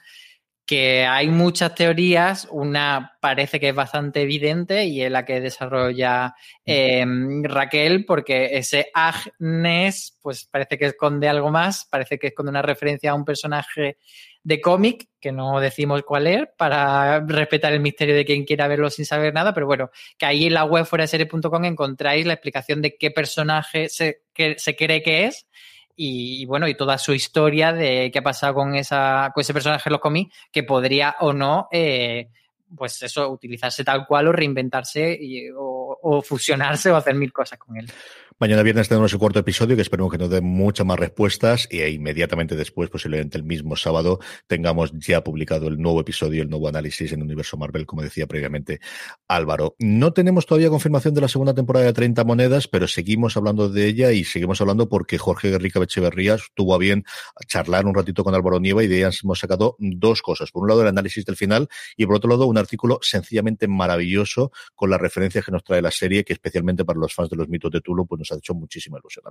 que 0.66 1.06
hay 1.06 1.28
muchas 1.28 1.76
teorías, 1.76 2.48
una 2.50 3.18
parece 3.22 3.60
que 3.60 3.70
es 3.70 3.76
bastante 3.76 4.24
evidente 4.24 4.86
y 4.86 5.04
es 5.04 5.12
la 5.12 5.24
que 5.24 5.40
desarrolla 5.40 6.34
em, 6.66 7.44
Raquel, 7.44 8.04
porque 8.06 8.58
ese 8.58 8.90
Agnes, 8.94 10.18
pues 10.22 10.46
parece 10.46 10.80
que 10.80 10.88
esconde 10.88 11.30
algo 11.30 11.52
más, 11.52 11.86
parece 11.86 12.18
que 12.18 12.28
esconde 12.28 12.50
una 12.50 12.64
referencia 12.64 13.12
a 13.12 13.16
un 13.16 13.26
personaje 13.26 13.98
de 14.44 14.62
cómic, 14.62 15.08
que 15.20 15.32
no 15.32 15.60
decimos 15.60 16.02
cuál 16.04 16.28
es, 16.28 16.48
para 16.58 17.20
respetar 17.20 17.74
el 17.74 17.80
misterio 17.80 18.16
de 18.16 18.26
quien 18.26 18.46
quiera 18.46 18.68
verlo 18.68 18.90
sin 18.90 19.06
saber 19.06 19.34
nada, 19.34 19.54
pero 19.54 19.68
bueno, 19.68 19.92
que 20.18 20.26
ahí 20.26 20.46
en 20.46 20.56
la 20.56 20.66
web 20.66 20.86
fuera 20.86 21.04
de 21.04 21.10
serie.com 21.10 21.66
encontráis 21.66 22.26
la 22.26 22.34
explicación 22.34 22.82
de 22.82 22.96
qué 22.98 23.12
personaje 23.12 23.90
se, 23.90 24.22
que, 24.34 24.58
se 24.58 24.76
cree 24.76 25.04
que 25.04 25.26
es 25.26 25.48
y, 25.96 26.46
bueno, 26.46 26.68
y 26.68 26.76
toda 26.76 26.98
su 26.98 27.14
historia 27.14 27.74
de 27.74 28.10
qué 28.12 28.20
ha 28.20 28.24
pasado 28.24 28.54
con, 28.54 28.76
esa, 28.76 29.32
con 29.34 29.42
ese 29.42 29.54
personaje 29.54 29.90
en 29.90 29.94
los 29.94 30.02
cómics, 30.02 30.36
que 30.52 30.64
podría 30.64 31.16
o 31.20 31.34
no, 31.34 31.68
eh, 31.72 32.30
pues 32.76 33.02
eso, 33.02 33.30
utilizarse 33.30 33.84
tal 33.84 34.06
cual 34.06 34.28
o 34.28 34.32
reinventarse 34.32 35.20
o, 35.58 35.75
o, 36.08 36.22
fusionarse 36.22 36.92
o 36.92 36.96
hacer 36.96 37.16
mil 37.16 37.34
cosas 37.34 37.58
con 37.58 37.78
él. 37.78 37.92
Mañana 38.38 38.64
viernes 38.64 38.90
tenemos 38.90 39.14
el 39.14 39.20
cuarto 39.20 39.40
episodio 39.40 39.78
que 39.78 39.82
esperemos 39.82 40.12
que 40.12 40.18
nos 40.18 40.30
dé 40.30 40.42
muchas 40.42 40.86
más 40.86 41.00
respuestas 41.00 41.70
y 41.72 41.82
inmediatamente 41.84 42.58
después, 42.58 42.90
posiblemente 42.90 43.38
el 43.38 43.46
mismo 43.46 43.78
sábado, 43.78 44.20
tengamos 44.46 44.92
ya 44.94 45.24
publicado 45.24 45.70
el 45.70 45.80
nuevo 45.80 46.02
episodio, 46.02 46.44
el 46.44 46.50
nuevo 46.50 46.68
análisis 46.68 47.14
en 47.14 47.22
Universo 47.22 47.56
Marvel, 47.56 47.86
como 47.86 48.02
decía 48.02 48.28
previamente 48.28 48.82
Álvaro. 49.30 49.78
No 49.80 50.12
tenemos 50.12 50.46
todavía 50.46 50.70
confirmación 50.70 51.14
de 51.14 51.22
la 51.22 51.30
segunda 51.30 51.54
temporada 51.54 51.86
de 51.86 51.94
30 51.94 52.26
monedas, 52.26 52.68
pero 52.68 52.90
seguimos 52.90 53.38
hablando 53.38 53.70
de 53.70 53.88
ella 53.88 54.12
y 54.12 54.26
seguimos 54.26 54.60
hablando 54.60 54.90
porque 54.90 55.18
Jorge 55.18 55.52
Guerrica 55.52 55.80
Becheverría 55.80 56.36
tuvo 56.56 56.76
a 56.76 56.78
bien 56.78 57.06
charlar 57.48 57.86
un 57.86 57.96
ratito 57.96 58.26
con 58.26 58.36
Álvaro 58.36 58.60
Nieva 58.60 58.84
y 58.84 58.88
de 58.88 58.98
ellas 58.98 59.22
hemos 59.24 59.40
sacado 59.40 59.78
dos 59.80 60.22
cosas. 60.22 60.52
Por 60.52 60.64
un 60.64 60.70
lado, 60.70 60.82
el 60.82 60.90
análisis 60.90 61.24
del 61.24 61.38
final 61.38 61.70
y 61.96 62.06
por 62.06 62.18
otro 62.18 62.30
lado, 62.30 62.48
un 62.48 62.58
artículo 62.58 63.00
sencillamente 63.02 63.70
maravilloso 63.70 64.52
con 64.76 64.90
las 64.90 65.00
referencias 65.00 65.46
que 65.46 65.54
nos 65.54 65.64
trae 65.64 65.82
la 65.82 65.92
serie, 65.96 66.24
que 66.24 66.34
especialmente 66.34 66.86
para 66.86 67.00
los 67.00 67.14
fans 67.14 67.30
de 67.30 67.36
los 67.36 67.48
mitos 67.48 67.72
de 67.72 67.82
Tulo, 67.82 68.06
pues 68.06 68.20
nos 68.20 68.32
ha 68.32 68.36
hecho 68.36 68.54
muchísima 68.54 69.00
ilusión, 69.00 69.24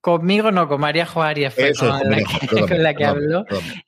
Conmigo 0.00 0.50
no, 0.50 0.68
con 0.68 0.80
María 0.80 1.06
Juárez 1.06 1.54
fue 1.54 1.72
con, 2.68 2.82
la 2.82 2.94
que, 2.94 3.04
habló. 3.04 3.44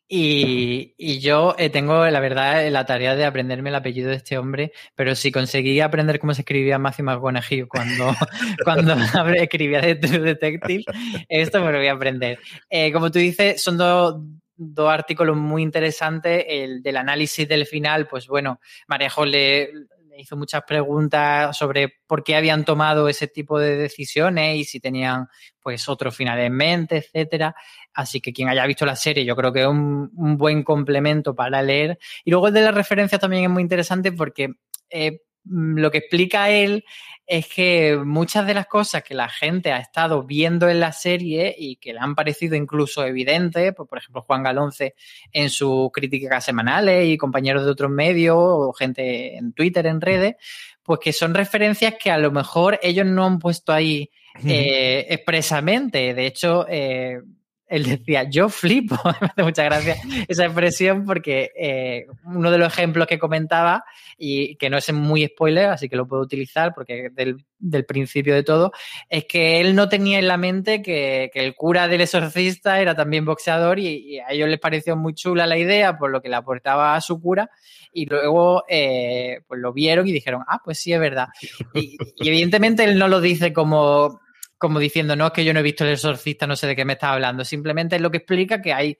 Y, 0.08 0.94
y, 0.96 1.20
yo 1.20 1.54
eh, 1.58 1.70
tengo, 1.70 2.06
la 2.06 2.20
verdad, 2.20 2.68
la 2.70 2.86
tarea 2.86 3.14
de 3.14 3.24
aprenderme 3.24 3.68
el 3.70 3.76
apellido 3.76 4.10
de 4.10 4.16
este 4.16 4.38
hombre, 4.38 4.72
pero 4.94 5.14
si 5.14 5.30
conseguí 5.30 5.80
aprender 5.80 6.18
cómo 6.18 6.34
se 6.34 6.42
escribía 6.42 6.78
Matthew 6.78 7.04
McConaughey 7.04 7.66
cuando, 7.66 8.14
cuando 8.64 8.94
escribía 9.36 9.80
de 9.80 9.94
True 9.96 10.20
Detective, 10.20 10.84
esto 11.28 11.62
me 11.62 11.72
lo 11.72 11.78
voy 11.78 11.88
a 11.88 11.92
aprender. 11.92 12.38
Eh, 12.70 12.92
como 12.92 13.10
tú 13.10 13.18
dices, 13.18 13.62
son 13.62 13.76
dos 13.76 14.16
dos 14.58 14.90
artículos 14.90 15.36
muy 15.36 15.62
interesantes. 15.62 16.44
El 16.48 16.82
del 16.82 16.96
análisis 16.96 17.48
del 17.48 17.64
final, 17.64 18.06
pues 18.08 18.26
bueno, 18.26 18.60
María 18.88 19.10
le 19.24 19.70
hizo 20.18 20.36
muchas 20.36 20.62
preguntas 20.66 21.56
sobre 21.56 22.00
por 22.06 22.24
qué 22.24 22.36
habían 22.36 22.64
tomado 22.64 23.08
ese 23.08 23.28
tipo 23.28 23.58
de 23.58 23.76
decisiones 23.76 24.56
y 24.56 24.64
si 24.64 24.80
tenían 24.80 25.28
pues 25.60 25.88
otro 25.88 26.10
final 26.10 26.38
en 26.40 26.52
mente, 26.52 26.96
etcétera. 26.96 27.54
Así 27.94 28.20
que 28.20 28.32
quien 28.32 28.48
haya 28.48 28.66
visto 28.66 28.84
la 28.84 28.96
serie, 28.96 29.24
yo 29.24 29.36
creo 29.36 29.52
que 29.52 29.60
es 29.60 29.66
un, 29.66 30.10
buen 30.36 30.62
complemento 30.62 31.34
para 31.34 31.62
leer. 31.62 31.98
Y 32.24 32.30
luego 32.30 32.48
el 32.48 32.54
de 32.54 32.62
la 32.62 32.72
referencia 32.72 33.18
también 33.18 33.44
es 33.44 33.50
muy 33.50 33.62
interesante 33.62 34.12
porque 34.12 34.54
eh, 34.90 35.22
lo 35.44 35.90
que 35.90 35.98
explica 35.98 36.50
él 36.50 36.84
es 37.28 37.46
que 37.46 38.00
muchas 38.02 38.46
de 38.46 38.54
las 38.54 38.66
cosas 38.66 39.02
que 39.02 39.14
la 39.14 39.28
gente 39.28 39.70
ha 39.70 39.78
estado 39.78 40.22
viendo 40.22 40.66
en 40.66 40.80
la 40.80 40.92
serie 40.92 41.54
y 41.56 41.76
que 41.76 41.92
le 41.92 41.98
han 42.00 42.14
parecido 42.14 42.56
incluso 42.56 43.04
evidentes, 43.04 43.74
pues, 43.76 43.86
por 43.86 43.98
ejemplo 43.98 44.22
Juan 44.22 44.42
Galonce 44.42 44.94
en 45.30 45.50
sus 45.50 45.90
críticas 45.92 46.42
semanales 46.42 47.06
y 47.06 47.18
compañeros 47.18 47.66
de 47.66 47.70
otros 47.70 47.90
medios 47.90 48.34
o 48.38 48.72
gente 48.72 49.36
en 49.36 49.52
Twitter, 49.52 49.84
en 49.86 50.00
redes, 50.00 50.36
pues 50.82 51.00
que 51.00 51.12
son 51.12 51.34
referencias 51.34 51.96
que 52.02 52.10
a 52.10 52.16
lo 52.16 52.32
mejor 52.32 52.80
ellos 52.82 53.04
no 53.04 53.26
han 53.26 53.38
puesto 53.38 53.74
ahí 53.74 54.10
eh, 54.46 55.06
expresamente. 55.10 56.14
De 56.14 56.26
hecho, 56.26 56.66
eh, 56.66 57.20
él 57.68 57.84
decía, 57.84 58.24
yo 58.28 58.48
flipo, 58.48 58.96
me 59.20 59.28
hace 59.28 59.42
mucha 59.42 59.64
gracia 59.64 59.96
esa 60.26 60.44
expresión 60.44 61.04
porque 61.04 61.50
eh, 61.56 62.06
uno 62.24 62.50
de 62.50 62.58
los 62.58 62.72
ejemplos 62.72 63.06
que 63.06 63.18
comentaba 63.18 63.84
y 64.16 64.56
que 64.56 64.70
no 64.70 64.78
es 64.78 64.92
muy 64.92 65.26
spoiler, 65.26 65.66
así 65.66 65.88
que 65.88 65.96
lo 65.96 66.08
puedo 66.08 66.22
utilizar 66.22 66.72
porque 66.74 67.10
del, 67.12 67.44
del 67.58 67.84
principio 67.84 68.34
de 68.34 68.42
todo, 68.42 68.72
es 69.08 69.26
que 69.26 69.60
él 69.60 69.74
no 69.74 69.88
tenía 69.88 70.18
en 70.18 70.28
la 70.28 70.36
mente 70.36 70.82
que, 70.82 71.30
que 71.32 71.44
el 71.44 71.54
cura 71.54 71.88
del 71.88 72.00
exorcista 72.00 72.80
era 72.80 72.94
también 72.94 73.24
boxeador 73.24 73.78
y, 73.78 74.18
a 74.18 74.32
ellos 74.32 74.48
les 74.48 74.58
pareció 74.58 74.96
muy 74.96 75.14
chula 75.14 75.46
la 75.46 75.58
idea 75.58 75.98
por 75.98 76.10
lo 76.10 76.20
que 76.22 76.28
le 76.28 76.36
aportaba 76.36 76.94
a 76.94 77.00
su 77.00 77.20
cura 77.20 77.50
y 77.92 78.06
luego 78.06 78.64
eh, 78.68 79.40
pues 79.46 79.60
lo 79.60 79.72
vieron 79.72 80.06
y 80.06 80.12
dijeron, 80.12 80.42
ah, 80.46 80.60
pues 80.64 80.78
sí 80.78 80.92
es 80.92 81.00
verdad. 81.00 81.28
y, 81.74 81.96
y 82.16 82.28
evidentemente 82.28 82.84
él 82.84 82.98
no 82.98 83.08
lo 83.08 83.20
dice 83.20 83.52
como 83.52 84.20
como 84.58 84.78
diciendo, 84.78 85.16
no, 85.16 85.26
es 85.26 85.32
que 85.32 85.44
yo 85.44 85.54
no 85.54 85.60
he 85.60 85.62
visto 85.62 85.84
el 85.84 85.92
exorcista, 85.92 86.46
no 86.46 86.56
sé 86.56 86.66
de 86.66 86.76
qué 86.76 86.84
me 86.84 86.94
estás 86.94 87.10
hablando. 87.10 87.44
Simplemente 87.44 87.96
es 87.96 88.02
lo 88.02 88.10
que 88.10 88.18
explica 88.18 88.60
que 88.60 88.72
hay 88.72 88.98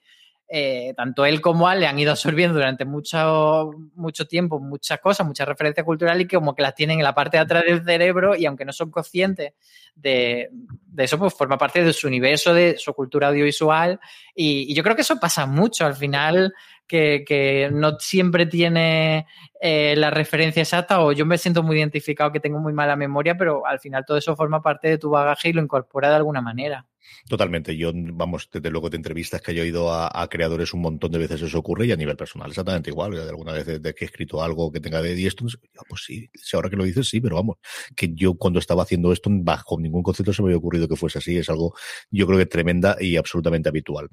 eh, 0.51 0.95
tanto 0.97 1.27
él 1.27 1.41
como 1.41 1.67
Al 1.67 1.79
le 1.79 1.85
han 1.85 1.99
ido 1.99 2.09
absorbiendo 2.09 2.55
durante 2.55 2.83
mucho, 2.83 3.69
mucho 3.93 4.25
tiempo 4.25 4.59
muchas 4.59 4.99
cosas, 4.99 5.27
muchas 5.27 5.47
referencias 5.47 5.85
culturales 5.85 6.23
y 6.23 6.27
que 6.27 6.37
como 6.37 6.55
que 6.55 6.63
las 6.63 6.73
tienen 6.73 6.97
en 6.97 7.03
la 7.03 7.13
parte 7.13 7.37
de 7.37 7.43
atrás 7.43 7.63
del 7.67 7.83
cerebro 7.85 8.35
y 8.35 8.47
aunque 8.47 8.65
no 8.65 8.73
son 8.73 8.89
conscientes 8.89 9.53
de, 9.93 10.49
eso, 10.97 11.19
pues 11.19 11.35
forma 11.35 11.55
parte 11.55 11.83
de 11.83 11.93
su 11.93 12.07
universo, 12.07 12.51
de 12.51 12.79
su 12.79 12.91
cultura 12.95 13.27
audiovisual 13.27 13.99
y, 14.33 14.73
yo 14.73 14.81
creo 14.81 14.95
que 14.95 15.03
eso 15.03 15.19
pasa 15.19 15.45
mucho 15.45 15.85
al 15.85 15.95
final. 15.95 16.51
Que, 16.89 17.69
no 17.71 17.99
siempre 17.99 18.47
tiene 18.47 19.27
eh, 19.61 19.93
la 19.95 20.09
referencia 20.09 20.63
exacta 20.63 21.01
o 21.01 21.11
yo 21.11 21.25
me 21.25 21.37
siento 21.37 21.61
muy 21.61 21.77
identificado 21.77 22.31
que 22.31 22.39
tengo 22.39 22.59
muy 22.59 22.73
mala 22.73 22.95
memoria, 22.95 23.37
pero 23.37 23.65
al 23.65 23.79
final 23.79 24.05
todo 24.05 24.17
eso 24.17 24.35
forma 24.35 24.61
parte 24.61 24.89
de 24.89 24.97
tu 24.97 25.11
bagaje 25.11 25.49
y 25.49 25.53
lo 25.53 25.61
incorpora 25.61 26.09
de 26.09 26.15
alguna 26.15 26.41
manera. 26.41 26.87
Totalmente. 27.27 27.75
Yo, 27.75 27.91
vamos, 27.93 28.49
desde 28.51 28.69
luego 28.69 28.89
de 28.89 28.97
entrevistas 28.97 29.41
que 29.41 29.51
he 29.51 29.65
ido 29.65 29.93
a, 29.93 30.27
creadores 30.29 30.73
un 30.73 30.81
montón 30.81 31.11
de 31.11 31.17
veces 31.17 31.41
eso 31.41 31.59
ocurre 31.59 31.87
y 31.87 31.91
a 31.91 31.95
nivel 31.95 32.15
personal 32.15 32.49
exactamente 32.49 32.89
igual. 32.89 33.11
De 33.11 33.21
alguna 33.21 33.53
vez 33.53 33.65
de, 33.65 33.93
que 33.93 34.05
he 34.05 34.07
escrito 34.07 34.43
algo 34.43 34.71
que 34.71 34.79
tenga 34.79 35.01
de 35.01 35.25
esto, 35.25 35.45
pues 35.87 36.03
sí, 36.05 36.29
ahora 36.53 36.69
que 36.69 36.75
lo 36.75 36.83
dices, 36.83 37.09
sí, 37.09 37.19
pero 37.19 37.35
vamos, 37.35 37.57
que 37.95 38.13
yo 38.13 38.35
cuando 38.35 38.59
estaba 38.59 38.83
haciendo 38.83 39.11
esto, 39.11 39.29
bajo 39.31 39.79
ningún 39.79 40.03
concepto 40.03 40.33
se 40.33 40.41
me 40.41 40.47
había 40.47 40.57
ocurrido 40.57 40.87
que 40.87 40.95
fuese 40.95 41.19
así. 41.19 41.37
Es 41.37 41.49
algo, 41.49 41.73
yo 42.11 42.27
creo 42.27 42.37
que 42.37 42.45
tremenda 42.45 42.97
y 42.99 43.17
absolutamente 43.17 43.69
habitual. 43.69 44.09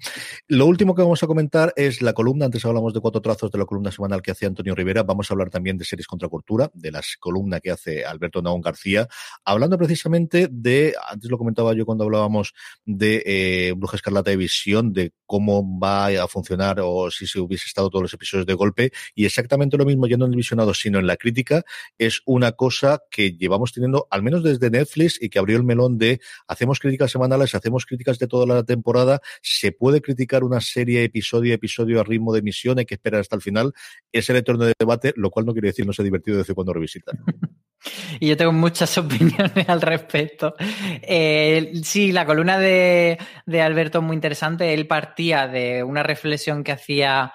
Lo 0.49 0.66
último 0.66 0.94
que 0.94 1.03
vamos 1.03 1.22
a 1.22 1.27
comentar 1.27 1.72
es 1.77 2.03
la 2.03 2.12
columna. 2.12 2.46
Antes 2.46 2.64
hablamos 2.64 2.94
de 2.94 3.01
cuatro 3.01 3.20
trazos 3.20 3.51
de 3.51 3.59
la 3.59 3.64
columna 3.64 3.90
semanal 3.90 4.22
que 4.22 4.31
hace 4.31 4.46
Antonio 4.46 4.75
Rivera. 4.75 5.03
Vamos 5.03 5.31
a 5.31 5.35
hablar 5.35 5.51
también 5.51 5.77
de 5.77 5.85
series 5.85 6.07
contra 6.07 6.29
cultura, 6.29 6.70
de 6.75 6.90
la 6.90 7.03
columna 7.20 7.61
que 7.61 7.70
hace 7.70 8.05
Alberto 8.05 8.42
Naón 8.42 8.61
García, 8.61 9.09
hablando 9.44 9.79
precisamente 9.79 10.49
de, 10.51 10.94
antes 11.09 11.31
lo 11.31 11.38
comentaba 11.38 11.75
yo 11.75 11.87
cuando 11.87 12.05
hablábamos 12.05 12.55
de 12.87 13.22
eh, 13.27 13.72
Bruja 13.77 13.96
Escarlata 13.96 14.31
de 14.31 14.37
Visión, 14.37 14.92
de 14.92 15.12
cómo 15.27 15.79
va 15.79 16.07
a 16.07 16.29
funcionar 16.29 16.79
o 16.81 17.11
si 17.11 17.27
se 17.27 17.40
hubiese 17.40 17.66
estado 17.66 17.90
todos 17.90 18.03
los 18.03 18.14
episodios 18.14 18.46
de 18.46 18.55
golpe. 18.55 18.92
Y 19.14 19.27
exactamente 19.27 19.77
lo 19.77 19.85
mismo, 19.85 20.07
ya 20.07 20.16
no 20.16 20.25
en 20.25 20.33
el 20.33 20.37
visionado, 20.37 20.72
sino 20.72 20.99
en 20.99 21.07
la 21.07 21.16
crítica, 21.16 21.64
es 21.99 22.22
una 22.25 22.53
cosa 22.53 23.03
que 23.11 23.33
llevamos 23.33 23.72
teniendo, 23.72 24.07
al 24.11 24.22
menos 24.22 24.42
desde 24.42 24.70
Netflix, 24.70 25.20
y 25.20 25.29
que 25.29 25.38
abrió 25.38 25.57
el 25.57 25.64
melón 25.64 25.99
de 25.99 26.20
hacemos 26.46 26.79
críticas 26.79 27.11
semanales, 27.11 27.55
hacemos 27.55 27.85
críticas 27.85 28.18
de 28.18 28.29
toda 28.29 28.46
la 28.46 28.62
temporada, 28.62 29.20
se 29.42 29.72
puede 29.72 30.01
criticar 30.01 30.44
una 30.44 30.61
serie 30.61 31.03
episodio 31.03 31.53
a 31.53 31.57
episodio 31.57 32.01
a 32.01 32.05
ritmo 32.05 32.33
de 32.33 32.38
emisión, 32.38 32.79
hay 32.79 32.87
que 32.87 32.94
esperar 32.94 33.20
hasta 33.20 33.37
el 33.37 33.42
final. 33.42 33.72
Es 34.12 34.31
el 34.31 34.37
eterno 34.37 34.64
de 34.64 34.75
debate, 34.79 35.12
lo 35.16 35.31
cual 35.31 35.44
no 35.44 35.53
quiere 35.53 35.68
decir 35.68 35.87
no 35.87 35.92
sea 35.92 36.05
divertido 36.05 36.38
desde 36.38 36.55
cuando 36.55 36.72
revisitan. 36.72 37.18
Y 38.21 38.29
yo 38.29 38.37
tengo 38.37 38.53
muchas 38.53 38.97
opiniones 38.99 39.69
al 39.69 39.81
respecto. 39.81 40.55
Eh, 41.03 41.73
sí, 41.83 42.12
la 42.12 42.27
columna 42.27 42.59
de, 42.59 43.19
Alberto 43.62 43.99
es 43.99 44.05
muy 44.05 44.15
interesante. 44.15 44.75
Él 44.75 44.87
partía 44.87 45.49
de 45.49 45.83
una 45.83 46.03
reflexión 46.03 46.65
que 46.65 46.73
hacía 46.73 47.33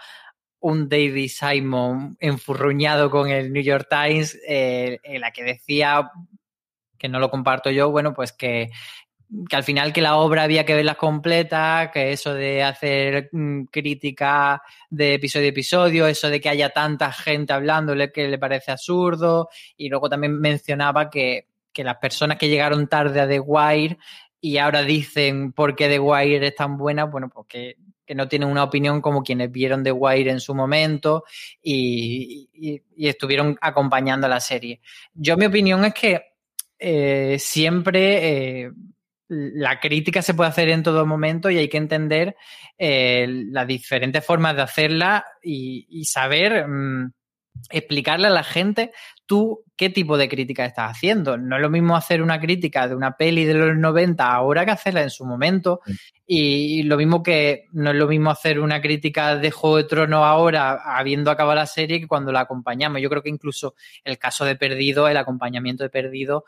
un 0.60 0.90
David 0.90 1.30
Simon 1.30 2.18
enfurruñado 2.20 3.10
con 3.10 3.30
el 3.30 3.52
New 3.52 3.64
York 3.64 3.88
Times, 3.90 4.40
eh, 4.48 5.00
en 5.04 5.22
la 5.22 5.32
que 5.32 5.44
decía, 5.44 6.12
que 7.00 7.10
no 7.10 7.20
lo 7.20 7.32
comparto 7.32 7.72
yo, 7.72 7.90
bueno, 7.90 8.14
pues 8.14 8.32
que 8.32 8.70
que 9.50 9.56
al 9.56 9.64
final 9.64 9.94
que 9.94 10.02
la 10.02 10.18
obra 10.18 10.44
había 10.44 10.66
que 10.66 10.76
verla 10.76 10.96
completa, 10.96 11.90
que 11.94 12.12
eso 12.12 12.34
de 12.34 12.64
hacer 12.64 13.30
mm, 13.32 13.64
crítica 13.66 14.62
de 14.90 15.16
episodio 15.16 15.46
a 15.46 15.50
episodio, 15.50 16.08
eso 16.08 16.30
de 16.30 16.42
que 16.42 16.50
haya 16.50 16.70
tanta 16.70 17.12
gente 17.14 17.54
hablándole 17.54 18.12
que 18.12 18.28
le 18.28 18.38
parece 18.38 18.72
absurdo, 18.72 19.50
y 19.78 19.90
luego 19.90 20.10
también 20.10 20.40
mencionaba 20.40 21.10
que, 21.10 21.48
las 21.74 21.98
personas 21.98 22.38
que 22.38 22.50
llegaron 22.50 22.88
tarde 22.88 23.22
a 23.22 23.28
The 23.28 23.40
Wire 23.40 23.98
y 24.42 24.58
ahora 24.58 24.84
dicen 24.84 25.54
por 25.54 25.76
qué 25.76 25.88
The 25.88 26.00
Wire 26.00 26.46
es 26.46 26.56
tan 26.56 26.78
buena, 26.78 27.06
bueno, 27.06 27.30
porque 27.34 27.78
pues 27.78 27.92
que 28.06 28.16
no 28.16 28.28
tienen 28.28 28.50
una 28.50 28.66
opinión 28.66 29.02
como 29.02 29.24
quienes 29.24 29.50
vieron 29.50 29.84
The 29.84 29.94
Wire 29.94 30.32
en 30.32 30.42
su 30.42 30.54
momento 30.54 31.24
y, 31.64 32.50
estuvieron 32.98 33.58
acompañando 33.62 34.28
la 34.28 34.42
serie. 34.42 34.82
Yo 35.14 35.38
mi 35.38 35.46
opinión 35.46 35.86
es 35.86 35.94
que 35.94 36.22
eh, 36.78 37.38
siempre... 37.40 38.64
Eh, 38.64 38.72
la 39.34 39.80
crítica 39.80 40.22
se 40.22 40.34
puede 40.34 40.50
hacer 40.50 40.68
en 40.68 40.84
todo 40.84 41.06
momento 41.06 41.50
y 41.50 41.58
hay 41.58 41.70
que 41.70 41.78
entender 41.78 42.36
eh, 42.78 43.26
las 43.50 43.66
diferentes 43.66 44.26
formas 44.26 44.58
de 44.58 44.62
hacerla 44.62 45.26
y, 45.42 46.04
saber 46.04 46.68
mm, 46.68 47.14
explicarle 47.70 48.28
a 48.28 48.32
la 48.32 48.44
gente 48.44 48.92
tú 49.26 49.64
qué 49.78 49.90
tipo 49.90 50.18
de 50.18 50.28
crítica 50.28 50.66
estás 50.66 50.92
haciendo. 50.92 51.38
No 51.38 51.56
es 51.56 51.62
lo 51.62 51.70
mismo 51.70 51.96
hacer 51.96 52.22
una 52.22 52.42
crítica 52.42 52.90
de 52.90 52.96
una 52.96 53.16
peli 53.16 53.46
de 53.46 53.54
los 53.54 53.78
90 53.78 54.30
ahora 54.30 54.66
que 54.66 54.72
hacerla 54.72 55.02
en 55.02 55.10
su 55.10 55.26
momento. 55.26 55.80
Y, 56.28 56.84
lo 56.84 56.98
mismo 56.98 57.24
que 57.24 57.68
no 57.72 57.92
es 57.92 57.96
lo 57.96 58.08
mismo 58.10 58.32
hacer 58.32 58.60
una 58.60 58.82
crítica 58.82 59.38
de 59.38 59.52
Juego 59.52 59.78
de 59.78 59.86
Tronos 59.86 60.26
ahora, 60.26 60.98
habiendo 60.98 61.32
acabado 61.32 61.56
la 61.56 61.66
serie, 61.68 62.02
que 62.02 62.08
cuando 62.08 62.34
la 62.34 62.42
acompañamos. 62.42 63.02
Yo 63.02 63.10
creo 63.10 63.24
que 63.24 63.30
incluso 63.30 63.76
el 64.04 64.18
caso 64.18 64.44
de 64.44 64.58
Perdido, 64.58 65.08
el 65.08 65.16
acompañamiento 65.16 65.86
de 65.86 65.90
Perdido, 65.90 66.44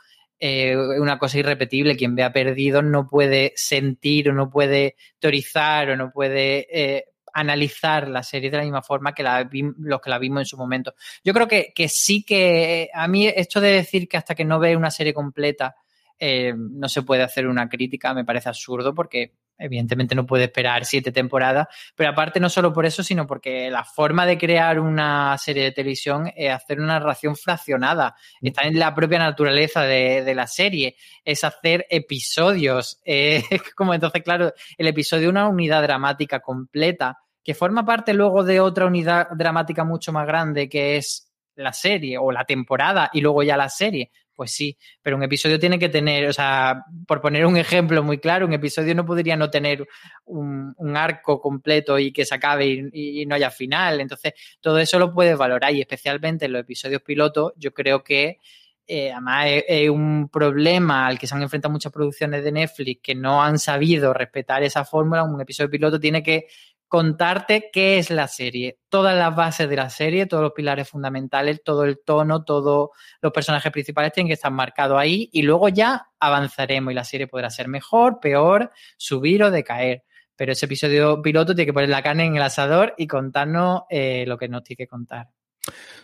eh, 0.45 0.75
una 0.75 1.17
cosa 1.17 1.39
irrepetible. 1.39 1.95
Quien 1.95 2.15
vea 2.15 2.33
perdido 2.33 2.81
no 2.81 3.07
puede 3.07 3.53
sentir 3.55 4.29
o 4.29 4.33
no 4.33 4.49
puede 4.49 4.97
teorizar 5.17 5.89
o 5.91 5.95
no 5.95 6.11
puede 6.11 6.67
eh, 6.69 7.05
analizar 7.33 8.09
la 8.09 8.23
serie 8.23 8.51
de 8.51 8.57
la 8.57 8.63
misma 8.63 8.81
forma 8.81 9.13
que 9.13 9.23
la 9.23 9.49
los 9.53 10.01
que 10.01 10.09
la 10.09 10.19
vimos 10.19 10.41
en 10.41 10.45
su 10.45 10.57
momento. 10.57 10.95
Yo 11.23 11.33
creo 11.33 11.47
que, 11.47 11.71
que 11.73 11.87
sí 11.87 12.25
que 12.25 12.89
a 12.93 13.07
mí 13.07 13.25
esto 13.25 13.61
de 13.61 13.71
decir 13.71 14.09
que 14.09 14.17
hasta 14.17 14.35
que 14.35 14.43
no 14.43 14.59
ve 14.59 14.75
una 14.75 14.91
serie 14.91 15.13
completa 15.13 15.77
eh, 16.19 16.53
no 16.57 16.89
se 16.89 17.03
puede 17.03 17.23
hacer 17.23 17.47
una 17.47 17.69
crítica 17.69 18.13
me 18.13 18.25
parece 18.25 18.49
absurdo 18.49 18.93
porque 18.93 19.31
evidentemente 19.57 20.15
no 20.15 20.25
puede 20.25 20.45
esperar 20.45 20.85
siete 20.85 21.11
temporadas, 21.11 21.67
pero 21.95 22.09
aparte 22.09 22.39
no 22.39 22.49
solo 22.49 22.73
por 22.73 22.85
eso, 22.85 23.03
sino 23.03 23.27
porque 23.27 23.69
la 23.69 23.83
forma 23.83 24.25
de 24.25 24.37
crear 24.37 24.79
una 24.79 25.37
serie 25.37 25.63
de 25.63 25.71
televisión 25.71 26.31
es 26.35 26.51
hacer 26.51 26.79
una 26.79 26.99
narración 26.99 27.35
fraccionada, 27.35 28.15
mm. 28.41 28.47
está 28.47 28.61
en 28.63 28.79
la 28.79 28.93
propia 28.93 29.19
naturaleza 29.19 29.83
de, 29.83 30.33
la 30.33 30.47
serie, 30.47 30.95
es 31.23 31.43
hacer 31.43 31.85
episodios, 31.89 32.99
eh, 33.05 33.43
como 33.75 33.93
entonces, 33.93 34.23
claro, 34.23 34.53
el 34.77 34.87
episodio 34.87 35.27
es 35.27 35.29
una 35.29 35.47
unidad 35.47 35.81
dramática 35.83 36.39
completa 36.39 37.19
que 37.43 37.53
forma 37.53 37.85
parte 37.85 38.13
luego 38.13 38.43
de 38.43 38.59
otra 38.59 38.85
unidad 38.85 39.27
dramática 39.35 39.83
mucho 39.83 40.13
más 40.13 40.25
grande 40.25 40.69
que 40.69 40.97
es 40.97 41.29
la 41.55 41.73
serie 41.73 42.17
o 42.17 42.31
la 42.31 42.45
temporada 42.45 43.09
y 43.13 43.21
luego 43.21 43.43
ya 43.43 43.57
la 43.57 43.69
serie. 43.69 44.11
Pues 44.43 44.51
sí, 44.51 44.77
pero 45.01 45.15
un 45.15 45.23
episodio 45.23 45.57
tiene 45.57 45.79
que 45.79 45.87
tener, 45.87 46.27
o 46.27 46.33
sea, 46.33 46.83
por 47.07 47.21
poner 47.21 47.45
un 47.45 47.55
ejemplo 47.55 48.03
muy 48.03 48.17
claro, 48.17 48.45
un 48.45 48.51
episodio 48.51 48.93
no 48.93 49.05
podría 49.05 49.37
no 49.37 49.49
tener 49.49 49.87
un, 50.25 50.75
arco 50.97 51.39
completo 51.39 51.97
y 51.97 52.11
que 52.11 52.25
se 52.25 52.35
acabe 52.35 52.89
y, 52.91 53.25
no 53.25 53.35
haya 53.35 53.49
final. 53.51 54.01
Entonces, 54.01 54.33
todo 54.59 54.79
eso 54.79 54.99
lo 54.99 55.13
puedes 55.13 55.37
valorar 55.37 55.73
y 55.73 55.79
especialmente 55.79 56.43
en 56.43 56.51
los 56.51 56.59
episodios 56.63 57.01
pilotos, 57.03 57.53
yo 57.55 57.73
creo 57.73 58.03
que 58.03 58.39
eh, 58.87 59.11
además 59.11 59.45
es, 59.67 59.89
un 59.89 60.29
problema 60.29 61.07
al 61.07 61.17
que 61.17 61.27
se 61.27 61.35
han 61.35 61.41
enfrentado 61.41 61.71
muchas 61.71 61.91
producciones 61.91 62.43
de 62.43 62.51
Netflix 62.51 63.01
que 63.01 63.15
no 63.15 63.41
han 63.43 63.57
sabido 63.59 64.13
respetar 64.13 64.63
esa 64.63 64.85
fórmula. 64.85 65.23
Un 65.23 65.39
episodio 65.39 65.69
piloto 65.69 65.99
tiene 65.99 66.21
que 66.21 66.47
contarte 66.87 67.71
qué 67.73 67.97
es 67.97 68.11
la 68.11 68.27
serie, 68.27 68.77
todas 68.87 69.17
las 69.17 69.35
bases 69.35 69.67
de 69.67 69.75
la 69.75 69.89
serie, 69.89 70.27
todos 70.27 70.43
los 70.43 70.51
pilares 70.51 70.87
fundamentales, 70.87 71.63
todo 71.63 71.85
el 71.85 71.99
tono, 72.05 72.43
todos 72.43 72.89
los 73.19 73.31
personajes 73.31 73.71
principales 73.71 74.11
tienen 74.11 74.27
que 74.27 74.35
estar 74.35 74.51
marcados 74.51 74.99
ahí 74.99 75.27
y 75.31 75.41
luego 75.41 75.69
ya 75.69 76.09
avanzaremos 76.19 76.91
y 76.91 76.95
la 76.95 77.03
serie 77.03 77.25
podrá 77.25 77.49
ser 77.49 77.67
mejor, 77.67 78.19
peor, 78.19 78.71
subir 78.97 79.43
o 79.43 79.49
decaer. 79.49 80.03
Pero 80.35 80.51
ese 80.51 80.67
episodio 80.67 81.21
piloto 81.21 81.55
tiene 81.55 81.65
que 81.65 81.73
poner 81.73 81.89
la 81.89 82.03
carne 82.03 82.25
en 82.25 82.35
el 82.35 82.43
asador 82.43 82.93
y 82.97 83.07
contarnos 83.07 83.83
eh, 83.89 84.25
lo 84.27 84.37
que 84.37 84.47
nos 84.47 84.63
tiene 84.63 84.77
que 84.77 84.87
contar. 84.87 85.29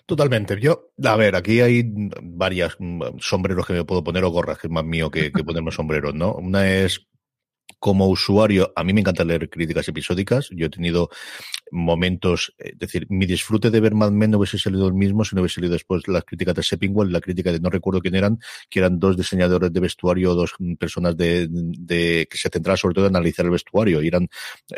Totalmente. 0.06 0.60
Yo, 0.60 0.92
a 1.04 1.16
ver, 1.16 1.36
aquí 1.36 1.62
hay 1.62 1.84
varias 2.22 2.76
mm, 2.80 3.20
sombreros 3.20 3.68
que 3.68 3.74
me 3.74 3.84
puedo 3.86 4.04
poner 4.04 4.24
o 4.24 4.32
gorras, 4.32 4.58
que 4.58 4.68
es 4.68 4.74
más 4.74 4.86
mío 4.86 5.12
que, 5.12 5.32
que 5.32 5.44
ponerme 5.44 5.72
sombreros, 5.72 6.16
¿no? 6.16 6.34
Una 6.34 6.68
es 6.68 7.08
como 7.78 8.08
usuario, 8.08 8.74
a 8.76 8.84
mí 8.84 8.94
me 8.94 9.02
encanta 9.02 9.24
leer 9.24 9.50
críticas 9.50 9.88
episódicas. 9.88 10.50
Yo 10.52 10.66
he 10.66 10.70
tenido 10.70 11.10
momentos, 11.72 12.54
es 12.58 12.78
decir, 12.78 13.06
mi 13.10 13.26
disfrute 13.26 13.70
de 13.70 13.80
ver 13.80 13.96
Mad 13.96 14.12
Men 14.12 14.32
no 14.32 14.38
hubiese 14.38 14.58
salido 14.58 14.88
el 14.88 14.94
mismo 14.94 15.24
si 15.24 15.36
no 15.36 15.42
hubiese 15.42 15.56
salido 15.56 15.74
después 15.74 16.08
las 16.08 16.24
críticas 16.24 16.56
de 16.56 16.64
Seppingwell, 16.64 17.12
la 17.12 17.22
crítica 17.22 17.52
de 17.52 17.60
no 17.60 17.70
recuerdo 17.70 18.02
quién 18.02 18.16
eran, 18.16 18.40
que 18.70 18.80
eran 18.80 19.00
dos 19.00 19.18
diseñadores 19.18 19.72
de 19.72 19.80
vestuario, 19.80 20.34
dos 20.34 20.54
personas 20.78 21.16
de, 21.18 22.28
que 22.30 22.38
se 22.38 22.50
centraban 22.50 22.78
sobre 22.78 22.96
todo 22.96 23.08
en 23.08 23.16
analizar 23.16 23.46
el 23.46 23.52
vestuario 23.52 24.02
y 24.02 24.08
eran 24.08 24.28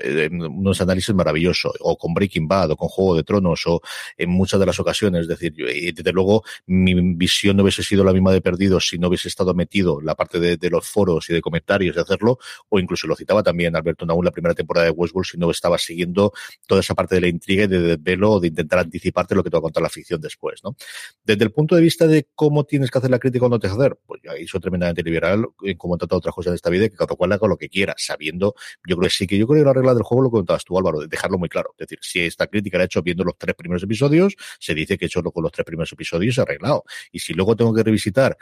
eh, 0.02 0.30
unos 0.32 0.82
análisis 0.82 1.14
maravillosos, 1.14 1.74
o 1.80 1.98
con 1.98 2.14
Breaking 2.14 2.48
Bad, 2.48 2.72
o 2.72 2.76
con 2.76 2.90
Juego 2.90 3.16
de 3.16 3.24
Tronos, 3.24 3.66
o 3.68 3.82
en 4.18 4.30
muchas 4.30 4.60
de 4.60 4.66
las 4.66 4.80
ocasiones. 4.80 5.22
Es 5.22 5.28
decir, 5.28 5.54
y 5.58 5.92
desde 5.92 6.12
luego 6.12 6.44
mi 6.68 6.94
visión 7.16 7.58
no 7.58 7.64
hubiese 7.64 7.84
sido 7.84 8.04
la 8.04 8.14
misma 8.14 8.32
de 8.32 8.42
Perdidos 8.42 8.88
si 8.88 8.98
no 8.98 9.08
hubiese 9.08 9.28
estado 9.28 9.54
metido 9.54 10.02
la 10.02 10.16
parte 10.16 10.40
de, 10.40 10.70
los 10.70 10.88
foros 10.88 11.30
y 11.30 11.34
de 11.34 11.42
comentarios 11.42 11.96
de 11.96 12.02
hacerlo, 12.02 12.40
o 12.70 12.80
incluso 12.80 13.08
lo 13.08 13.16
citaba 13.16 13.44
también 13.44 13.76
Alberto 13.76 14.06
Naúl 14.06 14.26
la 14.26 14.32
primera 14.32 14.54
temporada 14.54 14.86
de 14.86 14.92
Westworld 14.92 15.30
si 15.30 15.38
no 15.38 15.52
estaba 15.52 15.78
siguiendo 15.78 16.32
toda 16.68 16.81
esa 16.82 16.94
parte 16.94 17.16
de 17.16 17.22
la 17.22 17.28
intriga 17.28 17.64
y 17.64 17.68
de 17.68 17.80
desvelo 17.80 18.32
o 18.34 18.40
de 18.40 18.48
intentar 18.50 18.80
anticiparte 18.80 19.36
lo 19.36 19.44
que 19.44 19.50
te 19.50 19.56
va 19.56 19.60
a 19.60 19.62
contar 19.62 19.82
la 19.84 19.90
ficción 19.90 20.22
después, 20.22 20.62
¿no? 20.64 20.76
Desde 21.24 21.44
el 21.44 21.52
punto 21.52 21.76
de 21.76 21.82
vista 21.82 22.08
de 22.08 22.28
cómo 22.36 22.66
tienes 22.66 22.92
que 22.92 22.98
hacer 22.98 23.10
la 23.10 23.20
crítica 23.20 23.46
o 23.46 23.50
no 23.50 23.60
te 23.60 23.68
hacer, 23.68 23.98
pues 24.06 24.22
ahí 24.30 24.48
soy 24.48 24.60
tremendamente 24.60 25.04
liberal 25.04 25.48
en 25.64 25.78
cómo 25.78 25.96
he 25.96 25.98
tratado 25.98 26.20
otras 26.20 26.36
cosas 26.36 26.52
de 26.52 26.56
esta 26.56 26.70
vida, 26.70 26.90
que 26.90 26.96
cada 26.96 27.16
cual 27.16 27.32
haga 27.32 27.48
lo 27.48 27.58
que 27.58 27.70
quiera, 27.70 27.96
sabiendo, 27.98 28.56
yo 28.88 28.98
creo 28.98 29.10
que 29.10 29.16
sí 29.16 29.28
que 29.28 29.38
yo 29.38 29.48
creo 29.48 29.64
que 29.64 29.66
la 29.66 29.74
regla 29.74 29.94
del 29.94 30.04
juego 30.04 30.24
lo 30.24 30.32
contabas 30.32 30.66
tú, 30.66 30.78
Álvaro, 30.78 31.00
de 31.00 31.08
dejarlo 31.08 31.38
muy 31.38 31.50
claro. 31.50 31.74
Es 31.78 31.88
decir, 31.88 32.00
si 32.02 32.20
esta 32.22 32.48
crítica 32.48 32.78
la 32.78 32.84
he 32.84 32.86
hecho 32.86 33.02
viendo 33.02 33.24
los 33.24 33.38
tres 33.38 33.56
primeros 33.56 33.84
episodios, 33.84 34.36
se 34.60 34.74
dice 34.74 34.98
que 34.98 35.06
he 35.06 35.08
hecho 35.08 35.22
con 35.24 35.44
los 35.44 35.52
tres 35.52 35.66
primeros 35.66 35.92
episodios 35.92 36.40
arreglado. 36.40 36.84
Y 37.12 37.20
si 37.20 37.34
luego 37.34 37.56
tengo 37.56 37.74
que 37.74 37.84
revisitar 37.84 38.38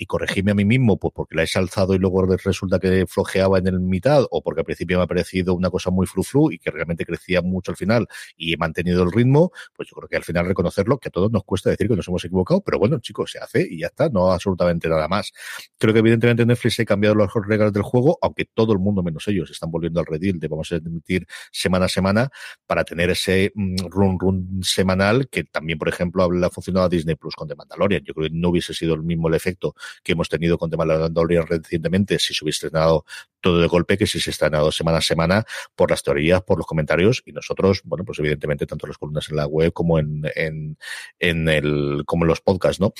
y 0.00 0.06
corregirme 0.06 0.52
a 0.52 0.54
mí 0.54 0.64
mismo, 0.64 0.98
pues 0.98 1.12
porque 1.14 1.34
la 1.36 1.42
he 1.42 1.46
salzado 1.46 1.92
y 1.92 1.98
luego 1.98 2.24
resulta 2.24 2.78
que 2.78 3.04
flojeaba 3.06 3.58
en 3.58 3.66
el 3.66 3.80
mitad, 3.80 4.24
o 4.30 4.42
porque 4.42 4.62
al 4.62 4.64
principio 4.64 4.96
me 4.96 5.04
ha 5.04 5.06
parecido 5.06 5.52
una 5.52 5.68
cosa 5.68 5.90
muy 5.90 6.06
flu 6.06 6.50
y 6.50 6.58
que 6.58 6.70
realmente 6.70 7.04
crecía 7.04 7.42
mucho 7.42 7.70
al 7.70 7.76
final 7.76 8.08
y 8.34 8.54
he 8.54 8.56
mantenido 8.56 9.02
el 9.02 9.12
ritmo, 9.12 9.52
pues 9.76 9.90
yo 9.90 9.96
creo 9.96 10.08
que 10.08 10.16
al 10.16 10.24
final 10.24 10.46
reconocerlo, 10.46 10.96
que 10.96 11.08
a 11.08 11.10
todos 11.10 11.30
nos 11.30 11.44
cuesta 11.44 11.68
decir 11.68 11.86
que 11.86 11.96
nos 11.96 12.08
hemos 12.08 12.24
equivocado, 12.24 12.62
pero 12.62 12.78
bueno, 12.78 12.98
chicos, 13.00 13.32
se 13.32 13.40
hace 13.40 13.66
y 13.70 13.80
ya 13.80 13.88
está, 13.88 14.08
no 14.08 14.32
absolutamente 14.32 14.88
nada 14.88 15.06
más. 15.06 15.32
Creo 15.76 15.92
que 15.92 15.98
evidentemente 15.98 16.46
Netflix 16.46 16.80
ha 16.80 16.86
cambiado 16.86 17.16
las 17.16 17.28
reglas 17.34 17.70
del 17.70 17.82
juego, 17.82 18.18
aunque 18.22 18.46
todo 18.46 18.72
el 18.72 18.78
mundo 18.78 19.02
menos 19.02 19.28
ellos 19.28 19.50
están 19.50 19.70
volviendo 19.70 20.00
al 20.00 20.06
redil 20.06 20.40
de 20.40 20.48
vamos 20.48 20.72
a 20.72 20.76
emitir 20.76 21.26
semana 21.52 21.84
a 21.84 21.88
semana 21.90 22.30
para 22.66 22.84
tener 22.84 23.10
ese 23.10 23.52
mm, 23.54 23.76
run 23.90 24.18
run 24.18 24.60
semanal 24.62 25.28
que 25.28 25.44
también, 25.44 25.78
por 25.78 25.90
ejemplo, 25.90 26.24
ha 26.24 26.50
funcionado 26.50 26.88
Disney 26.88 27.16
Plus 27.16 27.34
con 27.34 27.48
The 27.48 27.54
Mandalorian. 27.54 28.02
Yo 28.02 28.14
creo 28.14 28.30
que 28.30 28.34
no 28.34 28.48
hubiese 28.48 28.72
sido 28.72 28.94
el 28.94 29.02
mismo 29.02 29.28
el 29.28 29.34
efecto 29.34 29.74
que 30.02 30.12
hemos 30.12 30.28
tenido 30.28 30.58
con 30.58 30.70
The 30.70 30.76
Mandalorian 30.76 31.46
recientemente, 31.46 32.18
si 32.18 32.34
se 32.34 32.44
hubiese 32.44 32.66
estrenado 32.66 33.04
todo 33.40 33.60
de 33.60 33.66
golpe, 33.66 33.96
que 33.96 34.06
si 34.06 34.20
se 34.20 34.30
estrenado 34.30 34.70
semana 34.72 34.98
a 34.98 35.02
semana 35.02 35.44
por 35.74 35.90
las 35.90 36.02
teorías, 36.02 36.42
por 36.42 36.58
los 36.58 36.66
comentarios 36.66 37.22
y 37.24 37.32
nosotros, 37.32 37.80
bueno, 37.84 38.04
pues 38.04 38.18
evidentemente 38.18 38.66
tanto 38.66 38.86
las 38.86 38.98
columnas 38.98 39.28
en 39.30 39.36
la 39.36 39.46
web 39.46 39.72
como 39.72 39.98
en, 39.98 40.22
en, 40.34 40.78
en 41.18 41.48
el, 41.48 42.02
como 42.06 42.24
en 42.24 42.28
los 42.28 42.40
podcasts, 42.40 42.80
¿no? 42.80 42.92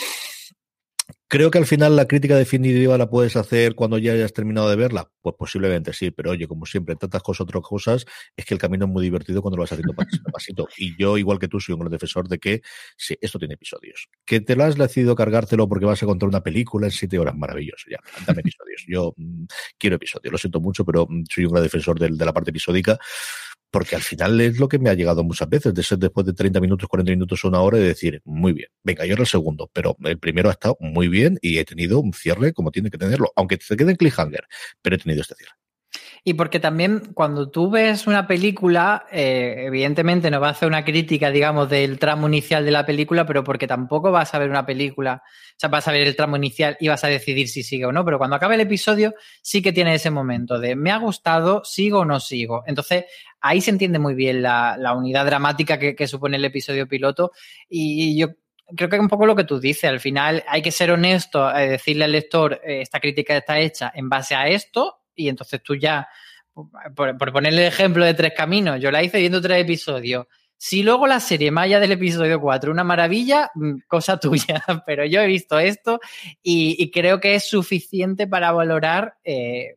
Creo 1.31 1.53
que 1.53 1.59
al 1.59 1.67
final 1.67 1.95
la 1.95 2.09
crítica 2.09 2.35
definitiva 2.35 2.99
la 2.99 3.09
puedes 3.09 3.37
hacer 3.37 3.77
cuando 3.77 3.99
ya 3.99 4.15
hayas 4.15 4.33
terminado 4.33 4.69
de 4.69 4.75
verla. 4.75 5.13
Pues 5.23 5.37
posiblemente 5.39 5.93
sí, 5.93 6.11
pero 6.11 6.33
oye, 6.33 6.49
como 6.49 6.67
siempre, 6.67 6.97
tantas 6.97 7.23
cosas, 7.23 7.43
otras 7.43 7.63
cosas, 7.63 8.05
es 8.37 8.45
que 8.45 8.53
el 8.53 8.59
camino 8.59 8.87
es 8.87 8.91
muy 8.91 9.05
divertido 9.05 9.41
cuando 9.41 9.57
lo 9.57 9.63
vas 9.63 9.71
haciendo 9.71 9.95
pasito 9.95 10.25
a 10.27 10.33
pasito. 10.33 10.69
Y 10.77 11.01
yo, 11.01 11.17
igual 11.19 11.39
que 11.39 11.47
tú, 11.47 11.61
soy 11.61 11.75
un 11.75 11.83
gran 11.83 11.93
defensor 11.93 12.27
de 12.27 12.41
que 12.41 12.63
sí, 12.97 13.17
esto 13.21 13.39
tiene 13.39 13.55
episodios. 13.55 14.09
Que 14.27 14.41
te 14.41 14.57
lo 14.57 14.65
has 14.65 14.77
decidido 14.77 15.15
cargártelo 15.15 15.69
porque 15.69 15.87
vas 15.87 16.03
a 16.03 16.07
contar 16.07 16.29
una 16.29 16.43
película 16.43 16.89
en 16.89 16.91
siete 16.91 17.17
horas, 17.17 17.37
maravilloso. 17.37 17.87
Ya, 17.89 18.01
dame 18.27 18.41
episodios. 18.41 18.85
Yo 18.89 19.15
mm, 19.17 19.45
quiero 19.79 19.95
episodios, 19.95 20.33
lo 20.33 20.39
siento 20.39 20.61
mucho, 20.61 20.85
pero 20.85 21.07
mm, 21.09 21.27
soy 21.33 21.45
un 21.45 21.53
gran 21.53 21.63
defensor 21.63 21.97
de, 21.97 22.09
de 22.09 22.25
la 22.25 22.33
parte 22.33 22.51
episódica 22.51 22.99
porque 23.71 23.97
al 23.97 24.03
final 24.03 24.41
es 24.41 24.59
lo 24.59 24.69
que 24.69 24.79
me 24.79 24.91
ha 24.91 24.95
llegado 24.95 25.23
muchas 25.25 25.49
veces, 25.49 25.75
de 25.75 25.83
ser 25.83 25.99
después 25.99 26.27
de 26.27 26.33
30 26.33 26.61
minutos, 26.61 26.89
40 26.89 27.11
minutos, 27.13 27.45
una 27.45 27.61
hora, 27.61 27.79
y 27.79 27.83
decir, 27.83 28.21
muy 28.25 28.53
bien, 28.53 28.69
venga, 28.83 29.07
yo 29.07 29.13
era 29.15 29.23
el 29.23 29.29
segundo, 29.29 29.71
pero 29.73 29.97
el 30.05 30.19
primero 30.19 30.49
ha 30.49 30.53
estado 30.53 30.77
muy 30.81 31.09
bien 31.09 31.39
y 31.43 31.59
he 31.59 31.65
tenido 31.65 32.01
un 32.01 32.13
cierre 32.13 32.53
como 32.53 32.71
tiene 32.71 32.91
que 32.91 32.99
tenerlo, 32.99 33.33
aunque 33.37 33.59
se 33.61 33.77
quede 33.77 33.93
en 33.93 33.97
cliffhanger, 33.97 34.45
pero 34.83 34.97
he 34.97 34.99
tenido 34.99 35.23
este 35.23 35.35
cierre. 35.37 35.53
Y 36.23 36.35
porque 36.35 36.61
también 36.61 37.13
cuando 37.15 37.51
tú 37.51 37.71
ves 37.71 38.07
una 38.07 38.27
película, 38.27 39.07
eh, 39.11 39.65
evidentemente 39.67 40.31
no 40.31 40.41
va 40.41 40.49
a 40.49 40.51
hacer 40.51 40.69
una 40.69 40.85
crítica, 40.85 41.31
digamos, 41.31 41.71
del 41.71 41.99
tramo 41.99 42.29
inicial 42.29 42.65
de 42.65 42.71
la 42.71 42.85
película, 42.85 43.25
pero 43.25 43.43
porque 43.43 43.67
tampoco 43.67 44.11
vas 44.11 44.35
a 44.35 44.39
ver 44.39 44.51
una 44.51 44.67
película, 44.67 45.23
o 45.25 45.55
sea, 45.57 45.71
vas 45.71 45.89
a 45.89 45.93
ver 45.93 46.07
el 46.07 46.17
tramo 46.17 46.37
inicial 46.37 46.77
y 46.79 46.89
vas 46.89 47.05
a 47.05 47.09
decidir 47.09 47.49
si 47.49 47.63
sigue 47.63 47.87
o 47.87 47.93
no, 47.93 48.05
pero 48.05 48.19
cuando 48.19 48.37
acabe 48.37 48.57
el 48.57 48.61
episodio 48.61 49.15
sí 49.41 49.63
que 49.63 49.73
tiene 49.73 49.95
ese 49.95 50.11
momento 50.11 50.59
de 50.59 50.77
me 50.77 50.91
ha 50.91 50.99
gustado, 50.99 51.65
sigo 51.65 52.01
o 52.01 52.05
no 52.05 52.21
sigo. 52.21 52.65
Entonces 52.67 53.07
ahí 53.41 53.63
se 53.63 53.71
entiende 53.71 53.99
muy 53.99 54.15
bien 54.15 54.43
la, 54.43 54.77
unidad 54.95 55.25
dramática 55.25 55.79
que, 55.79 56.07
supone 56.07 56.37
el 56.37 56.45
episodio 56.45 56.87
piloto 56.87 57.33
y 57.69 58.19
yo 58.19 58.29
creo 58.77 58.89
que 58.89 58.97
es 58.97 59.03
un 59.03 59.09
poco 59.09 59.25
lo 59.25 59.37
que 59.37 59.45
tú 59.45 59.59
dices. 59.59 59.85
Al 59.85 60.01
final 60.01 60.45
hay 60.49 60.61
que 60.61 60.71
ser 60.71 60.91
honesto, 60.91 61.55
eh, 61.55 61.71
decirle 61.71 62.05
al 62.05 62.13
lector, 62.13 62.61
eh, 62.65 62.83
esta 62.83 63.01
crítica 63.01 63.37
está 63.37 63.59
hecha 63.59 63.91
en 63.95 64.09
base 64.09 64.35
a 64.35 64.49
esto 64.49 65.00
y 65.15 65.29
entonces 65.29 65.63
tú 65.63 65.75
ya, 65.75 66.09
por, 66.95 67.17
ponerle 67.33 67.63
el 67.63 67.69
ejemplo 67.69 68.05
de 68.05 68.15
Tres 68.15 68.33
Caminos, 68.37 68.81
yo 68.81 68.91
la 68.91 69.03
hice 69.03 69.19
viendo 69.19 69.41
tres 69.41 69.63
episodios. 69.63 70.27
Si 70.57 70.83
luego 70.83 71.07
la 71.07 71.21
serie 71.21 71.51
Maya 71.51 71.81
del 71.81 71.93
episodio 71.93 72.39
4, 72.39 72.71
una 72.71 72.85
maravilla, 72.85 73.51
mm, 73.55 73.79
cosa 73.87 74.21
tuya, 74.21 74.63
pero 74.85 75.07
yo 75.07 75.21
he 75.21 75.27
visto 75.27 75.59
esto 75.59 76.01
y, 76.43 76.91
creo 76.91 77.19
que 77.19 77.35
es 77.35 77.49
suficiente 77.49 78.27
para 78.27 78.53
valorar 78.53 79.15
eh, 79.25 79.77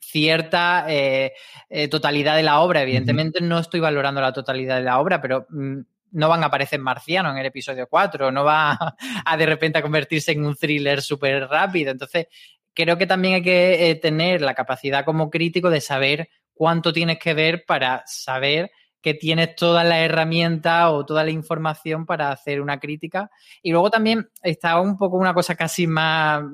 cierta 0.00 0.86
eh, 0.88 1.32
eh, 1.68 1.88
totalidad 1.88 2.36
de 2.36 2.42
la 2.42 2.60
obra. 2.60 2.82
Evidentemente 2.82 3.40
no 3.40 3.58
estoy 3.58 3.80
valorando 3.80 4.20
la 4.20 4.32
totalidad 4.32 4.76
de 4.76 4.84
la 4.84 4.98
obra, 4.98 5.20
pero 5.20 5.46
mm, 5.50 5.80
no 6.12 6.28
van 6.28 6.42
a 6.42 6.46
aparecer 6.46 6.80
marcianos 6.80 7.32
en 7.32 7.38
el 7.38 7.46
episodio 7.46 7.86
4, 7.88 8.30
no 8.30 8.44
va 8.44 8.78
a, 9.24 9.36
de 9.36 9.46
repente 9.46 9.78
a 9.78 9.82
convertirse 9.82 10.32
en 10.32 10.44
un 10.44 10.56
thriller 10.56 11.02
súper 11.02 11.48
rápido. 11.48 11.90
Entonces, 11.90 12.26
creo 12.74 12.98
que 12.98 13.06
también 13.06 13.34
hay 13.34 13.42
que 13.42 13.90
eh, 13.90 13.94
tener 13.96 14.42
la 14.42 14.54
capacidad 14.54 15.04
como 15.04 15.30
crítico 15.30 15.70
de 15.70 15.80
saber 15.80 16.28
cuánto 16.54 16.92
tienes 16.92 17.18
que 17.18 17.34
ver 17.34 17.64
para 17.66 18.02
saber 18.06 18.70
que 19.00 19.14
tienes 19.14 19.56
toda 19.56 19.82
la 19.82 20.00
herramienta 20.00 20.90
o 20.90 21.04
toda 21.04 21.24
la 21.24 21.30
información 21.30 22.06
para 22.06 22.30
hacer 22.30 22.60
una 22.60 22.78
crítica. 22.78 23.30
Y 23.60 23.72
luego 23.72 23.90
también 23.90 24.30
está 24.42 24.80
un 24.80 24.96
poco 24.96 25.16
una 25.16 25.34
cosa 25.34 25.56
casi 25.56 25.86
más 25.86 26.44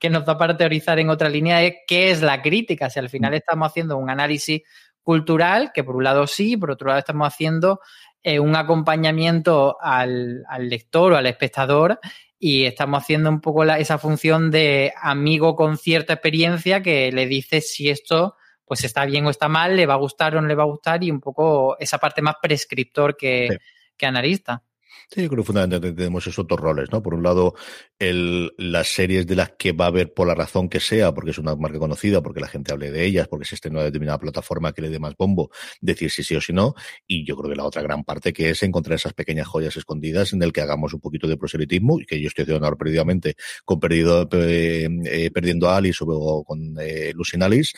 que 0.00 0.10
nos 0.10 0.24
da 0.24 0.38
para 0.38 0.56
teorizar 0.56 0.98
en 0.98 1.10
otra 1.10 1.28
línea 1.28 1.62
es 1.62 1.74
qué 1.86 2.10
es 2.10 2.22
la 2.22 2.40
crítica. 2.40 2.88
Si 2.90 2.98
al 2.98 3.10
final 3.10 3.32
mm. 3.32 3.36
estamos 3.36 3.68
haciendo 3.68 3.98
un 3.98 4.10
análisis 4.10 4.62
cultural, 5.02 5.70
que 5.74 5.84
por 5.84 5.96
un 5.96 6.04
lado 6.04 6.26
sí, 6.26 6.56
por 6.56 6.70
otro 6.70 6.88
lado 6.88 6.98
estamos 6.98 7.28
haciendo 7.28 7.80
eh, 8.22 8.40
un 8.40 8.56
acompañamiento 8.56 9.76
al, 9.80 10.44
al, 10.48 10.68
lector 10.70 11.12
o 11.12 11.16
al 11.16 11.26
espectador 11.26 12.00
y 12.46 12.66
estamos 12.66 13.02
haciendo 13.02 13.30
un 13.30 13.40
poco 13.40 13.64
esa 13.64 13.96
función 13.96 14.50
de 14.50 14.92
amigo 15.00 15.56
con 15.56 15.78
cierta 15.78 16.12
experiencia 16.12 16.82
que 16.82 17.10
le 17.10 17.26
dice 17.26 17.62
si 17.62 17.88
esto 17.88 18.36
pues 18.66 18.84
está 18.84 19.06
bien 19.06 19.24
o 19.24 19.30
está 19.30 19.48
mal, 19.48 19.74
le 19.74 19.86
va 19.86 19.94
a 19.94 19.96
gustar 19.96 20.36
o 20.36 20.42
no 20.42 20.46
le 20.46 20.54
va 20.54 20.64
a 20.64 20.66
gustar 20.66 21.02
y 21.02 21.10
un 21.10 21.20
poco 21.20 21.78
esa 21.80 21.96
parte 21.96 22.20
más 22.20 22.34
prescriptor 22.42 23.16
que, 23.16 23.48
que 23.96 24.04
analista. 24.04 24.62
Sí, 25.10 25.22
yo 25.22 25.28
creo 25.28 25.42
que 25.42 25.46
fundamentalmente 25.46 25.96
tenemos 25.96 26.26
esos 26.26 26.46
dos 26.46 26.58
roles, 26.58 26.90
¿no? 26.90 27.02
Por 27.02 27.14
un 27.14 27.22
lado, 27.22 27.54
el, 27.98 28.52
las 28.58 28.88
series 28.88 29.26
de 29.26 29.36
las 29.36 29.52
que 29.58 29.72
va 29.72 29.84
a 29.86 29.88
haber 29.88 30.12
por 30.12 30.26
la 30.26 30.34
razón 30.34 30.68
que 30.68 30.80
sea, 30.80 31.12
porque 31.14 31.30
es 31.30 31.38
una 31.38 31.54
marca 31.56 31.78
conocida, 31.78 32.22
porque 32.22 32.40
la 32.40 32.48
gente 32.48 32.72
hable 32.72 32.90
de 32.90 33.04
ellas, 33.04 33.28
porque 33.28 33.46
en 33.64 33.72
una 33.72 33.84
determinada 33.84 34.18
plataforma 34.18 34.72
que 34.72 34.82
le 34.82 34.90
dé 34.90 34.98
más 34.98 35.14
bombo, 35.16 35.50
decir 35.80 36.10
si 36.10 36.24
sí 36.24 36.34
o 36.34 36.40
si 36.40 36.52
no. 36.52 36.74
Y 37.06 37.24
yo 37.24 37.36
creo 37.36 37.50
que 37.50 37.56
la 37.56 37.64
otra 37.64 37.82
gran 37.82 38.04
parte 38.04 38.32
que 38.32 38.50
es 38.50 38.62
encontrar 38.62 38.96
esas 38.96 39.12
pequeñas 39.12 39.46
joyas 39.46 39.76
escondidas 39.76 40.32
en 40.32 40.42
el 40.42 40.52
que 40.52 40.60
hagamos 40.62 40.92
un 40.94 41.00
poquito 41.00 41.28
de 41.28 41.36
proselitismo, 41.36 42.00
y 42.00 42.06
que 42.06 42.20
yo 42.20 42.28
estoy 42.28 42.42
haciendo 42.42 42.64
ahora 42.66 42.76
perdidamente 42.76 43.36
con 43.64 43.78
perdido, 43.80 44.28
eh, 44.32 44.88
eh, 45.04 45.30
perdiendo 45.30 45.68
a 45.68 45.76
Alice 45.76 45.98
o 46.06 46.44
con 46.44 46.76
eh, 46.80 47.12
Lucy 47.14 47.36
Alice. 47.40 47.72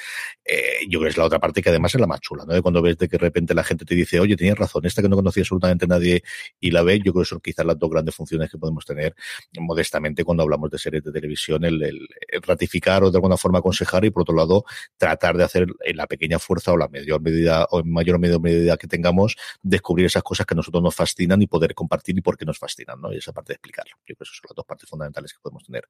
Eh, 0.44 0.86
yo 0.88 0.98
creo 1.00 1.08
que 1.08 1.10
es 1.10 1.16
la 1.16 1.24
otra 1.24 1.38
parte 1.40 1.62
que 1.62 1.70
además 1.70 1.94
es 1.94 2.00
la 2.00 2.06
más 2.06 2.20
chula, 2.20 2.44
¿no? 2.46 2.54
De 2.54 2.62
cuando 2.62 2.80
ves 2.82 2.96
de 2.98 3.08
que 3.08 3.16
de 3.16 3.22
repente 3.22 3.54
la 3.54 3.64
gente 3.64 3.84
te 3.84 3.94
dice, 3.94 4.20
oye, 4.20 4.36
tenías 4.36 4.58
razón, 4.58 4.84
esta 4.86 5.02
que 5.02 5.08
no 5.08 5.16
conocía 5.16 5.42
absolutamente 5.42 5.86
nadie 5.86 6.22
y 6.60 6.70
la 6.70 6.82
ve, 6.82 7.00
yo 7.04 7.12
creo 7.16 7.24
que 7.24 7.28
son 7.28 7.40
quizás 7.40 7.66
las 7.66 7.78
dos 7.78 7.90
grandes 7.90 8.14
funciones 8.14 8.50
que 8.50 8.58
podemos 8.58 8.84
tener 8.84 9.14
modestamente 9.58 10.24
cuando 10.24 10.42
hablamos 10.42 10.70
de 10.70 10.78
series 10.78 11.02
de 11.02 11.12
televisión, 11.12 11.64
el, 11.64 12.08
ratificar 12.42 13.04
o 13.04 13.10
de 13.10 13.16
alguna 13.16 13.36
forma 13.36 13.58
aconsejar 13.58 14.04
y 14.04 14.10
por 14.10 14.22
otro 14.22 14.34
lado 14.34 14.64
tratar 14.96 15.36
de 15.36 15.44
hacer 15.44 15.66
en 15.84 15.96
la 15.96 16.06
pequeña 16.06 16.38
fuerza 16.38 16.72
o 16.72 16.76
la 16.76 16.88
mayor 16.88 17.20
medida 17.20 17.66
o 17.70 17.80
en 17.80 17.90
mayor 17.90 18.16
o 18.16 18.18
medida 18.18 18.76
que 18.76 18.86
tengamos 18.86 19.36
descubrir 19.62 20.06
esas 20.06 20.22
cosas 20.22 20.46
que 20.46 20.54
a 20.54 20.56
nosotros 20.56 20.82
nos 20.82 20.94
fascinan 20.94 21.40
y 21.42 21.46
poder 21.46 21.74
compartir 21.74 22.16
y 22.18 22.20
por 22.20 22.36
qué 22.36 22.44
nos 22.44 22.58
fascinan, 22.58 23.00
¿no? 23.00 23.12
Y 23.12 23.18
esa 23.18 23.32
parte 23.32 23.52
de 23.52 23.54
explicarlo. 23.54 23.96
Yo 23.98 24.14
creo 24.14 24.16
que 24.16 24.24
esas 24.24 24.36
son 24.36 24.46
las 24.48 24.56
dos 24.56 24.64
partes 24.64 24.88
fundamentales 24.88 25.32
que 25.32 25.38
podemos 25.40 25.64
tener 25.64 25.88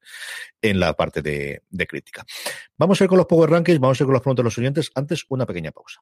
en 0.61 0.79
la 0.79 0.93
parte 0.93 1.21
de, 1.21 1.63
de 1.69 1.87
crítica. 1.87 2.25
Vamos 2.77 2.99
a 2.99 3.03
ir 3.03 3.09
con 3.09 3.17
los 3.17 3.27
Power 3.27 3.49
Rankings, 3.49 3.79
vamos 3.79 3.99
a 3.99 4.03
ir 4.03 4.05
con 4.05 4.13
las 4.13 4.21
preguntas 4.21 4.43
de 4.43 4.47
los 4.47 4.57
oyentes. 4.57 4.91
Antes, 4.95 5.25
una 5.29 5.45
pequeña 5.45 5.71
pausa. 5.71 6.01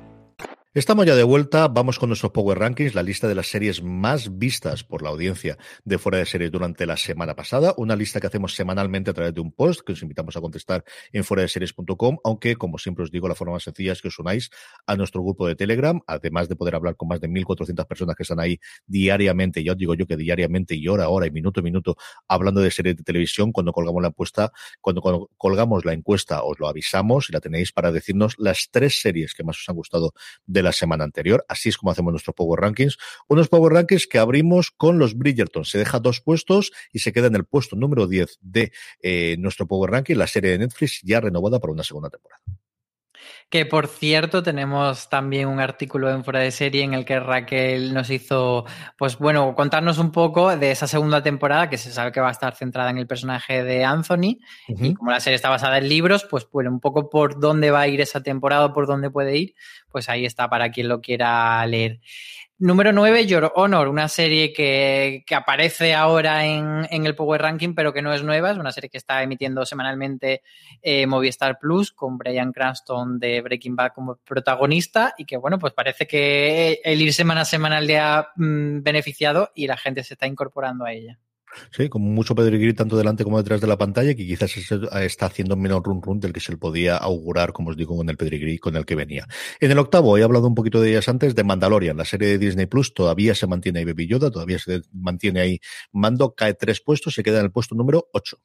Estamos 0.73 1.05
ya 1.05 1.17
de 1.17 1.23
vuelta, 1.23 1.67
vamos 1.67 1.99
con 1.99 2.07
nuestros 2.07 2.31
Power 2.31 2.57
Rankings, 2.57 2.95
la 2.95 3.03
lista 3.03 3.27
de 3.27 3.35
las 3.35 3.47
series 3.47 3.83
más 3.83 4.37
vistas 4.37 4.85
por 4.85 5.01
la 5.01 5.09
audiencia 5.09 5.57
de 5.83 5.97
fuera 5.97 6.17
de 6.17 6.25
series 6.25 6.49
durante 6.49 6.85
la 6.85 6.95
semana 6.95 7.35
pasada, 7.35 7.73
una 7.75 7.93
lista 7.97 8.21
que 8.21 8.27
hacemos 8.27 8.55
semanalmente 8.55 9.11
a 9.11 9.13
través 9.13 9.33
de 9.33 9.41
un 9.41 9.51
post 9.51 9.81
que 9.81 9.91
os 9.91 10.01
invitamos 10.01 10.37
a 10.37 10.39
contestar 10.39 10.85
en 11.11 11.25
fuera 11.25 11.41
de 11.41 11.49
series.com, 11.49 12.19
aunque 12.23 12.55
como 12.55 12.77
siempre 12.77 13.03
os 13.03 13.11
digo, 13.11 13.27
la 13.27 13.35
forma 13.35 13.55
más 13.55 13.63
sencilla 13.63 13.91
es 13.91 14.01
que 14.01 14.07
os 14.07 14.17
unáis 14.17 14.49
a 14.87 14.95
nuestro 14.95 15.21
grupo 15.21 15.45
de 15.45 15.57
Telegram, 15.57 15.99
además 16.07 16.47
de 16.47 16.55
poder 16.55 16.75
hablar 16.75 16.95
con 16.95 17.09
más 17.09 17.19
de 17.19 17.27
1.400 17.27 17.85
personas 17.85 18.15
que 18.15 18.23
están 18.23 18.39
ahí 18.39 18.57
diariamente, 18.87 19.65
ya 19.65 19.73
os 19.73 19.77
digo 19.77 19.93
yo 19.95 20.07
que 20.07 20.15
diariamente 20.15 20.73
y 20.75 20.87
hora 20.87 21.03
a 21.03 21.09
hora 21.09 21.27
y 21.27 21.31
minuto 21.31 21.59
a 21.59 21.63
minuto 21.63 21.97
hablando 22.29 22.61
de 22.61 22.71
series 22.71 22.95
de 22.95 23.03
televisión, 23.03 23.51
cuando 23.51 23.73
colgamos 23.73 24.01
la 24.01 24.07
encuesta, 24.07 24.53
cuando, 24.79 25.01
cuando 25.01 25.29
colgamos 25.35 25.83
la 25.83 25.91
encuesta 25.91 26.43
os 26.43 26.57
lo 26.61 26.69
avisamos 26.69 27.29
y 27.29 27.33
la 27.33 27.41
tenéis 27.41 27.73
para 27.73 27.91
decirnos 27.91 28.35
las 28.37 28.69
tres 28.71 29.01
series 29.01 29.33
que 29.33 29.43
más 29.43 29.57
os 29.57 29.67
han 29.67 29.75
gustado 29.75 30.13
de 30.45 30.60
la 30.63 30.71
semana 30.71 31.03
anterior. 31.03 31.45
Así 31.47 31.69
es 31.69 31.77
como 31.77 31.91
hacemos 31.91 32.11
nuestros 32.11 32.35
Power 32.35 32.59
Rankings. 32.59 32.97
Unos 33.27 33.47
Power 33.47 33.73
Rankings 33.73 34.07
que 34.07 34.19
abrimos 34.19 34.71
con 34.71 34.99
los 34.99 35.17
Bridgerton. 35.17 35.65
Se 35.65 35.77
deja 35.77 35.99
dos 35.99 36.21
puestos 36.21 36.71
y 36.91 36.99
se 36.99 37.13
queda 37.13 37.27
en 37.27 37.35
el 37.35 37.45
puesto 37.45 37.75
número 37.75 38.07
10 38.07 38.39
de 38.41 38.71
eh, 39.01 39.35
nuestro 39.39 39.67
Power 39.67 39.91
Ranking, 39.91 40.15
la 40.15 40.27
serie 40.27 40.51
de 40.51 40.59
Netflix 40.59 41.01
ya 41.03 41.21
renovada 41.21 41.59
para 41.59 41.73
una 41.73 41.83
segunda 41.83 42.09
temporada. 42.09 42.41
Que 43.51 43.65
por 43.65 43.87
cierto, 43.87 44.43
tenemos 44.43 45.09
también 45.09 45.49
un 45.49 45.59
artículo 45.59 46.09
en 46.09 46.23
fuera 46.23 46.39
de 46.39 46.51
serie 46.51 46.83
en 46.83 46.93
el 46.93 47.03
que 47.03 47.19
Raquel 47.19 47.93
nos 47.93 48.09
hizo, 48.09 48.63
pues 48.97 49.17
bueno, 49.17 49.53
contarnos 49.55 49.97
un 49.97 50.13
poco 50.13 50.55
de 50.55 50.71
esa 50.71 50.87
segunda 50.87 51.21
temporada 51.21 51.69
que 51.69 51.77
se 51.77 51.91
sabe 51.91 52.13
que 52.13 52.21
va 52.21 52.29
a 52.29 52.31
estar 52.31 52.55
centrada 52.55 52.89
en 52.91 52.97
el 52.97 53.07
personaje 53.07 53.61
de 53.65 53.83
Anthony. 53.83 54.39
Uh 54.69 54.75
-huh. 54.75 54.85
Y 54.85 54.93
como 54.93 55.11
la 55.11 55.19
serie 55.19 55.35
está 55.35 55.49
basada 55.49 55.79
en 55.79 55.89
libros, 55.89 56.25
pues 56.29 56.47
bueno, 56.49 56.69
un 56.71 56.79
poco 56.79 57.09
por 57.09 57.41
dónde 57.41 57.71
va 57.71 57.81
a 57.81 57.87
ir 57.89 57.99
esa 57.99 58.23
temporada, 58.23 58.71
por 58.71 58.87
dónde 58.87 59.09
puede 59.11 59.37
ir, 59.37 59.53
pues 59.91 60.07
ahí 60.07 60.25
está 60.25 60.49
para 60.49 60.71
quien 60.71 60.87
lo 60.87 61.01
quiera 61.01 61.65
leer. 61.65 61.99
Número 62.63 62.91
9, 62.91 63.25
Your 63.25 63.51
Honor, 63.55 63.87
una 63.87 64.07
serie 64.07 64.53
que, 64.53 65.23
que 65.25 65.33
aparece 65.33 65.95
ahora 65.95 66.45
en, 66.45 66.85
en, 66.91 67.07
el 67.07 67.15
Power 67.15 67.41
Ranking, 67.41 67.73
pero 67.73 67.91
que 67.91 68.03
no 68.03 68.13
es 68.13 68.21
nueva, 68.21 68.51
es 68.51 68.57
una 68.59 68.71
serie 68.71 68.87
que 68.87 68.99
está 68.99 69.23
emitiendo 69.23 69.65
semanalmente 69.65 70.43
eh, 70.83 71.07
Movistar 71.07 71.57
Plus 71.57 71.91
con 71.91 72.19
Brian 72.19 72.51
Cranston 72.51 73.17
de 73.17 73.41
Breaking 73.41 73.75
Bad 73.75 73.93
como 73.95 74.17
protagonista 74.17 75.15
y 75.17 75.25
que, 75.25 75.37
bueno, 75.37 75.57
pues 75.57 75.73
parece 75.73 76.05
que 76.05 76.79
el 76.83 77.01
ir 77.01 77.15
semana 77.15 77.41
a 77.41 77.45
semana 77.45 77.81
le 77.81 77.97
ha 77.97 78.27
mmm, 78.35 78.83
beneficiado 78.83 79.49
y 79.55 79.65
la 79.65 79.77
gente 79.77 80.03
se 80.03 80.13
está 80.13 80.27
incorporando 80.27 80.85
a 80.85 80.93
ella. 80.93 81.17
Sí, 81.71 81.89
con 81.89 82.01
mucho 82.01 82.35
pedigrí 82.35 82.73
tanto 82.73 82.97
delante 82.97 83.23
como 83.23 83.37
detrás 83.37 83.61
de 83.61 83.67
la 83.67 83.77
pantalla, 83.77 84.15
que 84.15 84.25
quizás 84.25 84.55
está 84.57 85.25
haciendo 85.25 85.55
menos 85.55 85.81
run 85.83 86.01
run 86.01 86.19
del 86.19 86.33
que 86.33 86.39
se 86.39 86.51
le 86.51 86.57
podía 86.57 86.97
augurar, 86.97 87.53
como 87.53 87.71
os 87.71 87.77
digo, 87.77 87.95
con 87.95 88.09
el 88.09 88.17
pedigrí 88.17 88.57
con 88.57 88.75
el 88.75 88.85
que 88.85 88.95
venía. 88.95 89.27
En 89.59 89.71
el 89.71 89.79
octavo, 89.79 90.17
he 90.17 90.23
hablado 90.23 90.47
un 90.47 90.55
poquito 90.55 90.81
de 90.81 90.91
ellas 90.91 91.09
antes, 91.09 91.35
de 91.35 91.43
Mandalorian, 91.43 91.97
la 91.97 92.05
serie 92.05 92.29
de 92.29 92.37
Disney 92.37 92.65
Plus, 92.65 92.93
todavía 92.93 93.35
se 93.35 93.47
mantiene 93.47 93.79
ahí 93.79 93.85
Baby 93.85 94.07
Yoda, 94.07 94.31
todavía 94.31 94.59
se 94.59 94.81
mantiene 94.93 95.41
ahí 95.41 95.59
Mando, 95.91 96.33
cae 96.33 96.53
tres 96.53 96.81
puestos, 96.81 97.13
se 97.13 97.23
queda 97.23 97.39
en 97.39 97.45
el 97.45 97.51
puesto 97.51 97.75
número 97.75 98.07
8. 98.13 98.37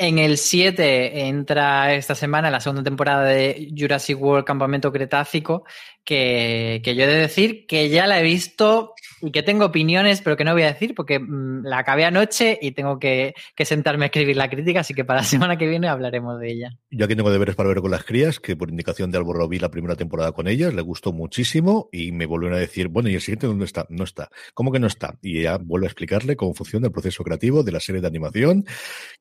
En 0.00 0.18
el 0.18 0.38
7 0.38 1.26
entra 1.26 1.92
esta 1.94 2.14
semana 2.14 2.52
la 2.52 2.60
segunda 2.60 2.84
temporada 2.84 3.24
de 3.24 3.68
Jurassic 3.76 4.20
World 4.20 4.44
Campamento 4.44 4.92
Cretácico, 4.92 5.64
que, 6.04 6.80
que 6.84 6.94
yo 6.94 7.02
he 7.02 7.08
de 7.08 7.18
decir 7.18 7.66
que 7.66 7.88
ya 7.88 8.06
la 8.06 8.20
he 8.20 8.22
visto 8.22 8.94
y 9.20 9.30
que 9.30 9.42
tengo 9.42 9.66
opiniones, 9.66 10.20
pero 10.22 10.36
que 10.36 10.44
no 10.44 10.52
voy 10.52 10.62
a 10.62 10.72
decir 10.72 10.94
porque 10.94 11.18
mmm, 11.18 11.64
la 11.64 11.78
acabé 11.78 12.04
anoche 12.04 12.58
y 12.60 12.72
tengo 12.72 12.98
que, 12.98 13.34
que, 13.54 13.64
sentarme 13.64 14.04
a 14.04 14.06
escribir 14.06 14.36
la 14.36 14.48
crítica, 14.48 14.80
así 14.80 14.94
que 14.94 15.04
para 15.04 15.20
la 15.20 15.26
semana 15.26 15.56
que 15.56 15.66
viene 15.66 15.88
hablaremos 15.88 16.38
de 16.38 16.50
ella. 16.50 16.70
Yo 16.90 17.04
aquí 17.04 17.16
tengo 17.16 17.30
deberes 17.30 17.56
para 17.56 17.68
ver 17.68 17.80
con 17.80 17.90
las 17.90 18.04
crías, 18.04 18.40
que 18.40 18.56
por 18.56 18.70
indicación 18.70 19.10
de 19.10 19.18
Álvaro 19.18 19.48
vi 19.48 19.58
la 19.58 19.70
primera 19.70 19.96
temporada 19.96 20.32
con 20.32 20.48
ellas, 20.48 20.74
le 20.74 20.82
gustó 20.82 21.12
muchísimo 21.12 21.88
y 21.92 22.12
me 22.12 22.26
volvieron 22.26 22.56
a 22.56 22.60
decir, 22.60 22.88
bueno, 22.88 23.08
¿y 23.08 23.14
el 23.14 23.20
siguiente 23.20 23.46
dónde 23.46 23.64
está? 23.64 23.86
No 23.88 24.04
está. 24.04 24.30
¿Cómo 24.54 24.72
que 24.72 24.78
no 24.78 24.86
está? 24.86 25.18
Y 25.22 25.40
ella 25.40 25.58
vuelve 25.58 25.86
a 25.86 25.88
explicarle 25.88 26.36
cómo 26.36 26.54
funciona 26.54 26.86
el 26.86 26.92
proceso 26.92 27.22
creativo 27.24 27.62
de 27.62 27.72
la 27.72 27.80
serie 27.80 28.00
de 28.00 28.06
animación, 28.06 28.64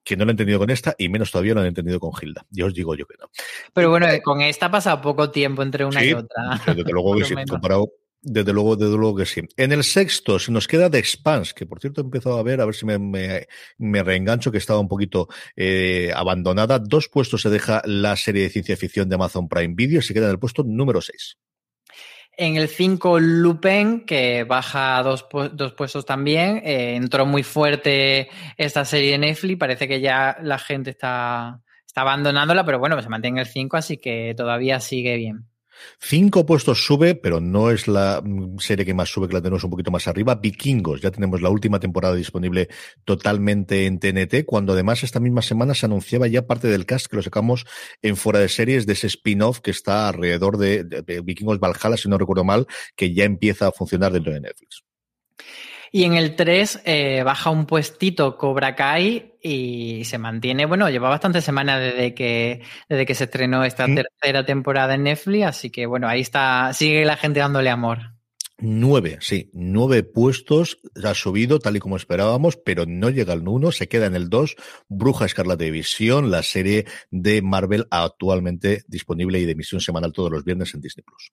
que 0.04 0.16
no 0.16 0.26
lo 0.26 0.32
he 0.32 0.34
entendido 0.34 0.60
con 0.60 0.70
esta 0.70 0.96
y 0.98 1.10
menos 1.10 1.32
todavía 1.32 1.54
lo 1.54 1.62
han 1.62 1.68
entendido 1.68 2.00
con 2.00 2.12
Hilda. 2.20 2.46
Yo 2.50 2.68
os 2.68 2.74
digo 2.74 2.96
yo 2.96 3.06
que 3.06 3.16
no. 3.20 3.30
Pero 3.74 3.90
bueno, 3.90 4.08
con 4.24 4.42
esta 4.42 4.68
ha 4.68 4.72
pasado 4.72 5.02
poco 5.02 5.32
tiempo 5.32 5.64
entre 5.64 5.86
una 5.86 6.00
sí, 6.00 6.10
y 6.10 6.14
otra. 6.14 6.62
Desde 6.66 6.92
luego 6.92 7.24
sí, 7.24 7.36
comparado 7.50 7.92
desde 8.22 8.54
luego, 8.54 8.76
desde 8.76 8.98
luego 8.98 9.16
que 9.16 9.26
sí. 9.26 9.42
En 9.56 9.72
el 9.72 9.84
sexto 9.84 10.40
se 10.40 10.52
nos 10.52 10.68
queda 10.68 10.90
The 10.90 10.98
Expanse, 10.98 11.54
que 11.56 11.66
por 11.66 11.80
cierto 11.80 12.02
he 12.02 12.04
empezado 12.04 12.38
a 12.38 12.44
ver, 12.44 12.62
a 12.62 12.66
ver 12.66 12.76
si 12.76 12.86
me, 12.86 12.98
me, 13.00 13.48
me 13.78 14.04
reengancho, 14.04 14.52
que 14.52 14.58
estaba 14.58 14.80
un 14.80 14.88
poquito 14.88 15.28
eh, 15.56 16.12
abandonada. 16.16 16.80
Dos 16.80 17.10
puestos 17.10 17.42
se 17.42 17.50
deja 17.50 17.82
la 17.86 18.16
serie 18.16 18.44
de 18.44 18.50
ciencia 18.50 18.78
ficción 18.78 19.10
de 19.10 19.16
Amazon 19.16 19.48
Prime 19.48 19.74
Video 19.76 20.00
y 20.00 20.04
se 20.04 20.14
queda 20.14 20.26
en 20.26 20.32
el 20.32 20.40
puesto 20.40 20.64
número 20.64 21.02
6. 21.02 21.38
En 22.40 22.56
el 22.56 22.68
5, 22.68 23.20
Lupin, 23.20 24.06
que 24.06 24.44
baja 24.44 25.02
dos, 25.02 25.26
dos 25.54 25.74
puestos 25.74 26.06
también. 26.06 26.62
Eh, 26.64 26.96
entró 26.96 27.26
muy 27.26 27.42
fuerte 27.42 28.30
esta 28.58 28.86
serie 28.86 29.14
de 29.14 29.18
Netflix. 29.18 29.58
Parece 29.58 29.88
que 29.88 30.00
ya 30.00 30.38
la 30.44 30.60
gente 30.60 30.92
está, 30.92 31.62
está 31.84 32.02
abandonándola, 32.02 32.64
pero 32.64 32.78
bueno, 32.78 33.02
se 33.02 33.10
mantiene 33.10 33.42
en 33.42 33.48
el 33.48 33.52
5, 33.52 33.78
así 33.78 33.98
que 33.98 34.36
todavía 34.38 34.80
sigue 34.80 35.16
bien. 35.16 35.48
Cinco 36.00 36.46
puestos 36.46 36.86
sube, 36.86 37.16
pero 37.16 37.40
no 37.40 37.72
es 37.72 37.88
la 37.88 38.24
serie 38.60 38.86
que 38.86 38.94
más 38.94 39.10
sube, 39.10 39.28
que 39.28 39.34
la 39.34 39.42
tenemos 39.42 39.64
un 39.64 39.70
poquito 39.70 39.92
más 39.92 40.08
arriba. 40.08 40.36
Vikingos, 40.36 41.02
ya 41.02 41.12
tenemos 41.12 41.42
la 41.42 41.50
última 41.50 41.80
temporada 41.80 42.16
disponible 42.16 42.70
totalmente 43.06 43.86
en 43.86 44.00
TNT, 44.00 44.46
cuando 44.46 44.74
además 44.74 45.04
esta 45.04 45.20
misma 45.20 45.42
semana 45.42 45.74
se 45.74 45.86
anunciaba 45.86 46.28
ya 46.28 46.48
parte 46.48 46.68
del 46.68 46.86
cast 46.86 47.08
que 47.08 47.16
lo 47.16 47.22
sacamos 47.22 47.66
en 48.02 48.16
fuera 48.16 48.40
de 48.40 48.50
series 48.50 48.86
de 48.86 48.94
ese 48.94 49.08
spin-off 49.08 49.60
que 49.60 49.72
está 49.72 50.08
alrededor 50.08 50.58
de, 50.58 50.84
de, 50.84 51.02
de, 51.02 51.22
Vikingos 51.22 51.60
Valhalla, 51.60 51.98
si 51.98 52.10
no 52.10 52.18
recuerdo 52.18 52.44
mal, 52.44 52.68
que 52.96 53.14
ya 53.14 53.24
empieza 53.24 53.68
a 53.68 53.72
funcionar 53.72 54.12
dentro 54.12 54.34
de 54.34 54.42
Netflix. 54.42 54.84
Y 55.92 56.04
en 56.04 56.14
el 56.16 56.36
3 56.36 56.82
eh, 56.86 57.24
baja 57.24 57.50
un 57.50 57.66
puestito 57.66 58.38
Cobra 58.38 58.76
Kai 58.76 59.34
y 59.42 60.04
se 60.06 60.18
mantiene, 60.18 60.66
bueno, 60.66 60.90
lleva 60.90 61.10
bastantes 61.10 61.44
semanas 61.44 61.80
desde 61.80 62.14
que, 62.14 62.62
desde 62.90 63.06
que 63.06 63.16
se 63.16 63.26
estrenó 63.26 63.64
esta 63.64 63.88
mm. 63.88 63.96
tercera 63.96 64.46
temporada 64.46 64.96
en 64.96 65.04
Netflix, 65.04 65.46
así 65.46 65.70
que 65.70 65.86
bueno, 65.86 66.08
ahí 66.08 66.22
está, 66.22 66.74
sigue 66.74 67.06
la 67.06 67.18
gente 67.18 67.40
dándole 67.40 67.70
amor. 67.70 68.18
Nueve, 68.60 69.20
sí, 69.22 69.52
nueve 69.54 70.02
puestos, 70.02 70.80
ha 71.04 71.14
subido 71.14 71.60
tal 71.60 71.78
y 71.78 71.80
como 71.80 71.96
esperábamos, 71.96 72.58
pero 72.58 72.86
no 72.88 73.12
llega 73.12 73.34
al 73.34 73.48
uno, 73.48 73.72
se 73.72 73.88
queda 73.88 74.08
en 74.08 74.16
el 74.16 74.30
dos. 74.30 74.56
Bruja 74.90 75.26
Escarlata 75.26 75.64
de 75.64 75.70
Visión, 75.70 76.32
la 76.32 76.42
serie 76.42 76.86
de 77.12 77.44
Marvel 77.44 77.86
actualmente 77.92 78.84
disponible 78.88 79.40
y 79.40 79.46
de 79.46 79.52
emisión 79.52 79.80
semanal 79.80 80.12
todos 80.12 80.32
los 80.32 80.44
viernes 80.44 80.74
en 80.74 80.82
Disney 80.82 81.04
Plus. 81.04 81.32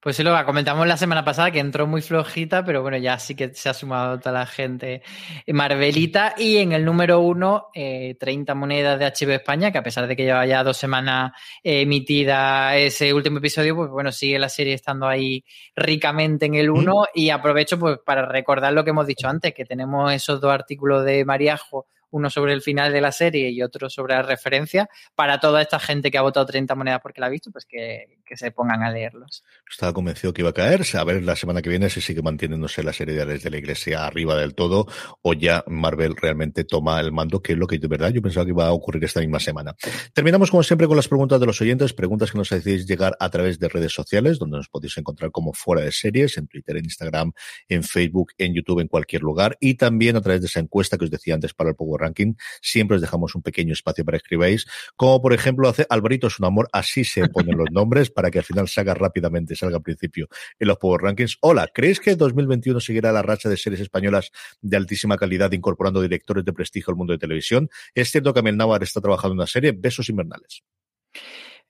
Pues 0.00 0.14
sí, 0.14 0.22
lo 0.22 0.32
comentamos 0.46 0.86
la 0.86 0.96
semana 0.96 1.24
pasada 1.24 1.50
que 1.50 1.58
entró 1.58 1.84
muy 1.88 2.02
flojita, 2.02 2.64
pero 2.64 2.82
bueno, 2.82 2.96
ya 2.98 3.18
sí 3.18 3.34
que 3.34 3.52
se 3.52 3.68
ha 3.68 3.74
sumado 3.74 4.20
toda 4.20 4.30
la 4.32 4.46
gente 4.46 5.02
Marvelita. 5.48 6.34
Y 6.38 6.58
en 6.58 6.70
el 6.70 6.84
número 6.84 7.18
uno, 7.18 7.66
eh, 7.74 8.14
30 8.20 8.54
monedas 8.54 8.96
de 9.00 9.06
HBO 9.06 9.32
España, 9.32 9.72
que 9.72 9.78
a 9.78 9.82
pesar 9.82 10.06
de 10.06 10.14
que 10.14 10.22
lleva 10.22 10.46
ya 10.46 10.62
dos 10.62 10.76
semanas 10.76 11.32
eh, 11.64 11.80
emitida 11.80 12.76
ese 12.76 13.12
último 13.12 13.38
episodio, 13.38 13.74
pues 13.74 13.90
bueno, 13.90 14.12
sigue 14.12 14.38
la 14.38 14.48
serie 14.48 14.74
estando 14.74 15.08
ahí 15.08 15.44
ricamente 15.74 16.46
en 16.46 16.54
el 16.54 16.70
uno. 16.70 17.06
Y 17.12 17.30
aprovecho 17.30 17.76
pues 17.76 17.98
para 18.04 18.24
recordar 18.24 18.72
lo 18.74 18.84
que 18.84 18.90
hemos 18.90 19.06
dicho 19.06 19.26
antes, 19.26 19.52
que 19.52 19.64
tenemos 19.64 20.12
esos 20.12 20.40
dos 20.40 20.52
artículos 20.52 21.04
de 21.04 21.24
Mariajo 21.24 21.86
uno 22.10 22.30
sobre 22.30 22.52
el 22.52 22.62
final 22.62 22.92
de 22.92 23.00
la 23.00 23.12
serie 23.12 23.50
y 23.50 23.62
otro 23.62 23.90
sobre 23.90 24.14
la 24.14 24.22
referencia, 24.22 24.88
para 25.14 25.40
toda 25.40 25.60
esta 25.60 25.78
gente 25.78 26.10
que 26.10 26.18
ha 26.18 26.22
votado 26.22 26.46
30 26.46 26.74
monedas 26.74 27.00
porque 27.02 27.20
la 27.20 27.26
ha 27.26 27.30
visto, 27.30 27.50
pues 27.50 27.66
que, 27.66 28.17
que 28.28 28.36
se 28.36 28.50
pongan 28.50 28.82
a 28.82 28.90
leerlos. 28.90 29.42
Estaba 29.70 29.92
convencido 29.92 30.32
que 30.32 30.42
iba 30.42 30.50
a 30.50 30.54
caerse, 30.54 30.98
a 30.98 31.04
ver 31.04 31.22
la 31.22 31.36
semana 31.36 31.62
que 31.62 31.70
viene 31.70 31.88
si 31.88 32.00
sigue 32.00 32.22
manteniéndose 32.22 32.82
la 32.82 32.92
serie 32.92 33.14
de 33.14 33.50
la 33.50 33.56
iglesia 33.56 34.06
arriba 34.06 34.36
del 34.36 34.54
todo 34.54 34.86
o 35.22 35.32
ya 35.32 35.64
Marvel 35.66 36.16
realmente 36.16 36.64
toma 36.64 37.00
el 37.00 37.12
mando, 37.12 37.40
que 37.40 37.52
es 37.52 37.58
lo 37.58 37.66
que 37.66 37.78
de 37.78 37.88
verdad 37.88 38.10
yo 38.10 38.22
pensaba 38.22 38.44
que 38.44 38.50
iba 38.50 38.66
a 38.66 38.72
ocurrir 38.72 39.04
esta 39.04 39.20
misma 39.20 39.40
semana. 39.40 39.74
Terminamos 40.12 40.50
como 40.50 40.62
siempre 40.62 40.86
con 40.86 40.96
las 40.96 41.08
preguntas 41.08 41.40
de 41.40 41.46
los 41.46 41.60
oyentes, 41.60 41.92
preguntas 41.92 42.30
que 42.30 42.38
nos 42.38 42.52
hacéis 42.52 42.86
llegar 42.86 43.16
a 43.18 43.30
través 43.30 43.58
de 43.58 43.68
redes 43.68 43.92
sociales, 43.92 44.38
donde 44.38 44.58
nos 44.58 44.68
podéis 44.68 44.96
encontrar 44.98 45.30
como 45.30 45.52
fuera 45.52 45.82
de 45.82 45.92
series, 45.92 46.36
en 46.36 46.46
Twitter, 46.46 46.76
en 46.76 46.84
Instagram, 46.84 47.32
en 47.68 47.82
Facebook, 47.82 48.32
en 48.38 48.54
YouTube, 48.54 48.80
en 48.80 48.88
cualquier 48.88 49.22
lugar, 49.22 49.56
y 49.60 49.74
también 49.74 50.16
a 50.16 50.20
través 50.20 50.40
de 50.40 50.46
esa 50.46 50.60
encuesta 50.60 50.98
que 50.98 51.04
os 51.04 51.10
decía 51.10 51.34
antes 51.34 51.54
para 51.54 51.70
el 51.70 51.76
Power 51.76 52.02
Ranking, 52.02 52.34
siempre 52.60 52.96
os 52.96 53.00
dejamos 53.00 53.34
un 53.34 53.42
pequeño 53.42 53.72
espacio 53.72 54.04
para 54.04 54.18
que 54.18 54.22
escribáis, 54.22 54.66
como 54.96 55.20
por 55.22 55.32
ejemplo 55.32 55.68
hace 55.68 55.86
Alvarito 55.88 56.26
es 56.26 56.38
un 56.38 56.46
amor, 56.46 56.68
así 56.72 57.04
se 57.04 57.28
ponen 57.28 57.56
los 57.56 57.70
nombres 57.70 58.10
para 58.18 58.32
que 58.32 58.40
al 58.40 58.44
final 58.44 58.66
salga 58.66 58.94
rápidamente, 58.94 59.54
salga 59.54 59.76
al 59.76 59.82
principio 59.84 60.26
en 60.58 60.66
los 60.66 60.76
Power 60.76 61.02
Rankings. 61.02 61.38
Hola, 61.40 61.68
¿crees 61.72 62.00
que 62.00 62.16
2021 62.16 62.80
seguirá 62.80 63.12
la 63.12 63.22
racha 63.22 63.48
de 63.48 63.56
series 63.56 63.80
españolas 63.80 64.32
de 64.60 64.76
altísima 64.76 65.16
calidad 65.16 65.52
incorporando 65.52 66.02
directores 66.02 66.44
de 66.44 66.52
prestigio 66.52 66.90
al 66.90 66.96
mundo 66.96 67.12
de 67.12 67.20
televisión? 67.20 67.70
Es 67.94 68.10
cierto 68.10 68.34
que 68.34 68.40
Amel 68.40 68.56
Navar 68.56 68.82
está 68.82 69.00
trabajando 69.00 69.34
en 69.34 69.38
una 69.38 69.46
serie, 69.46 69.70
Besos 69.70 70.08
Invernales. 70.08 70.64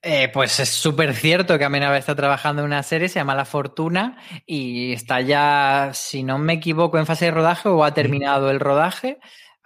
Eh, 0.00 0.30
pues 0.32 0.58
es 0.58 0.70
súper 0.70 1.12
cierto 1.12 1.58
que 1.58 1.66
Amenábar 1.66 1.98
está 1.98 2.14
trabajando 2.14 2.62
en 2.62 2.66
una 2.66 2.82
serie, 2.82 3.10
se 3.10 3.18
llama 3.18 3.34
La 3.34 3.44
Fortuna, 3.44 4.16
y 4.46 4.94
está 4.94 5.20
ya, 5.20 5.90
si 5.92 6.22
no 6.22 6.38
me 6.38 6.54
equivoco, 6.54 6.98
en 6.98 7.04
fase 7.04 7.26
de 7.26 7.32
rodaje 7.32 7.68
o 7.68 7.84
ha 7.84 7.92
terminado 7.92 8.50
el 8.50 8.58
rodaje. 8.58 9.18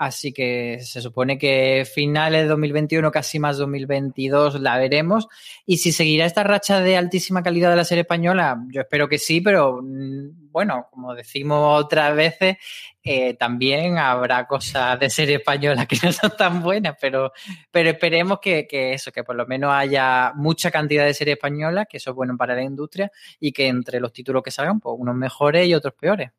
Así 0.03 0.33
que 0.33 0.81
se 0.81 1.01
supone 1.01 1.39
que 1.39 1.87
finales 1.87 2.43
de 2.43 2.49
2021, 2.49 3.13
casi 3.13 3.39
más 3.39 3.57
2022, 3.57 4.61
la 4.61 4.77
veremos. 4.77 5.29
Y 5.65 5.77
si 5.77 5.93
seguirá 5.93 6.27
esta 6.27 6.43
racha 6.43 6.81
de 6.81 6.97
altísima 6.97 7.41
calidad 7.45 7.71
de 7.71 7.77
la 7.77 7.85
serie 7.85 8.03
española, 8.03 8.65
yo 8.73 8.81
espero 8.81 9.09
que 9.09 9.19
sí, 9.19 9.41
pero 9.41 9.79
mm, 9.81 10.51
bueno, 10.51 10.89
como 10.91 11.15
decimos 11.15 11.85
otras 11.85 12.17
veces, 12.17 12.57
eh, 13.05 13.35
también 13.35 13.97
habrá 13.97 14.45
cosas 14.49 14.99
de 14.99 15.09
serie 15.09 15.37
española 15.37 15.87
que 15.87 15.97
no 16.03 16.11
son 16.11 16.37
tan 16.37 16.65
buenas, 16.65 16.97
pero, 17.01 17.33
pero 17.71 17.91
esperemos 17.91 18.41
que, 18.41 18.67
eso, 18.73 19.13
que 19.13 19.23
por 19.23 19.37
lo 19.37 19.47
menos 19.47 19.73
haya 19.73 20.33
mucha 20.35 20.73
cantidad 20.73 21.05
de 21.05 21.15
serie 21.15 21.35
española, 21.35 21.85
que 21.85 21.99
eso 21.99 22.11
es 22.11 22.17
bueno 22.17 22.37
para 22.37 22.57
la 22.57 22.65
industria, 22.65 23.13
y 23.39 23.53
que 23.53 23.69
entre 23.69 24.01
los 24.01 24.13
títulos 24.13 24.43
que 24.43 24.51
salgan, 24.51 24.81
pues 24.81 24.97
unos 24.99 25.15
mejores 25.15 25.69
y 25.69 25.75
otros 25.75 25.95
peores. 25.95 26.33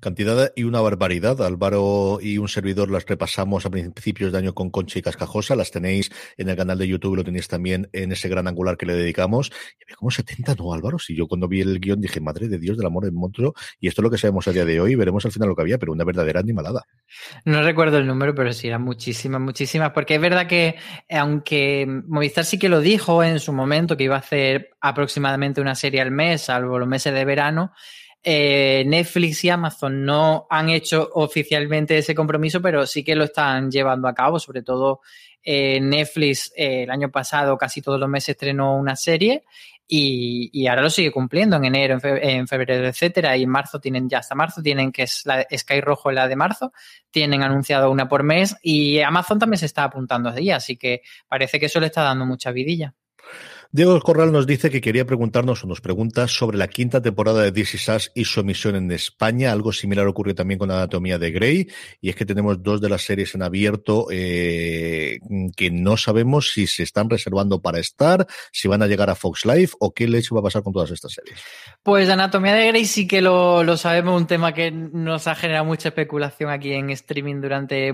Cantidad 0.00 0.52
y 0.56 0.64
una 0.64 0.80
barbaridad. 0.80 1.40
Álvaro 1.42 2.18
y 2.20 2.38
un 2.38 2.48
servidor 2.48 2.90
las 2.90 3.06
repasamos 3.06 3.66
a 3.66 3.70
principios 3.70 4.32
de 4.32 4.38
año 4.38 4.54
con 4.54 4.70
Concha 4.70 4.98
y 4.98 5.02
Cascajosa. 5.02 5.56
Las 5.56 5.70
tenéis 5.70 6.10
en 6.36 6.48
el 6.48 6.56
canal 6.56 6.78
de 6.78 6.88
YouTube, 6.88 7.16
lo 7.16 7.24
tenéis 7.24 7.48
también 7.48 7.88
en 7.92 8.12
ese 8.12 8.28
gran 8.28 8.46
angular 8.48 8.76
que 8.76 8.86
le 8.86 8.94
dedicamos. 8.94 9.50
Y 9.78 9.84
había 9.84 9.96
como 9.96 10.10
70, 10.10 10.54
¿no, 10.56 10.72
Álvaro? 10.72 10.98
Si 10.98 11.14
yo 11.14 11.26
cuando 11.26 11.48
vi 11.48 11.60
el 11.60 11.80
guion 11.80 12.00
dije, 12.00 12.20
madre 12.20 12.48
de 12.48 12.58
Dios 12.58 12.76
del 12.76 12.86
amor 12.86 13.06
en 13.06 13.14
monstruo. 13.14 13.54
Y 13.80 13.88
esto 13.88 14.00
es 14.00 14.04
lo 14.04 14.10
que 14.10 14.18
sabemos 14.18 14.46
a 14.48 14.52
día 14.52 14.64
de 14.64 14.80
hoy. 14.80 14.94
Veremos 14.94 15.24
al 15.24 15.32
final 15.32 15.48
lo 15.48 15.56
que 15.56 15.62
había, 15.62 15.78
pero 15.78 15.92
una 15.92 16.04
verdadera 16.04 16.40
animalada. 16.40 16.82
No 17.44 17.62
recuerdo 17.62 17.98
el 17.98 18.06
número, 18.06 18.34
pero 18.34 18.52
sí, 18.52 18.68
eran 18.68 18.82
muchísimas, 18.82 19.40
muchísimas. 19.40 19.90
Porque 19.90 20.16
es 20.16 20.20
verdad 20.20 20.46
que, 20.46 20.76
aunque 21.10 21.86
Movistar 22.06 22.44
sí 22.44 22.58
que 22.58 22.68
lo 22.68 22.80
dijo 22.80 23.22
en 23.22 23.40
su 23.40 23.52
momento, 23.52 23.96
que 23.96 24.04
iba 24.04 24.16
a 24.16 24.20
hacer 24.20 24.70
aproximadamente 24.80 25.60
una 25.60 25.74
serie 25.74 26.00
al 26.00 26.10
mes, 26.10 26.42
salvo 26.42 26.78
los 26.78 26.88
meses 26.88 27.14
de 27.14 27.24
verano, 27.24 27.72
eh, 28.24 28.84
Netflix 28.86 29.44
y 29.44 29.50
Amazon 29.50 30.02
no 30.02 30.46
han 30.48 30.70
hecho 30.70 31.10
oficialmente 31.12 31.98
ese 31.98 32.14
compromiso, 32.14 32.62
pero 32.62 32.86
sí 32.86 33.04
que 33.04 33.14
lo 33.14 33.24
están 33.24 33.70
llevando 33.70 34.08
a 34.08 34.14
cabo. 34.14 34.40
Sobre 34.40 34.62
todo 34.62 35.02
eh, 35.42 35.78
Netflix 35.80 36.50
eh, 36.56 36.84
el 36.84 36.90
año 36.90 37.10
pasado 37.10 37.58
casi 37.58 37.82
todos 37.82 38.00
los 38.00 38.08
meses 38.08 38.30
estrenó 38.30 38.76
una 38.76 38.96
serie 38.96 39.44
y, 39.86 40.66
ahora 40.66 40.80
lo 40.80 40.88
sigue 40.88 41.12
cumpliendo 41.12 41.56
en 41.56 41.66
enero, 41.66 41.94
en, 41.94 42.00
fe, 42.00 42.30
en, 42.30 42.48
febrero, 42.48 42.88
etcétera. 42.88 43.36
Y 43.36 43.42
en 43.42 43.50
marzo 43.50 43.78
tienen 43.78 44.08
ya 44.08 44.18
hasta 44.18 44.34
marzo, 44.34 44.62
tienen 44.62 44.90
que 44.90 45.02
es 45.02 45.26
la 45.26 45.46
Sky 45.54 45.82
Rojo 45.82 46.10
la 46.10 46.26
de 46.26 46.36
marzo, 46.36 46.72
tienen 47.10 47.42
anunciado 47.42 47.90
una 47.90 48.08
por 48.08 48.22
mes 48.22 48.56
y 48.62 49.00
Amazon 49.00 49.38
también 49.38 49.58
se 49.58 49.66
está 49.66 49.84
apuntando 49.84 50.30
ahí, 50.30 50.50
así 50.50 50.76
que 50.76 51.02
parece 51.28 51.60
que 51.60 51.66
eso 51.66 51.80
le 51.80 51.86
está 51.86 52.02
dando 52.02 52.24
mucha 52.24 52.50
vidilla. 52.50 52.94
Diego 53.74 54.00
Corral 54.02 54.30
nos 54.30 54.46
dice 54.46 54.70
que 54.70 54.80
quería 54.80 55.04
preguntarnos 55.04 55.64
o 55.64 55.66
nos 55.66 55.80
pregunta 55.80 56.28
sobre 56.28 56.56
la 56.56 56.68
quinta 56.68 57.02
temporada 57.02 57.42
de 57.42 57.50
This 57.50 57.74
Is 57.74 57.88
Us 57.88 58.12
y 58.14 58.24
su 58.24 58.38
emisión 58.38 58.76
en 58.76 58.92
España. 58.92 59.50
Algo 59.50 59.72
similar 59.72 60.06
ocurrió 60.06 60.32
también 60.32 60.58
con 60.58 60.70
Anatomía 60.70 61.18
de 61.18 61.32
Grey. 61.32 61.66
Y 62.00 62.08
es 62.08 62.14
que 62.14 62.24
tenemos 62.24 62.62
dos 62.62 62.80
de 62.80 62.88
las 62.88 63.02
series 63.02 63.34
en 63.34 63.42
abierto 63.42 64.06
eh, 64.12 65.18
que 65.56 65.72
no 65.72 65.96
sabemos 65.96 66.52
si 66.52 66.68
se 66.68 66.84
están 66.84 67.10
reservando 67.10 67.62
para 67.62 67.80
estar, 67.80 68.28
si 68.52 68.68
van 68.68 68.80
a 68.80 68.86
llegar 68.86 69.10
a 69.10 69.16
Fox 69.16 69.44
Life 69.44 69.74
o 69.80 69.92
qué 69.92 70.06
leche 70.06 70.32
va 70.32 70.38
a 70.38 70.44
pasar 70.44 70.62
con 70.62 70.72
todas 70.72 70.92
estas 70.92 71.10
series. 71.10 71.40
Pues 71.82 72.08
Anatomía 72.08 72.54
de 72.54 72.68
Grey 72.68 72.84
sí 72.84 73.08
que 73.08 73.22
lo, 73.22 73.64
lo 73.64 73.76
sabemos, 73.76 74.20
un 74.20 74.28
tema 74.28 74.54
que 74.54 74.70
nos 74.70 75.26
ha 75.26 75.34
generado 75.34 75.64
mucha 75.64 75.88
especulación 75.88 76.48
aquí 76.48 76.74
en 76.74 76.90
streaming 76.90 77.40
durante, 77.40 77.92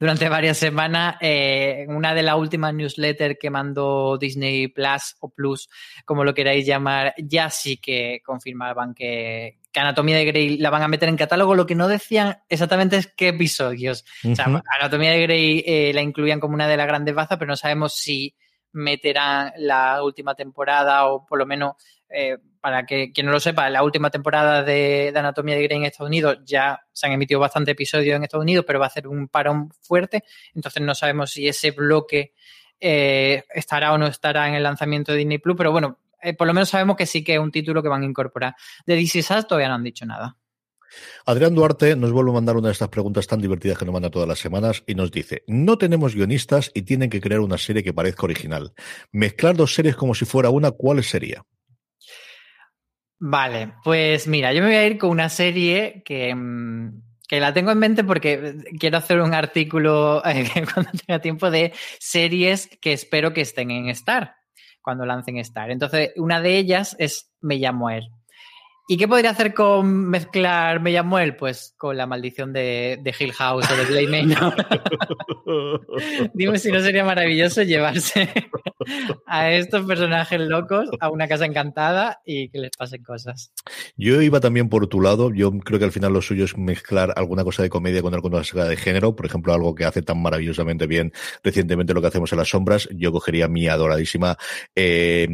durante 0.00 0.28
varias 0.28 0.58
semanas. 0.58 1.14
Eh, 1.20 1.86
una 1.90 2.12
de 2.12 2.24
las 2.24 2.34
últimas 2.34 2.74
newsletters 2.74 3.36
que 3.40 3.50
mandó 3.50 4.18
Disney 4.18 4.66
Plus 4.66 5.11
o 5.20 5.30
Plus, 5.30 5.68
como 6.04 6.24
lo 6.24 6.34
queráis 6.34 6.66
llamar, 6.66 7.14
ya 7.18 7.50
sí 7.50 7.76
que 7.76 8.20
confirmaban 8.24 8.94
que, 8.94 9.58
que 9.72 9.80
Anatomía 9.80 10.16
de 10.16 10.24
Grey 10.24 10.58
la 10.58 10.70
van 10.70 10.82
a 10.82 10.88
meter 10.88 11.08
en 11.08 11.16
catálogo. 11.16 11.54
Lo 11.54 11.66
que 11.66 11.74
no 11.74 11.88
decían 11.88 12.38
exactamente 12.48 12.96
es 12.96 13.06
qué 13.16 13.28
episodios. 13.28 14.04
Uh 14.24 14.28
-huh. 14.28 14.32
O 14.32 14.36
sea, 14.36 14.62
Anatomía 14.80 15.12
de 15.12 15.22
Grey 15.22 15.64
eh, 15.66 15.92
la 15.94 16.02
incluían 16.02 16.40
como 16.40 16.54
una 16.54 16.68
de 16.68 16.76
las 16.76 16.86
grandes 16.86 17.14
bazas, 17.14 17.38
pero 17.38 17.48
no 17.48 17.56
sabemos 17.56 17.94
si 17.94 18.34
meterán 18.72 19.52
la 19.56 20.02
última 20.02 20.34
temporada 20.34 21.06
o 21.06 21.26
por 21.26 21.38
lo 21.38 21.46
menos 21.46 21.74
eh, 22.08 22.38
para 22.60 22.86
que 22.86 23.10
quien 23.12 23.26
no 23.26 23.32
lo 23.32 23.40
sepa, 23.40 23.68
la 23.70 23.82
última 23.82 24.10
temporada 24.10 24.62
de, 24.62 25.10
de, 25.12 25.18
Anatomía 25.18 25.56
de 25.56 25.64
Grey 25.64 25.78
en 25.78 25.84
Estados 25.84 26.08
Unidos 26.08 26.38
ya 26.44 26.80
se 26.92 27.06
han 27.06 27.12
emitido 27.12 27.40
bastantes 27.40 27.72
episodios 27.72 28.14
en 28.14 28.22
Estados 28.22 28.44
Unidos, 28.44 28.64
pero 28.66 28.78
va 28.78 28.86
a 28.86 28.88
hacer 28.88 29.08
un 29.08 29.28
parón 29.28 29.70
fuerte. 29.80 30.22
Entonces 30.54 30.80
no 30.82 30.94
sabemos 30.94 31.32
si 31.32 31.48
ese 31.48 31.72
bloque 31.72 32.34
eh, 32.82 33.44
estará 33.54 33.92
o 33.92 33.98
no 33.98 34.08
estará 34.08 34.48
en 34.48 34.54
el 34.54 34.64
lanzamiento 34.64 35.12
de 35.12 35.18
Disney 35.18 35.38
Plus, 35.38 35.56
pero 35.56 35.70
bueno, 35.70 36.00
eh, 36.20 36.34
por 36.34 36.48
lo 36.48 36.52
menos 36.52 36.68
sabemos 36.68 36.96
que 36.96 37.06
sí 37.06 37.22
que 37.22 37.34
es 37.34 37.38
un 37.38 37.52
título 37.52 37.82
que 37.82 37.88
van 37.88 38.02
a 38.02 38.06
incorporar. 38.06 38.56
De 38.84 38.96
DC 38.96 39.22
Sass 39.22 39.46
todavía 39.46 39.68
no 39.68 39.74
han 39.74 39.84
dicho 39.84 40.04
nada. 40.04 40.36
Adrián 41.24 41.54
Duarte 41.54 41.96
nos 41.96 42.12
vuelve 42.12 42.32
a 42.32 42.34
mandar 42.34 42.56
una 42.56 42.68
de 42.68 42.72
estas 42.72 42.88
preguntas 42.88 43.26
tan 43.26 43.40
divertidas 43.40 43.78
que 43.78 43.84
nos 43.84 43.92
manda 43.94 44.10
todas 44.10 44.28
las 44.28 44.40
semanas 44.40 44.82
y 44.86 44.94
nos 44.94 45.10
dice, 45.10 45.42
no 45.46 45.78
tenemos 45.78 46.14
guionistas 46.14 46.70
y 46.74 46.82
tienen 46.82 47.08
que 47.08 47.20
crear 47.20 47.40
una 47.40 47.56
serie 47.56 47.82
que 47.82 47.94
parezca 47.94 48.24
original. 48.24 48.72
Mezclar 49.12 49.56
dos 49.56 49.74
series 49.74 49.96
como 49.96 50.14
si 50.14 50.24
fuera 50.24 50.50
una, 50.50 50.72
¿cuál 50.72 51.02
sería? 51.02 51.44
Vale, 53.18 53.74
pues 53.84 54.26
mira, 54.26 54.52
yo 54.52 54.60
me 54.60 54.66
voy 54.66 54.76
a 54.76 54.86
ir 54.86 54.98
con 54.98 55.10
una 55.10 55.28
serie 55.28 56.02
que, 56.04 56.34
que 57.32 57.40
la 57.40 57.54
tengo 57.54 57.70
en 57.70 57.78
mente 57.78 58.04
porque 58.04 58.56
quiero 58.78 58.98
hacer 58.98 59.18
un 59.18 59.32
artículo 59.32 60.22
eh, 60.26 60.44
cuando 60.74 60.92
tenga 61.06 61.18
tiempo 61.18 61.50
de 61.50 61.72
series 61.98 62.68
que 62.78 62.92
espero 62.92 63.32
que 63.32 63.40
estén 63.40 63.70
en 63.70 63.88
Star, 63.88 64.34
cuando 64.82 65.06
lancen 65.06 65.38
Star. 65.38 65.70
Entonces, 65.70 66.10
una 66.16 66.42
de 66.42 66.58
ellas 66.58 66.94
es 66.98 67.32
Me 67.40 67.56
llamo 67.56 67.88
él. 67.88 68.10
¿Y 68.86 68.98
qué 68.98 69.08
podría 69.08 69.30
hacer 69.30 69.54
con 69.54 70.10
mezclar 70.10 70.80
Me 70.80 70.90
llamo 70.90 71.18
él? 71.18 71.34
Pues 71.34 71.74
con 71.78 71.96
la 71.96 72.06
maldición 72.06 72.52
de, 72.52 72.98
de 73.00 73.14
Hill 73.18 73.32
House 73.32 73.64
o 73.70 73.76
de 73.76 73.84
Blade 73.86 74.08
Manor. 74.08 74.66
Dime 76.34 76.58
si 76.58 76.70
no 76.70 76.80
sería 76.80 77.02
maravilloso 77.02 77.62
llevarse 77.62 78.28
a 79.26 79.50
estos 79.50 79.84
personajes 79.86 80.40
locos 80.40 80.88
a 81.00 81.10
una 81.10 81.28
casa 81.28 81.46
encantada 81.46 82.20
y 82.24 82.48
que 82.48 82.58
les 82.58 82.70
pasen 82.76 83.02
cosas. 83.02 83.52
Yo 83.96 84.20
iba 84.22 84.40
también 84.40 84.68
por 84.68 84.86
tu 84.86 85.00
lado. 85.00 85.32
Yo 85.32 85.52
creo 85.58 85.78
que 85.78 85.84
al 85.84 85.92
final 85.92 86.12
lo 86.12 86.22
suyo 86.22 86.44
es 86.44 86.56
mezclar 86.56 87.12
alguna 87.16 87.44
cosa 87.44 87.62
de 87.62 87.70
comedia 87.70 88.02
con 88.02 88.14
alguna 88.14 88.38
cosa 88.38 88.64
de 88.64 88.76
género. 88.76 89.14
Por 89.16 89.26
ejemplo, 89.26 89.52
algo 89.52 89.74
que 89.74 89.84
hace 89.84 90.02
tan 90.02 90.20
maravillosamente 90.20 90.86
bien 90.86 91.12
recientemente 91.42 91.94
lo 91.94 92.00
que 92.00 92.08
hacemos 92.08 92.32
en 92.32 92.38
las 92.38 92.48
sombras. 92.48 92.88
Yo 92.92 93.12
cogería 93.12 93.48
mi 93.48 93.68
adoradísima 93.68 94.36
eh, 94.74 95.28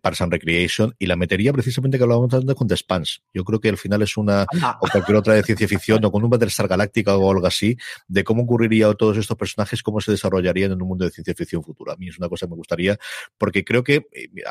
Parks 0.00 0.22
and 0.22 0.32
Recreation 0.32 0.94
y 0.98 1.06
la 1.06 1.16
metería 1.16 1.52
precisamente 1.52 1.98
que 1.98 2.04
hablábamos 2.04 2.32
antes 2.34 2.54
con 2.54 2.68
The 2.68 2.76
Spans. 2.76 3.22
Yo 3.32 3.44
creo 3.44 3.60
que 3.60 3.68
al 3.68 3.78
final 3.78 4.02
es 4.02 4.16
una 4.16 4.46
o 4.80 4.88
cualquier 4.88 5.16
otra 5.16 5.34
de 5.34 5.42
ciencia 5.42 5.68
ficción 5.68 6.04
o 6.04 6.10
con 6.10 6.24
un 6.24 6.30
Battlestar 6.30 6.68
Galáctica 6.68 7.16
o 7.16 7.30
algo 7.30 7.46
así 7.46 7.76
de 8.08 8.24
cómo 8.24 8.42
ocurriría 8.42 8.92
todos 8.94 9.16
estos 9.16 9.36
personajes, 9.36 9.82
cómo 9.82 10.00
se 10.00 10.12
desarrollarían 10.12 10.72
en 10.72 10.82
un 10.82 10.88
mundo 10.88 11.04
de 11.04 11.10
ciencia 11.10 11.34
ficción 11.34 11.62
futuro. 11.62 11.92
A 11.92 11.96
mí 11.96 12.08
es 12.08 12.18
una 12.18 12.28
cosa 12.28 12.46
que 12.46 12.50
me 12.50 12.56
gustaría 12.56 12.93
porque 13.38 13.64
creo 13.64 13.84
que 13.84 14.06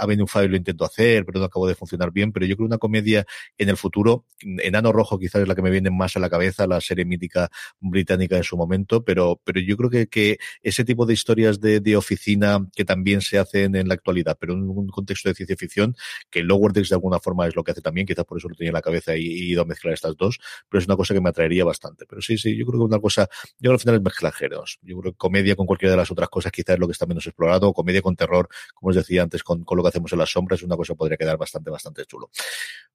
venido 0.07 0.23
un 0.23 0.27
fallo 0.27 0.47
lo 0.47 0.57
intento 0.57 0.85
hacer, 0.85 1.25
pero 1.25 1.39
no 1.39 1.45
acabó 1.45 1.67
de 1.67 1.75
funcionar 1.75 2.11
bien. 2.11 2.31
Pero 2.31 2.45
yo 2.45 2.55
creo 2.55 2.67
una 2.67 2.77
comedia 2.77 3.25
en 3.57 3.69
el 3.69 3.77
futuro, 3.77 4.25
Enano 4.39 4.91
Rojo 4.91 5.19
quizás 5.19 5.41
es 5.41 5.47
la 5.47 5.55
que 5.55 5.61
me 5.61 5.69
viene 5.69 5.89
más 5.89 6.15
a 6.15 6.19
la 6.19 6.29
cabeza, 6.29 6.67
la 6.67 6.81
serie 6.81 7.05
mítica 7.05 7.49
británica 7.79 8.37
en 8.37 8.43
su 8.43 8.57
momento, 8.57 9.03
pero, 9.03 9.39
pero 9.43 9.59
yo 9.59 9.77
creo 9.77 9.89
que, 9.89 10.07
que 10.07 10.37
ese 10.61 10.83
tipo 10.83 11.05
de 11.05 11.13
historias 11.13 11.59
de, 11.59 11.79
de, 11.79 11.95
oficina 11.95 12.65
que 12.75 12.85
también 12.85 13.21
se 13.21 13.37
hacen 13.37 13.75
en 13.75 13.87
la 13.87 13.93
actualidad, 13.93 14.37
pero 14.39 14.53
en 14.53 14.63
un 14.69 14.87
contexto 14.87 15.29
de 15.29 15.35
ciencia 15.35 15.55
ficción, 15.55 15.95
que 16.29 16.43
Lower 16.43 16.73
Decks 16.73 16.89
de 16.89 16.95
alguna 16.95 17.19
forma 17.19 17.47
es 17.47 17.55
lo 17.55 17.63
que 17.63 17.71
hace 17.71 17.81
también, 17.81 18.07
quizás 18.07 18.25
por 18.25 18.37
eso 18.37 18.49
lo 18.49 18.55
tenía 18.55 18.69
en 18.69 18.75
la 18.75 18.81
cabeza 18.81 19.15
y, 19.15 19.21
y 19.21 19.51
ido 19.51 19.61
a 19.61 19.65
mezclar 19.65 19.93
estas 19.93 20.15
dos, 20.17 20.39
pero 20.69 20.79
es 20.79 20.87
una 20.87 20.95
cosa 20.95 21.13
que 21.13 21.21
me 21.21 21.29
atraería 21.29 21.63
bastante. 21.63 22.05
Pero 22.07 22.21
sí, 22.21 22.37
sí, 22.37 22.57
yo 22.57 22.65
creo 22.65 22.79
que 22.79 22.85
una 22.85 22.99
cosa, 22.99 23.29
yo 23.59 23.71
al 23.71 23.79
final 23.79 23.95
es 23.95 24.01
mezclar 24.01 24.33
géneros. 24.33 24.79
Yo 24.81 24.99
creo 24.99 25.13
que 25.13 25.17
comedia 25.17 25.55
con 25.55 25.65
cualquiera 25.65 25.91
de 25.91 25.97
las 25.97 26.11
otras 26.11 26.29
cosas 26.29 26.51
quizás 26.51 26.75
es 26.75 26.79
lo 26.79 26.87
que 26.87 26.93
está 26.93 27.05
menos 27.05 27.25
explorado, 27.25 27.73
comedia 27.73 28.01
con 28.01 28.15
terror, 28.15 28.32
como 28.73 28.89
os 28.89 28.95
decía 28.95 29.23
antes, 29.23 29.43
con, 29.43 29.63
con 29.63 29.77
lo 29.77 29.83
que 29.83 29.89
hacemos 29.89 30.11
en 30.13 30.19
las 30.19 30.31
sombras, 30.31 30.63
una 30.63 30.75
cosa 30.75 30.95
podría 30.95 31.17
quedar 31.17 31.37
bastante, 31.37 31.69
bastante 31.69 32.05
chulo. 32.05 32.29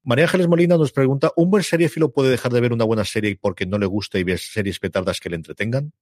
María 0.02 0.24
Ángeles 0.24 0.48
Molina 0.48 0.76
nos 0.76 0.92
pregunta, 0.92 1.32
¿un 1.36 1.50
buen 1.50 1.62
seriéfilo 1.62 2.10
puede 2.10 2.30
dejar 2.30 2.52
de 2.52 2.60
ver 2.60 2.72
una 2.72 2.84
buena 2.84 3.04
serie 3.04 3.38
porque 3.40 3.66
no 3.66 3.78
le 3.78 3.86
gusta 3.86 4.18
y 4.18 4.24
ver 4.24 4.38
series 4.38 4.78
petardas 4.78 5.20
que 5.20 5.30
le 5.30 5.36
entretengan? 5.36 5.92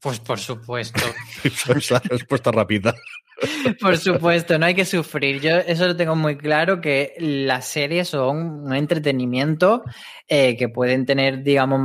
Pues 0.00 0.20
por 0.20 0.38
supuesto. 0.38 1.00
es 1.44 1.90
la 1.90 1.98
respuesta 2.00 2.52
rápida. 2.52 2.94
Por 3.80 3.96
supuesto, 3.96 4.58
no 4.58 4.66
hay 4.66 4.74
que 4.74 4.84
sufrir. 4.84 5.40
Yo 5.40 5.58
eso 5.58 5.86
lo 5.86 5.96
tengo 5.96 6.16
muy 6.16 6.36
claro, 6.36 6.80
que 6.80 7.14
las 7.18 7.66
series 7.66 8.08
son 8.08 8.64
un 8.64 8.74
entretenimiento 8.74 9.84
eh, 10.26 10.56
que 10.56 10.68
pueden 10.68 11.06
tener, 11.06 11.42
digamos, 11.42 11.80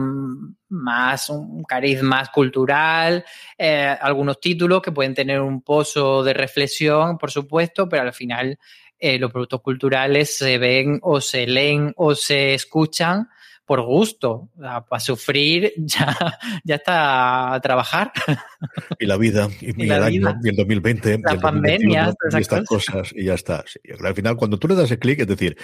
más 0.74 1.30
un 1.30 1.63
cariz 1.63 2.01
más 2.01 2.30
cultural, 2.30 3.24
eh, 3.57 3.95
algunos 4.01 4.39
títulos 4.39 4.82
que 4.82 4.91
pueden 4.91 5.13
tener 5.13 5.39
un 5.39 5.61
pozo 5.61 6.24
de 6.24 6.34
reflexión, 6.34 7.17
por 7.17 7.32
supuesto, 7.32 7.88
pero 7.88 8.01
al 8.03 8.13
final 8.13 8.57
eh, 8.99 9.19
los 9.19 9.32
productos 9.32 9.61
culturales 9.61 10.36
se 10.36 10.57
ven 10.57 10.99
o 11.01 11.21
se 11.21 11.45
leen 11.45 11.93
o 11.95 12.15
se 12.15 12.55
escuchan 12.55 13.30
por 13.65 13.82
gusto, 13.82 14.49
para 14.57 14.99
sufrir 14.99 15.74
ya, 15.78 16.38
ya 16.63 16.76
está 16.76 17.53
a 17.53 17.61
trabajar. 17.61 18.11
Y 18.99 19.05
la 19.05 19.17
vida, 19.17 19.49
y, 19.59 19.84
el 19.84 19.91
año, 19.91 20.39
y 20.41 20.49
el 20.49 20.55
2020, 20.55 21.19
la 21.24 21.36
pandemia, 21.38 22.13
y 22.32 22.38
estas 22.38 22.65
cosas. 22.65 23.11
y 23.13 23.26
ya 23.26 23.34
está. 23.34 23.63
al 24.03 24.15
final, 24.15 24.38
cuando 24.38 24.57
tú 24.57 24.67
le 24.69 24.76
das 24.76 24.91
el 24.91 24.99
clic, 24.99 25.19
es 25.19 25.28
decir, 25.28 25.57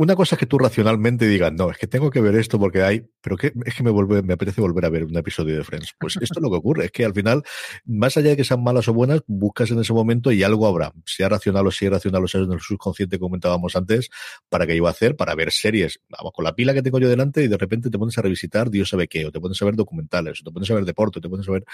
una 0.00 0.16
cosa 0.16 0.34
es 0.34 0.38
que 0.38 0.46
tú 0.46 0.56
racionalmente 0.56 1.28
digas, 1.28 1.52
no, 1.52 1.70
es 1.70 1.76
que 1.76 1.86
tengo 1.86 2.10
que 2.10 2.22
ver 2.22 2.34
esto 2.34 2.58
porque 2.58 2.82
hay, 2.82 3.02
pero 3.20 3.36
que 3.36 3.52
es 3.66 3.74
que 3.74 3.82
me 3.82 3.90
vuelve, 3.90 4.22
me 4.22 4.32
apetece 4.32 4.62
volver 4.62 4.86
a 4.86 4.88
ver 4.88 5.04
un 5.04 5.14
episodio 5.14 5.54
de 5.58 5.62
Friends. 5.62 5.94
Pues 6.00 6.16
esto 6.16 6.38
es 6.38 6.42
lo 6.42 6.48
que 6.48 6.56
ocurre, 6.56 6.86
es 6.86 6.90
que 6.90 7.04
al 7.04 7.12
final, 7.12 7.42
más 7.84 8.16
allá 8.16 8.30
de 8.30 8.38
que 8.38 8.44
sean 8.44 8.64
malas 8.64 8.88
o 8.88 8.94
buenas, 8.94 9.20
buscas 9.26 9.70
en 9.72 9.78
ese 9.78 9.92
momento 9.92 10.32
y 10.32 10.42
algo 10.42 10.66
habrá, 10.66 10.94
sea 11.04 11.28
racional 11.28 11.66
o 11.66 11.70
sea 11.70 11.88
irracional 11.88 12.24
o 12.24 12.28
sea 12.28 12.40
en 12.40 12.50
el 12.50 12.60
subconsciente 12.60 13.18
comentábamos 13.18 13.76
antes, 13.76 14.08
para 14.48 14.66
que 14.66 14.74
iba 14.74 14.88
a 14.88 14.92
hacer, 14.92 15.16
para 15.16 15.34
ver 15.34 15.52
series, 15.52 16.00
vamos, 16.08 16.32
con 16.32 16.46
la 16.46 16.54
pila 16.54 16.72
que 16.72 16.80
tengo 16.80 16.98
yo 16.98 17.10
delante 17.10 17.44
y 17.44 17.48
de 17.48 17.58
repente 17.58 17.90
te 17.90 17.98
pones 17.98 18.16
a 18.16 18.22
revisitar 18.22 18.70
Dios 18.70 18.88
sabe 18.88 19.06
qué, 19.06 19.26
o 19.26 19.30
te 19.30 19.38
pones 19.38 19.60
a 19.60 19.66
ver 19.66 19.76
documentales, 19.76 20.40
o 20.40 20.44
te 20.44 20.50
pones 20.50 20.70
a 20.70 20.74
ver 20.76 20.86
deporte, 20.86 21.18
o 21.18 21.20
te 21.20 21.28
pones 21.28 21.46
a 21.46 21.52
ver, 21.52 21.64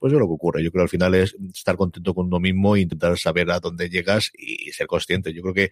pues 0.00 0.10
eso 0.10 0.16
es 0.16 0.20
lo 0.20 0.26
que 0.26 0.34
ocurre. 0.34 0.64
Yo 0.64 0.72
creo 0.72 0.80
que 0.80 0.86
al 0.86 0.88
final 0.88 1.14
es 1.14 1.36
estar 1.54 1.76
contento 1.76 2.14
con 2.14 2.26
uno 2.26 2.40
mismo 2.40 2.74
e 2.74 2.80
intentar 2.80 3.16
saber 3.16 3.48
a 3.52 3.60
dónde 3.60 3.88
llegas 3.88 4.32
y 4.36 4.72
ser 4.72 4.88
consciente. 4.88 5.32
Yo 5.32 5.42
creo 5.42 5.54
que 5.54 5.70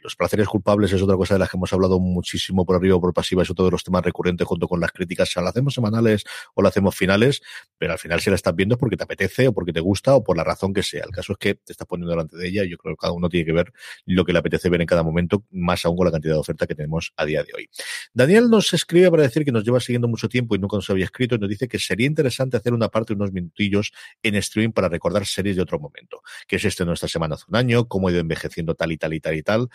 los 0.00 0.14
placeres 0.14 0.46
culpables 0.46 0.92
es 0.92 1.00
otra 1.00 1.16
cosa 1.16 1.34
de 1.34 1.40
las 1.40 1.53
hemos 1.56 1.72
hablado 1.72 1.98
muchísimo 2.00 2.64
por 2.64 2.76
arriba 2.76 2.96
o 2.96 3.00
por 3.00 3.12
pasiva, 3.12 3.42
eso 3.42 3.54
todos 3.54 3.70
los 3.70 3.84
temas 3.84 4.02
recurrentes 4.04 4.46
junto 4.46 4.68
con 4.68 4.80
las 4.80 4.92
críticas, 4.92 5.28
si 5.30 5.40
las 5.40 5.50
hacemos 5.50 5.74
semanales 5.74 6.24
o 6.54 6.62
las 6.62 6.70
hacemos 6.70 6.94
finales, 6.94 7.42
pero 7.78 7.92
al 7.92 7.98
final 7.98 8.20
si 8.20 8.30
la 8.30 8.36
estás 8.36 8.54
viendo 8.54 8.74
es 8.74 8.78
porque 8.78 8.96
te 8.96 9.04
apetece 9.04 9.48
o 9.48 9.52
porque 9.52 9.72
te 9.72 9.80
gusta 9.80 10.14
o 10.14 10.24
por 10.24 10.36
la 10.36 10.44
razón 10.44 10.72
que 10.72 10.82
sea. 10.82 11.04
El 11.04 11.10
caso 11.10 11.32
es 11.32 11.38
que 11.38 11.54
te 11.54 11.72
estás 11.72 11.86
poniendo 11.86 12.10
delante 12.10 12.36
de 12.36 12.48
ella 12.48 12.64
y 12.64 12.70
yo 12.70 12.78
creo 12.78 12.94
que 12.94 13.00
cada 13.00 13.12
uno 13.12 13.28
tiene 13.28 13.46
que 13.46 13.52
ver 13.52 13.72
lo 14.06 14.24
que 14.24 14.32
le 14.32 14.38
apetece 14.38 14.68
ver 14.68 14.80
en 14.80 14.86
cada 14.86 15.02
momento, 15.02 15.44
más 15.50 15.84
aún 15.84 15.96
con 15.96 16.06
la 16.06 16.12
cantidad 16.12 16.34
de 16.34 16.40
oferta 16.40 16.66
que 16.66 16.74
tenemos 16.74 17.12
a 17.16 17.24
día 17.24 17.42
de 17.42 17.52
hoy. 17.56 17.68
Daniel 18.12 18.50
nos 18.50 18.72
escribe 18.72 19.10
para 19.10 19.22
decir 19.22 19.44
que 19.44 19.52
nos 19.52 19.64
lleva 19.64 19.80
siguiendo 19.80 20.08
mucho 20.08 20.28
tiempo 20.28 20.54
y 20.54 20.58
nunca 20.58 20.76
nos 20.76 20.88
había 20.90 21.04
escrito 21.04 21.34
y 21.34 21.38
nos 21.38 21.48
dice 21.48 21.68
que 21.68 21.78
sería 21.78 22.06
interesante 22.06 22.56
hacer 22.56 22.72
una 22.72 22.88
parte, 22.88 23.12
unos 23.12 23.32
minutillos 23.32 23.92
en 24.22 24.34
streaming 24.36 24.72
para 24.72 24.88
recordar 24.88 25.26
series 25.26 25.56
de 25.56 25.62
otro 25.62 25.78
momento, 25.78 26.22
que 26.46 26.56
es 26.56 26.64
este 26.64 26.84
nuestra 26.84 27.08
semana 27.08 27.34
hace 27.34 27.44
un 27.48 27.56
año, 27.56 27.86
cómo 27.88 28.08
ha 28.08 28.10
ido 28.10 28.20
envejeciendo 28.20 28.74
tal 28.74 28.92
y 28.92 28.96
tal 28.96 29.14
y 29.14 29.20
tal 29.20 29.34
y 29.34 29.42
tal. 29.42 29.68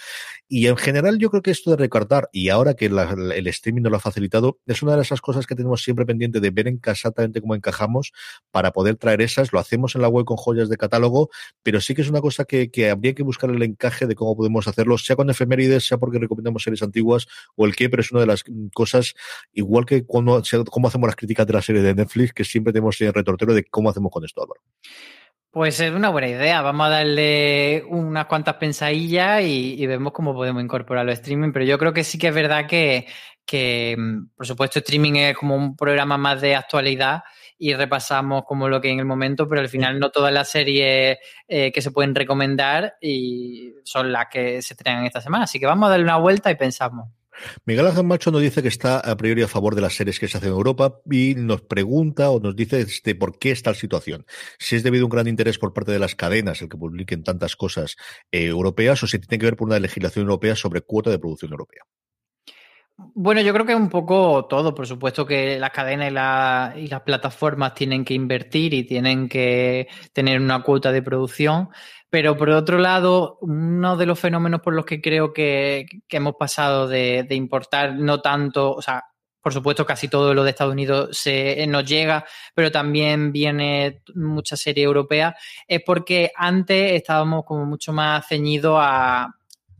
Y 0.47 0.67
en 0.67 0.77
general 0.77 1.17
yo 1.17 1.29
creo 1.29 1.41
que 1.41 1.51
de 1.65 1.75
recordar, 1.75 2.29
y 2.31 2.49
ahora 2.49 2.73
que 2.73 2.85
el 2.85 3.47
streaming 3.47 3.81
nos 3.81 3.91
lo 3.91 3.97
ha 3.97 4.01
facilitado, 4.01 4.59
es 4.65 4.81
una 4.81 4.95
de 4.95 5.01
esas 5.01 5.21
cosas 5.21 5.45
que 5.45 5.55
tenemos 5.55 5.83
siempre 5.83 6.05
pendiente 6.05 6.39
de 6.39 6.49
ver 6.51 6.67
en 6.67 6.79
exactamente 6.85 7.41
cómo 7.41 7.55
encajamos 7.55 8.11
para 8.51 8.71
poder 8.71 8.95
traer 8.95 9.21
esas. 9.21 9.53
Lo 9.53 9.59
hacemos 9.59 9.95
en 9.95 10.01
la 10.01 10.07
web 10.07 10.25
con 10.25 10.37
joyas 10.37 10.69
de 10.69 10.77
catálogo, 10.77 11.29
pero 11.63 11.81
sí 11.81 11.95
que 11.95 12.01
es 12.01 12.09
una 12.09 12.21
cosa 12.21 12.45
que, 12.45 12.71
que 12.71 12.89
habría 12.89 13.13
que 13.13 13.23
buscar 13.23 13.49
el 13.49 13.61
encaje 13.63 14.07
de 14.07 14.15
cómo 14.15 14.35
podemos 14.35 14.67
hacerlo, 14.67 14.97
sea 14.97 15.15
con 15.15 15.29
efemérides, 15.29 15.87
sea 15.87 15.97
porque 15.97 16.19
recomendamos 16.19 16.63
series 16.63 16.81
antiguas 16.83 17.27
o 17.55 17.65
el 17.65 17.75
qué, 17.75 17.89
pero 17.89 18.01
es 18.01 18.11
una 18.11 18.21
de 18.21 18.27
las 18.27 18.43
cosas, 18.73 19.13
igual 19.53 19.85
que 19.85 20.05
cuando 20.05 20.41
cómo 20.69 20.87
hacemos 20.87 21.07
las 21.07 21.15
críticas 21.15 21.47
de 21.47 21.53
la 21.53 21.61
serie 21.61 21.81
de 21.81 21.95
Netflix, 21.95 22.33
que 22.33 22.43
siempre 22.43 22.73
tenemos 22.73 22.99
el 23.01 23.13
retortero 23.13 23.53
de 23.53 23.63
cómo 23.65 23.89
hacemos 23.89 24.11
con 24.11 24.23
esto, 24.25 24.41
Álvaro. 24.41 24.61
Pues 25.51 25.79
es 25.79 25.91
una 25.91 26.09
buena 26.09 26.27
idea. 26.27 26.61
Vamos 26.61 26.85
a 26.87 26.89
darle 26.89 27.83
unas 27.87 28.27
cuantas 28.27 28.55
pensadillas 28.55 29.41
y, 29.43 29.85
vemos 29.87 30.13
cómo 30.13 30.33
podemos 30.33 30.61
incorporarlo 30.61 31.11
a 31.11 31.15
streaming. 31.15 31.51
Pero 31.51 31.65
yo 31.65 31.79
creo 31.79 31.91
que 31.91 32.03
sí 32.03 32.19
que 32.19 32.27
es 32.27 32.35
verdad 32.35 32.67
que, 32.67 33.07
que, 33.45 33.95
mm, 33.97 34.35
por 34.35 34.45
supuesto, 34.45 34.77
streaming 34.77 35.15
es 35.15 35.35
como 35.35 35.55
un 35.55 35.75
programa 35.75 36.17
más 36.19 36.39
de 36.41 36.55
actualidad 36.55 37.23
y 37.57 37.73
repasamos 37.73 38.43
como 38.45 38.69
lo 38.69 38.79
que 38.79 38.91
en 38.91 38.99
el 38.99 39.05
momento, 39.05 39.47
pero 39.49 39.61
al 39.61 39.69
final 39.69 39.99
no 39.99 40.11
todas 40.11 40.31
las 40.31 40.49
series 40.51 41.17
eh, 41.47 41.71
que 41.71 41.81
se 41.81 41.91
pueden 41.91 42.13
recomendar 42.13 42.95
y 43.01 43.73
son 43.83 44.11
las 44.11 44.27
que 44.27 44.61
se 44.61 44.75
estrenan 44.75 45.05
esta 45.05 45.21
semana. 45.21 45.45
Así 45.45 45.59
que 45.59 45.65
vamos 45.65 45.87
a 45.87 45.91
darle 45.91 46.05
una 46.05 46.17
vuelta 46.17 46.51
y 46.51 46.55
pensamos. 46.55 47.09
Miguel 47.65 47.87
Ángel 47.87 48.05
Macho 48.05 48.31
nos 48.31 48.41
dice 48.41 48.61
que 48.61 48.67
está 48.67 48.99
a 48.99 49.15
priori 49.17 49.41
a 49.41 49.47
favor 49.47 49.75
de 49.75 49.81
las 49.81 49.93
series 49.93 50.19
que 50.19 50.27
se 50.27 50.37
hacen 50.37 50.49
en 50.49 50.55
Europa 50.55 50.99
y 51.09 51.35
nos 51.35 51.61
pregunta 51.61 52.29
o 52.29 52.39
nos 52.39 52.55
dice 52.55 52.81
este, 52.81 53.15
por 53.15 53.37
qué 53.37 53.51
esta 53.51 53.73
situación. 53.73 54.25
Si 54.57 54.75
es 54.75 54.83
debido 54.83 55.03
a 55.03 55.05
un 55.05 55.11
gran 55.11 55.27
interés 55.27 55.57
por 55.57 55.73
parte 55.73 55.91
de 55.91 55.99
las 55.99 56.15
cadenas 56.15 56.61
el 56.61 56.69
que 56.69 56.77
publiquen 56.77 57.23
tantas 57.23 57.55
cosas 57.55 57.95
eh, 58.31 58.45
europeas 58.45 59.01
o 59.03 59.07
si 59.07 59.19
tiene 59.19 59.39
que 59.39 59.45
ver 59.45 59.55
por 59.55 59.67
una 59.67 59.79
legislación 59.79 60.23
europea 60.23 60.55
sobre 60.55 60.81
cuota 60.81 61.09
de 61.09 61.19
producción 61.19 61.51
europea. 61.51 61.83
Bueno, 63.13 63.39
yo 63.39 63.53
creo 63.53 63.65
que 63.65 63.71
es 63.71 63.79
un 63.79 63.89
poco 63.89 64.45
todo. 64.45 64.75
Por 64.75 64.85
supuesto 64.85 65.25
que 65.25 65.57
las 65.57 65.71
cadenas 65.71 66.75
y, 66.75 66.79
y, 66.81 66.87
las 66.87 67.01
plataformas 67.01 67.73
tienen 67.73 68.03
que 68.03 68.13
invertir 68.13 68.73
y 68.73 68.83
tienen 68.83 69.29
que 69.29 69.87
tener 70.11 70.41
una 70.41 70.61
cuota 70.63 70.91
de 70.91 71.01
producción. 71.01 71.69
Pero 72.09 72.35
por 72.37 72.49
otro 72.49 72.79
lado, 72.79 73.37
uno 73.41 73.95
de 73.95 74.05
los 74.05 74.19
fenómenos 74.19 74.61
por 74.61 74.73
los 74.73 74.85
que 74.85 75.01
creo 75.01 75.31
que, 75.33 75.85
hemos 76.09 76.35
pasado 76.35 76.87
de, 76.87 77.25
importar 77.31 77.93
no 77.95 78.21
tanto, 78.21 78.73
o 78.73 78.81
sea, 78.81 79.05
por 79.41 79.53
supuesto 79.53 79.85
casi 79.85 80.07
todo 80.07 80.33
lo 80.33 80.43
de 80.43 80.49
Estados 80.49 80.73
Unidos 80.73 81.17
se, 81.17 81.65
nos 81.67 81.85
llega, 81.85 82.25
pero 82.55 82.71
también 82.71 83.31
viene 83.31 84.01
mucha 84.15 84.57
serie 84.57 84.83
europea, 84.83 85.35
es 85.67 85.81
porque 85.85 86.31
antes 86.35 86.93
estábamos 86.93 87.45
como 87.45 87.65
mucho 87.65 87.93
más 87.93 88.27
ceñidos 88.27 88.77
a, 88.81 89.38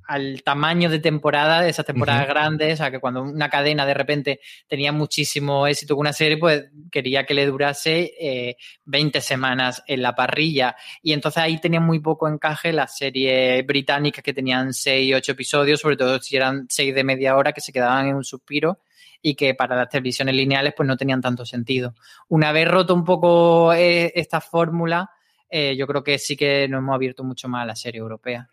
al 0.10 0.41
tamaño 0.41 0.89
de 0.89 0.97
temporada, 0.97 1.62
de 1.62 1.70
esas 1.70 1.86
temporadas 1.86 2.28
grandes, 2.28 2.74
o 2.74 2.78
sea, 2.78 2.89
que 2.89 2.99
cuando 2.99 3.22
una 3.22 3.47
cadena 3.47 3.86
de 3.86 3.93
repente 3.93 4.39
tenía 4.68 4.91
muchísimo 4.91 5.68
éxito 5.68 5.93
con 5.93 6.01
una 6.01 6.14
serie, 6.14 6.38
pues 6.38 6.66
quería 6.89 7.28
que 7.28 7.36
le 7.36 7.45
durase 7.45 8.12
eh, 8.20 8.57
20 8.86 9.22
semanas 9.22 9.84
en 9.86 10.01
la 10.01 10.16
parrilla. 10.16 10.76
Y 11.03 11.14
entonces 11.14 11.43
ahí 11.43 11.62
tenía 11.62 11.80
muy 11.80 11.99
poco 11.99 12.28
encaje 12.28 12.74
las 12.74 12.97
series 12.97 13.64
británicas 13.68 14.24
que 14.24 14.34
tenían 14.34 14.74
6, 14.74 15.14
8 15.18 15.32
episodios, 15.34 15.80
sobre 15.80 15.95
todo 15.95 16.20
si 16.20 16.36
eran 16.36 16.66
6 16.68 16.95
de 16.95 17.03
media 17.03 17.38
hora, 17.38 17.53
que 17.53 17.62
se 17.62 17.72
quedaban 17.72 18.07
en 18.07 18.16
un 18.16 18.24
suspiro 18.24 18.80
y 19.22 19.36
que 19.36 19.53
para 19.53 19.76
las 19.76 19.89
televisiones 19.89 20.34
lineales 20.34 20.74
pues 20.76 20.88
no 20.88 20.97
tenían 20.97 21.22
tanto 21.22 21.45
sentido. 21.45 21.93
Una 22.30 22.51
vez 22.51 22.68
roto 22.68 22.95
un 22.95 23.03
poco 23.03 23.74
eh, 23.74 24.12
esta 24.16 24.41
fórmula, 24.41 25.12
eh, 25.51 25.76
yo 25.78 25.86
creo 25.86 26.03
que 26.03 26.18
sí 26.18 26.36
que 26.36 26.68
nos 26.68 26.80
hemos 26.80 26.95
abierto 26.95 27.24
mucho 27.24 27.47
más 27.47 27.62
a 27.62 27.68
la 27.68 27.76
serie 27.76 27.99
europea. 27.99 28.49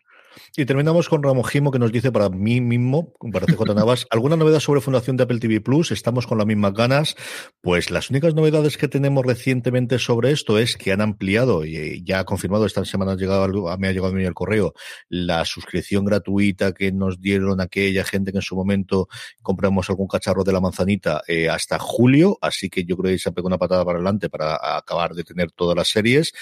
Y 0.57 0.65
terminamos 0.65 1.09
con 1.09 1.23
Ramojimo 1.23 1.71
que 1.71 1.79
nos 1.79 1.93
dice 1.93 2.13
para 2.13 2.29
mí 2.29 2.61
mismo, 2.61 3.13
para 3.33 3.47
CJ 3.47 3.75
Navas, 3.75 4.07
¿alguna 4.11 4.37
novedad 4.37 4.61
sobre 4.61 4.81
Fundación 4.81 5.17
de 5.17 5.25
Apple 5.25 5.39
TV 5.39 5.61
Plus? 5.61 5.93
Estamos 5.93 6.27
con 6.27 6.39
las 6.39 6.47
mismas 6.47 6.73
ganas. 6.75 7.17
Pues 7.61 7.91
las 7.91 8.11
únicas 8.11 8.35
novedades 8.35 8.77
que 8.77 8.89
tenemos 8.89 9.25
recientemente 9.25 9.99
sobre 9.99 10.31
esto 10.31 10.59
es 10.59 10.77
que 10.77 10.93
han 10.93 11.01
ampliado 11.01 11.65
y 11.65 12.03
ya 12.05 12.21
ha 12.21 12.25
confirmado, 12.25 12.67
esta 12.67 12.85
semana 12.85 13.13
ha 13.13 13.17
llegado, 13.17 13.49
me 13.79 13.89
ha 13.89 13.93
llegado 13.93 14.13
a 14.13 14.17
mí 14.17 14.25
el 14.25 14.35
correo, 14.35 14.75
la 15.09 15.45
suscripción 15.45 16.05
gratuita 16.05 16.73
que 16.73 16.93
nos 16.93 17.21
dieron 17.21 17.61
aquella 17.61 18.05
gente 18.05 18.33
que 18.33 18.39
en 18.39 18.43
su 18.43 18.57
momento 18.57 19.09
compramos 19.43 19.89
algún 19.91 20.09
cacharro 20.09 20.45
de 20.45 20.53
la 20.53 20.61
manzanita 20.61 21.23
eh, 21.27 21.49
hasta 21.49 21.79
julio. 21.79 22.39
Así 22.41 22.69
que 22.69 22.85
yo 22.85 22.97
creo 22.97 23.13
que 23.13 23.19
se 23.19 23.29
ha 23.29 23.33
pegado 23.33 23.49
una 23.49 23.59
patada 23.59 23.85
para 23.85 23.99
adelante 23.99 24.29
para 24.29 24.77
acabar 24.77 25.15
de 25.15 25.25
tener 25.25 25.51
todas 25.53 25.77
las 25.77 25.89
series 25.89 26.33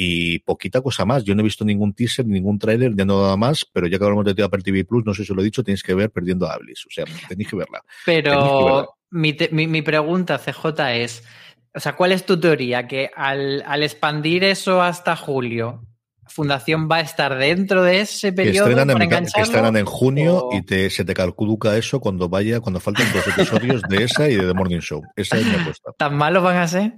y 0.00 0.38
poquita 0.40 0.80
cosa 0.80 1.04
más. 1.04 1.24
Yo 1.24 1.34
no 1.34 1.40
he 1.40 1.44
visto 1.44 1.64
ningún 1.64 1.92
teaser, 1.92 2.24
ningún 2.24 2.58
tráiler, 2.58 2.94
de 2.94 3.04
nada 3.04 3.36
más, 3.38 3.64
pero 3.72 3.86
ya 3.86 3.98
que 3.98 4.04
hablamos 4.04 4.24
de 4.24 4.42
Apple 4.42 4.62
TV 4.62 4.84
Plus, 4.84 5.04
no 5.04 5.14
sé 5.14 5.24
si 5.24 5.32
lo 5.32 5.40
he 5.40 5.44
dicho, 5.44 5.62
tenéis 5.62 5.82
que 5.82 5.94
ver 5.94 6.10
Perdiendo 6.10 6.46
a 6.46 6.54
Ablis. 6.54 6.84
O 6.86 6.90
sea, 6.90 7.04
tenéis 7.28 7.48
que 7.48 7.56
verla. 7.56 7.82
Pero 8.04 8.94
Mi, 9.10 9.36
mi, 9.50 9.82
pregunta, 9.82 10.38
CJ, 10.38 10.66
es, 11.02 11.24
o 11.74 11.80
sea, 11.80 11.96
¿cuál 11.96 12.12
es 12.12 12.26
tu 12.26 12.38
teoría? 12.38 12.86
Que 12.86 13.10
al, 13.14 13.62
al 13.66 13.82
expandir 13.82 14.44
eso 14.44 14.82
hasta 14.82 15.16
julio, 15.16 15.88
Fundación 16.28 16.88
va 16.90 16.96
a 16.96 17.00
estar 17.00 17.36
dentro 17.36 17.82
de 17.82 18.00
ese 18.00 18.32
periodo 18.32 18.66
que 18.66 18.72
estrenan, 18.72 19.02
en, 19.02 19.08
que 19.08 19.40
estrenan 19.40 19.76
en 19.76 19.86
junio 19.86 20.48
y 20.52 20.62
te, 20.62 20.90
se 20.90 21.04
te 21.04 21.14
calcula 21.14 21.76
eso 21.76 22.00
cuando 22.00 22.28
vaya, 22.28 22.60
cuando 22.60 22.80
falten 22.80 23.06
dos 23.12 23.26
episodios 23.26 23.82
de 23.88 24.04
esa 24.04 24.28
y 24.28 24.36
de 24.36 24.46
The 24.46 24.54
Morning 24.54 24.80
Show. 24.80 25.02
Esa 25.16 25.38
es 25.38 25.46
mi 25.46 25.54
apuesta. 25.54 25.92
¿Tan 25.96 26.16
malos 26.16 26.42
van 26.42 26.58
a 26.58 26.68
ser? 26.68 26.92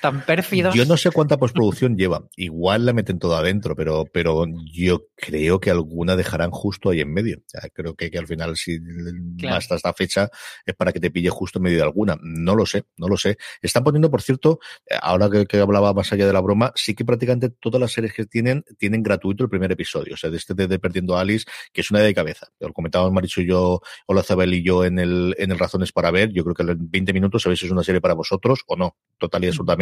Tan 0.00 0.24
pérfidos. 0.24 0.74
Yo 0.74 0.84
no 0.84 0.96
sé 0.96 1.10
cuánta 1.10 1.36
postproducción 1.36 1.96
lleva. 1.96 2.26
Igual 2.36 2.86
la 2.86 2.92
meten 2.92 3.18
todo 3.18 3.36
adentro, 3.36 3.76
pero, 3.76 4.04
pero 4.12 4.44
yo 4.72 5.06
creo 5.14 5.60
que 5.60 5.70
alguna 5.70 6.16
dejarán 6.16 6.50
justo 6.50 6.90
ahí 6.90 7.00
en 7.00 7.12
medio. 7.12 7.42
creo 7.72 7.94
que, 7.94 8.10
que, 8.10 8.18
al 8.18 8.26
final, 8.26 8.56
si 8.56 8.78
hasta 9.48 9.76
esta 9.76 9.92
fecha, 9.92 10.28
es 10.64 10.74
para 10.74 10.92
que 10.92 11.00
te 11.00 11.10
pille 11.10 11.30
justo 11.30 11.58
en 11.58 11.64
medio 11.64 11.78
de 11.78 11.84
alguna. 11.84 12.16
No 12.20 12.54
lo 12.54 12.66
sé, 12.66 12.84
no 12.96 13.08
lo 13.08 13.16
sé. 13.16 13.36
Están 13.62 13.84
poniendo, 13.84 14.10
por 14.10 14.22
cierto, 14.22 14.58
ahora 15.00 15.30
que, 15.46 15.58
hablaba 15.58 15.94
más 15.94 16.12
allá 16.12 16.26
de 16.26 16.32
la 16.32 16.40
broma, 16.40 16.72
sí 16.74 16.94
que 16.94 17.04
prácticamente 17.04 17.48
todas 17.48 17.80
las 17.80 17.92
series 17.92 18.12
que 18.12 18.26
tienen, 18.26 18.64
tienen 18.78 19.02
gratuito 19.02 19.44
el 19.44 19.50
primer 19.50 19.72
episodio. 19.72 20.14
O 20.14 20.16
sea, 20.16 20.30
de 20.30 20.36
este 20.36 20.54
de, 20.54 20.78
Perdiendo 20.78 21.16
a 21.16 21.20
Alice, 21.20 21.46
que 21.72 21.80
es 21.80 21.90
una 21.90 22.00
de 22.00 22.14
cabeza. 22.14 22.48
Lo 22.60 22.72
comentábamos 22.72 23.12
Maricho 23.12 23.40
y 23.40 23.46
yo, 23.46 23.80
Hola 24.06 24.22
Zabel 24.22 24.54
y 24.54 24.62
yo 24.62 24.84
en 24.84 24.98
el, 24.98 25.34
en 25.38 25.50
el 25.50 25.58
Razones 25.58 25.92
para 25.92 26.10
Ver. 26.10 26.32
Yo 26.32 26.44
creo 26.44 26.54
que 26.54 26.62
en 26.62 26.90
20 26.90 27.12
minutos 27.12 27.42
sabéis 27.42 27.60
si 27.60 27.66
es 27.66 27.72
una 27.72 27.82
serie 27.82 28.00
para 28.00 28.14
vosotros 28.14 28.60
o 28.66 28.76
no. 28.76 28.96
Total 29.18 29.42
y 29.44 29.48
absolutamente 29.48 29.75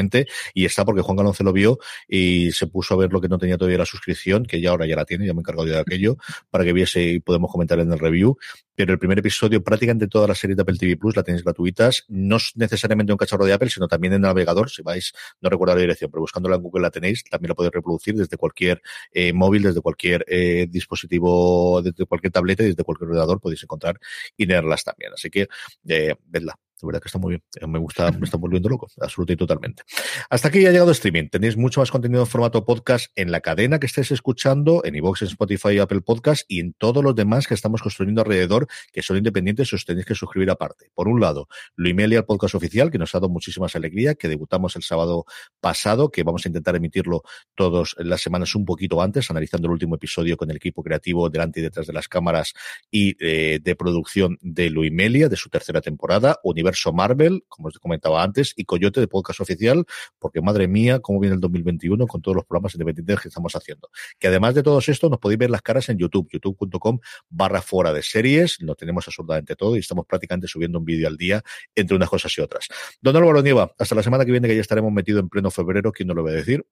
y 0.55 0.65
está 0.65 0.85
porque 0.85 1.03
Juan 1.03 1.17
Galonce 1.17 1.45
lo 1.45 1.53
vio 1.53 1.79
y 2.09 2.53
se 2.53 2.67
puso 2.67 2.95
a 2.95 2.97
ver 2.97 3.13
lo 3.13 3.21
que 3.21 3.29
no 3.29 3.39
tenía 3.39 3.57
todavía 3.57 3.79
la 3.79 3.87
suscripción, 3.87 4.45
que 4.45 4.61
ya 4.61 4.71
ahora 4.71 4.87
ya 4.87 4.97
la 4.97 5.05
tiene, 5.05 5.27
ya 5.27 5.33
me 5.33 5.39
he 5.39 5.41
encargado 5.41 5.67
de 5.67 5.79
aquello, 5.79 6.17
para 6.51 6.65
que 6.65 6.73
viese 6.73 7.03
y 7.03 7.21
podemos 7.21 7.51
comentar 7.51 7.79
en 7.79 7.93
el 7.93 7.99
review. 7.99 8.37
Pero 8.77 8.93
el 8.93 8.99
primer 8.99 9.21
episodio, 9.21 9.63
prácticamente 9.63 10.09
todas 10.09 10.29
las 10.29 10.39
series 10.39 10.57
de 10.57 10.63
Apple 10.63 10.77
TV 10.77 10.97
Plus 10.97 11.15
la 11.15 11.23
tenéis 11.23 11.45
gratuitas, 11.45 12.05
no 12.09 12.37
es 12.37 12.53
necesariamente 12.57 13.13
un 13.13 13.17
cacharro 13.17 13.45
de 13.45 13.53
Apple, 13.53 13.71
sino 13.71 13.87
también 13.87 14.15
en 14.15 14.23
navegador, 14.23 14.69
si 14.69 14.83
vais, 14.83 15.13
no 15.41 15.49
recuerdo 15.49 15.77
la 15.77 15.81
dirección, 15.81 16.11
pero 16.11 16.23
buscándola 16.23 16.57
en 16.57 16.63
Google 16.63 16.83
la 16.83 16.91
tenéis, 16.91 17.23
también 17.25 17.51
la 17.51 17.55
podéis 17.55 17.73
reproducir 17.73 18.17
desde 18.17 18.37
cualquier 18.37 18.83
eh, 19.13 19.33
móvil, 19.33 19.63
desde 19.63 19.81
cualquier 19.81 20.25
eh, 20.29 20.67
dispositivo, 20.69 21.83
desde 21.83 22.05
cualquier 22.05 22.33
tableta 22.33 22.65
desde 22.65 22.85
cualquier 22.85 23.11
ordenador 23.11 23.41
podéis 23.41 23.63
encontrar 23.63 23.99
y 24.37 24.47
leerlas 24.47 24.85
también. 24.85 25.13
Así 25.15 25.31
que, 25.31 25.49
eh, 25.89 26.15
vedla, 26.27 26.59
De 26.81 26.87
verdad 26.87 27.01
que 27.01 27.09
está 27.09 27.19
muy 27.19 27.31
bien. 27.31 27.43
Eh, 27.61 27.67
me 27.67 27.79
gusta, 27.79 28.11
me 28.13 28.25
está 28.25 28.37
volviendo 28.37 28.69
loco, 28.69 28.89
absolutamente 29.01 29.35
y 29.35 29.37
totalmente. 29.37 29.83
Hasta 30.31 30.49
aquí 30.49 30.65
ha 30.67 30.71
llegado 30.71 30.91
streaming. 30.91 31.29
Tenéis 31.29 31.57
mucho 31.57 31.81
más 31.81 31.91
contenido 31.91 32.23
en 32.23 32.27
formato 32.27 32.65
podcast 32.65 33.11
en 33.17 33.31
la 33.31 33.41
cadena 33.41 33.79
que 33.79 33.87
estáis 33.87 34.11
escuchando, 34.11 34.83
en 34.85 34.95
iVoox, 34.97 35.23
en 35.23 35.29
Spotify, 35.29 35.79
Apple 35.79 36.01
Podcast 36.01 36.45
y 36.49 36.61
en 36.61 36.73
todos 36.75 37.03
los 37.03 37.15
demás 37.15 37.47
que 37.47 37.55
estamos 37.55 37.83
construyendo 37.83 38.23
alrededor, 38.23 38.67
que 38.93 39.03
son 39.03 39.17
independientes 39.17 39.73
y 39.73 39.77
os 39.77 39.85
tenéis 39.85 40.07
que 40.07 40.15
suscribir 40.15 40.51
aparte. 40.51 40.91
Por 40.95 41.09
un 41.09 41.21
lado, 41.21 41.49
Luimelia, 41.77 42.19
el 42.19 42.25
podcast 42.25 42.55
oficial, 42.55 42.91
que 42.91 42.99
nos 42.99 43.15
ha 43.15 43.19
dado 43.19 43.29
muchísimas 43.29 43.75
alegría, 43.77 44.15
que 44.15 44.29
debutamos 44.29 44.77
el 44.77 44.83
sábado 44.83 45.25
pasado, 45.61 46.11
que 46.11 46.23
vamos 46.23 46.45
a 46.45 46.49
intentar 46.49 46.77
emitirlo 46.77 47.23
todas 47.55 47.95
las 47.99 48.21
semanas 48.21 48.55
un 48.55 48.65
poquito 48.65 49.01
antes, 49.01 49.31
analizando 49.31 49.67
el 49.67 49.73
último 49.73 49.97
episodio 49.97 50.37
con 50.37 50.51
el 50.51 50.57
equipo 50.57 50.83
creativo 50.83 51.31
delante 51.31 51.61
y 51.61 51.63
detrás 51.63 51.87
de 51.87 51.93
las 51.93 52.09
cámaras 52.09 52.55
y 52.91 53.17
eh, 53.21 53.61
de 53.63 53.77
producción 53.77 54.39
de 54.41 54.71
Luimelia, 54.71 55.29
de 55.29 55.37
su 55.37 55.49
tercera 55.49 55.81
temporada, 55.81 56.39
Universo 56.65 56.93
Marvel, 56.93 57.45
como 57.49 57.69
os 57.69 57.79
comentaba 57.79 58.23
antes, 58.23 58.55
y 58.57 58.65
Coyote 58.65 59.01
de 59.01 59.09
podcast 59.09 59.41
oficial, 59.41 59.85
porque 60.19 60.41
madre 60.41 60.67
mía, 60.67 61.01
cómo 61.01 61.21
viene 61.21 61.35
el 61.35 61.41
2021 61.41 62.07
con 62.07 62.23
todos 62.23 62.37
los 62.37 62.45
programas 62.45 62.75
independientes 62.75 63.21
que 63.21 63.29
estamos 63.29 63.55
haciendo. 63.55 63.91
Que 64.19 64.29
además 64.29 64.55
de 64.55 64.63
todo 64.63 64.79
esto, 64.79 65.09
nos 65.11 65.19
podéis 65.19 65.39
ver 65.39 65.51
las 65.51 65.63
caras 65.63 65.89
en 65.89 65.99
YouTube, 65.99 66.29
youtube.com 66.33 66.99
barra 67.29 67.61
fuera 67.61 67.93
de 67.93 68.03
series, 68.03 68.61
lo 68.61 68.75
tenemos 68.75 69.07
absolutamente 69.07 69.57
todo 69.57 69.77
y 69.77 69.81
estamos 69.81 70.07
prácticamente 70.07 70.49
subiendo 70.49 70.79
un 70.79 70.85
vídeo 70.85 71.07
al 71.07 71.17
día 71.17 71.43
entre 71.75 71.97
unas 71.97 72.09
cosas 72.09 72.37
y 72.39 72.41
otras. 72.41 72.69
Don 73.01 73.15
Álvaro 73.17 73.43
Nieva, 73.43 73.73
hasta 73.79 73.95
la 73.95 74.03
semana 74.03 74.25
que 74.25 74.31
viene 74.31 74.49
que 74.49 74.55
ya 74.55 74.61
estaremos 74.61 74.93
metidos 74.93 75.21
en 75.21 75.29
pleno 75.29 75.51
febrero, 75.51 75.93
¿quién 75.93 76.09
no 76.09 76.15
lo 76.15 76.25
va 76.25 76.31
a 76.31 76.35
decir? 76.35 76.65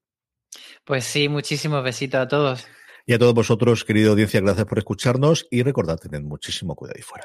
Pues 0.85 1.05
sí, 1.05 1.29
muchísimos 1.29 1.85
besitos 1.85 2.21
a 2.21 2.29
todos. 2.29 2.67
Y 3.05 3.15
a 3.15 3.19
todos 3.19 3.35
vosotros, 3.35 3.85
querida 3.85 4.11
audiencia, 4.11 4.41
gracias 4.41 4.67
por 4.67 4.79
escucharnos 4.79 5.47
y 5.51 5.63
recordad, 5.63 5.99
tened 5.99 6.23
muchísimo 6.23 6.77
cuidado 6.77 6.97
ahí 6.97 7.03
fuera. 7.03 7.25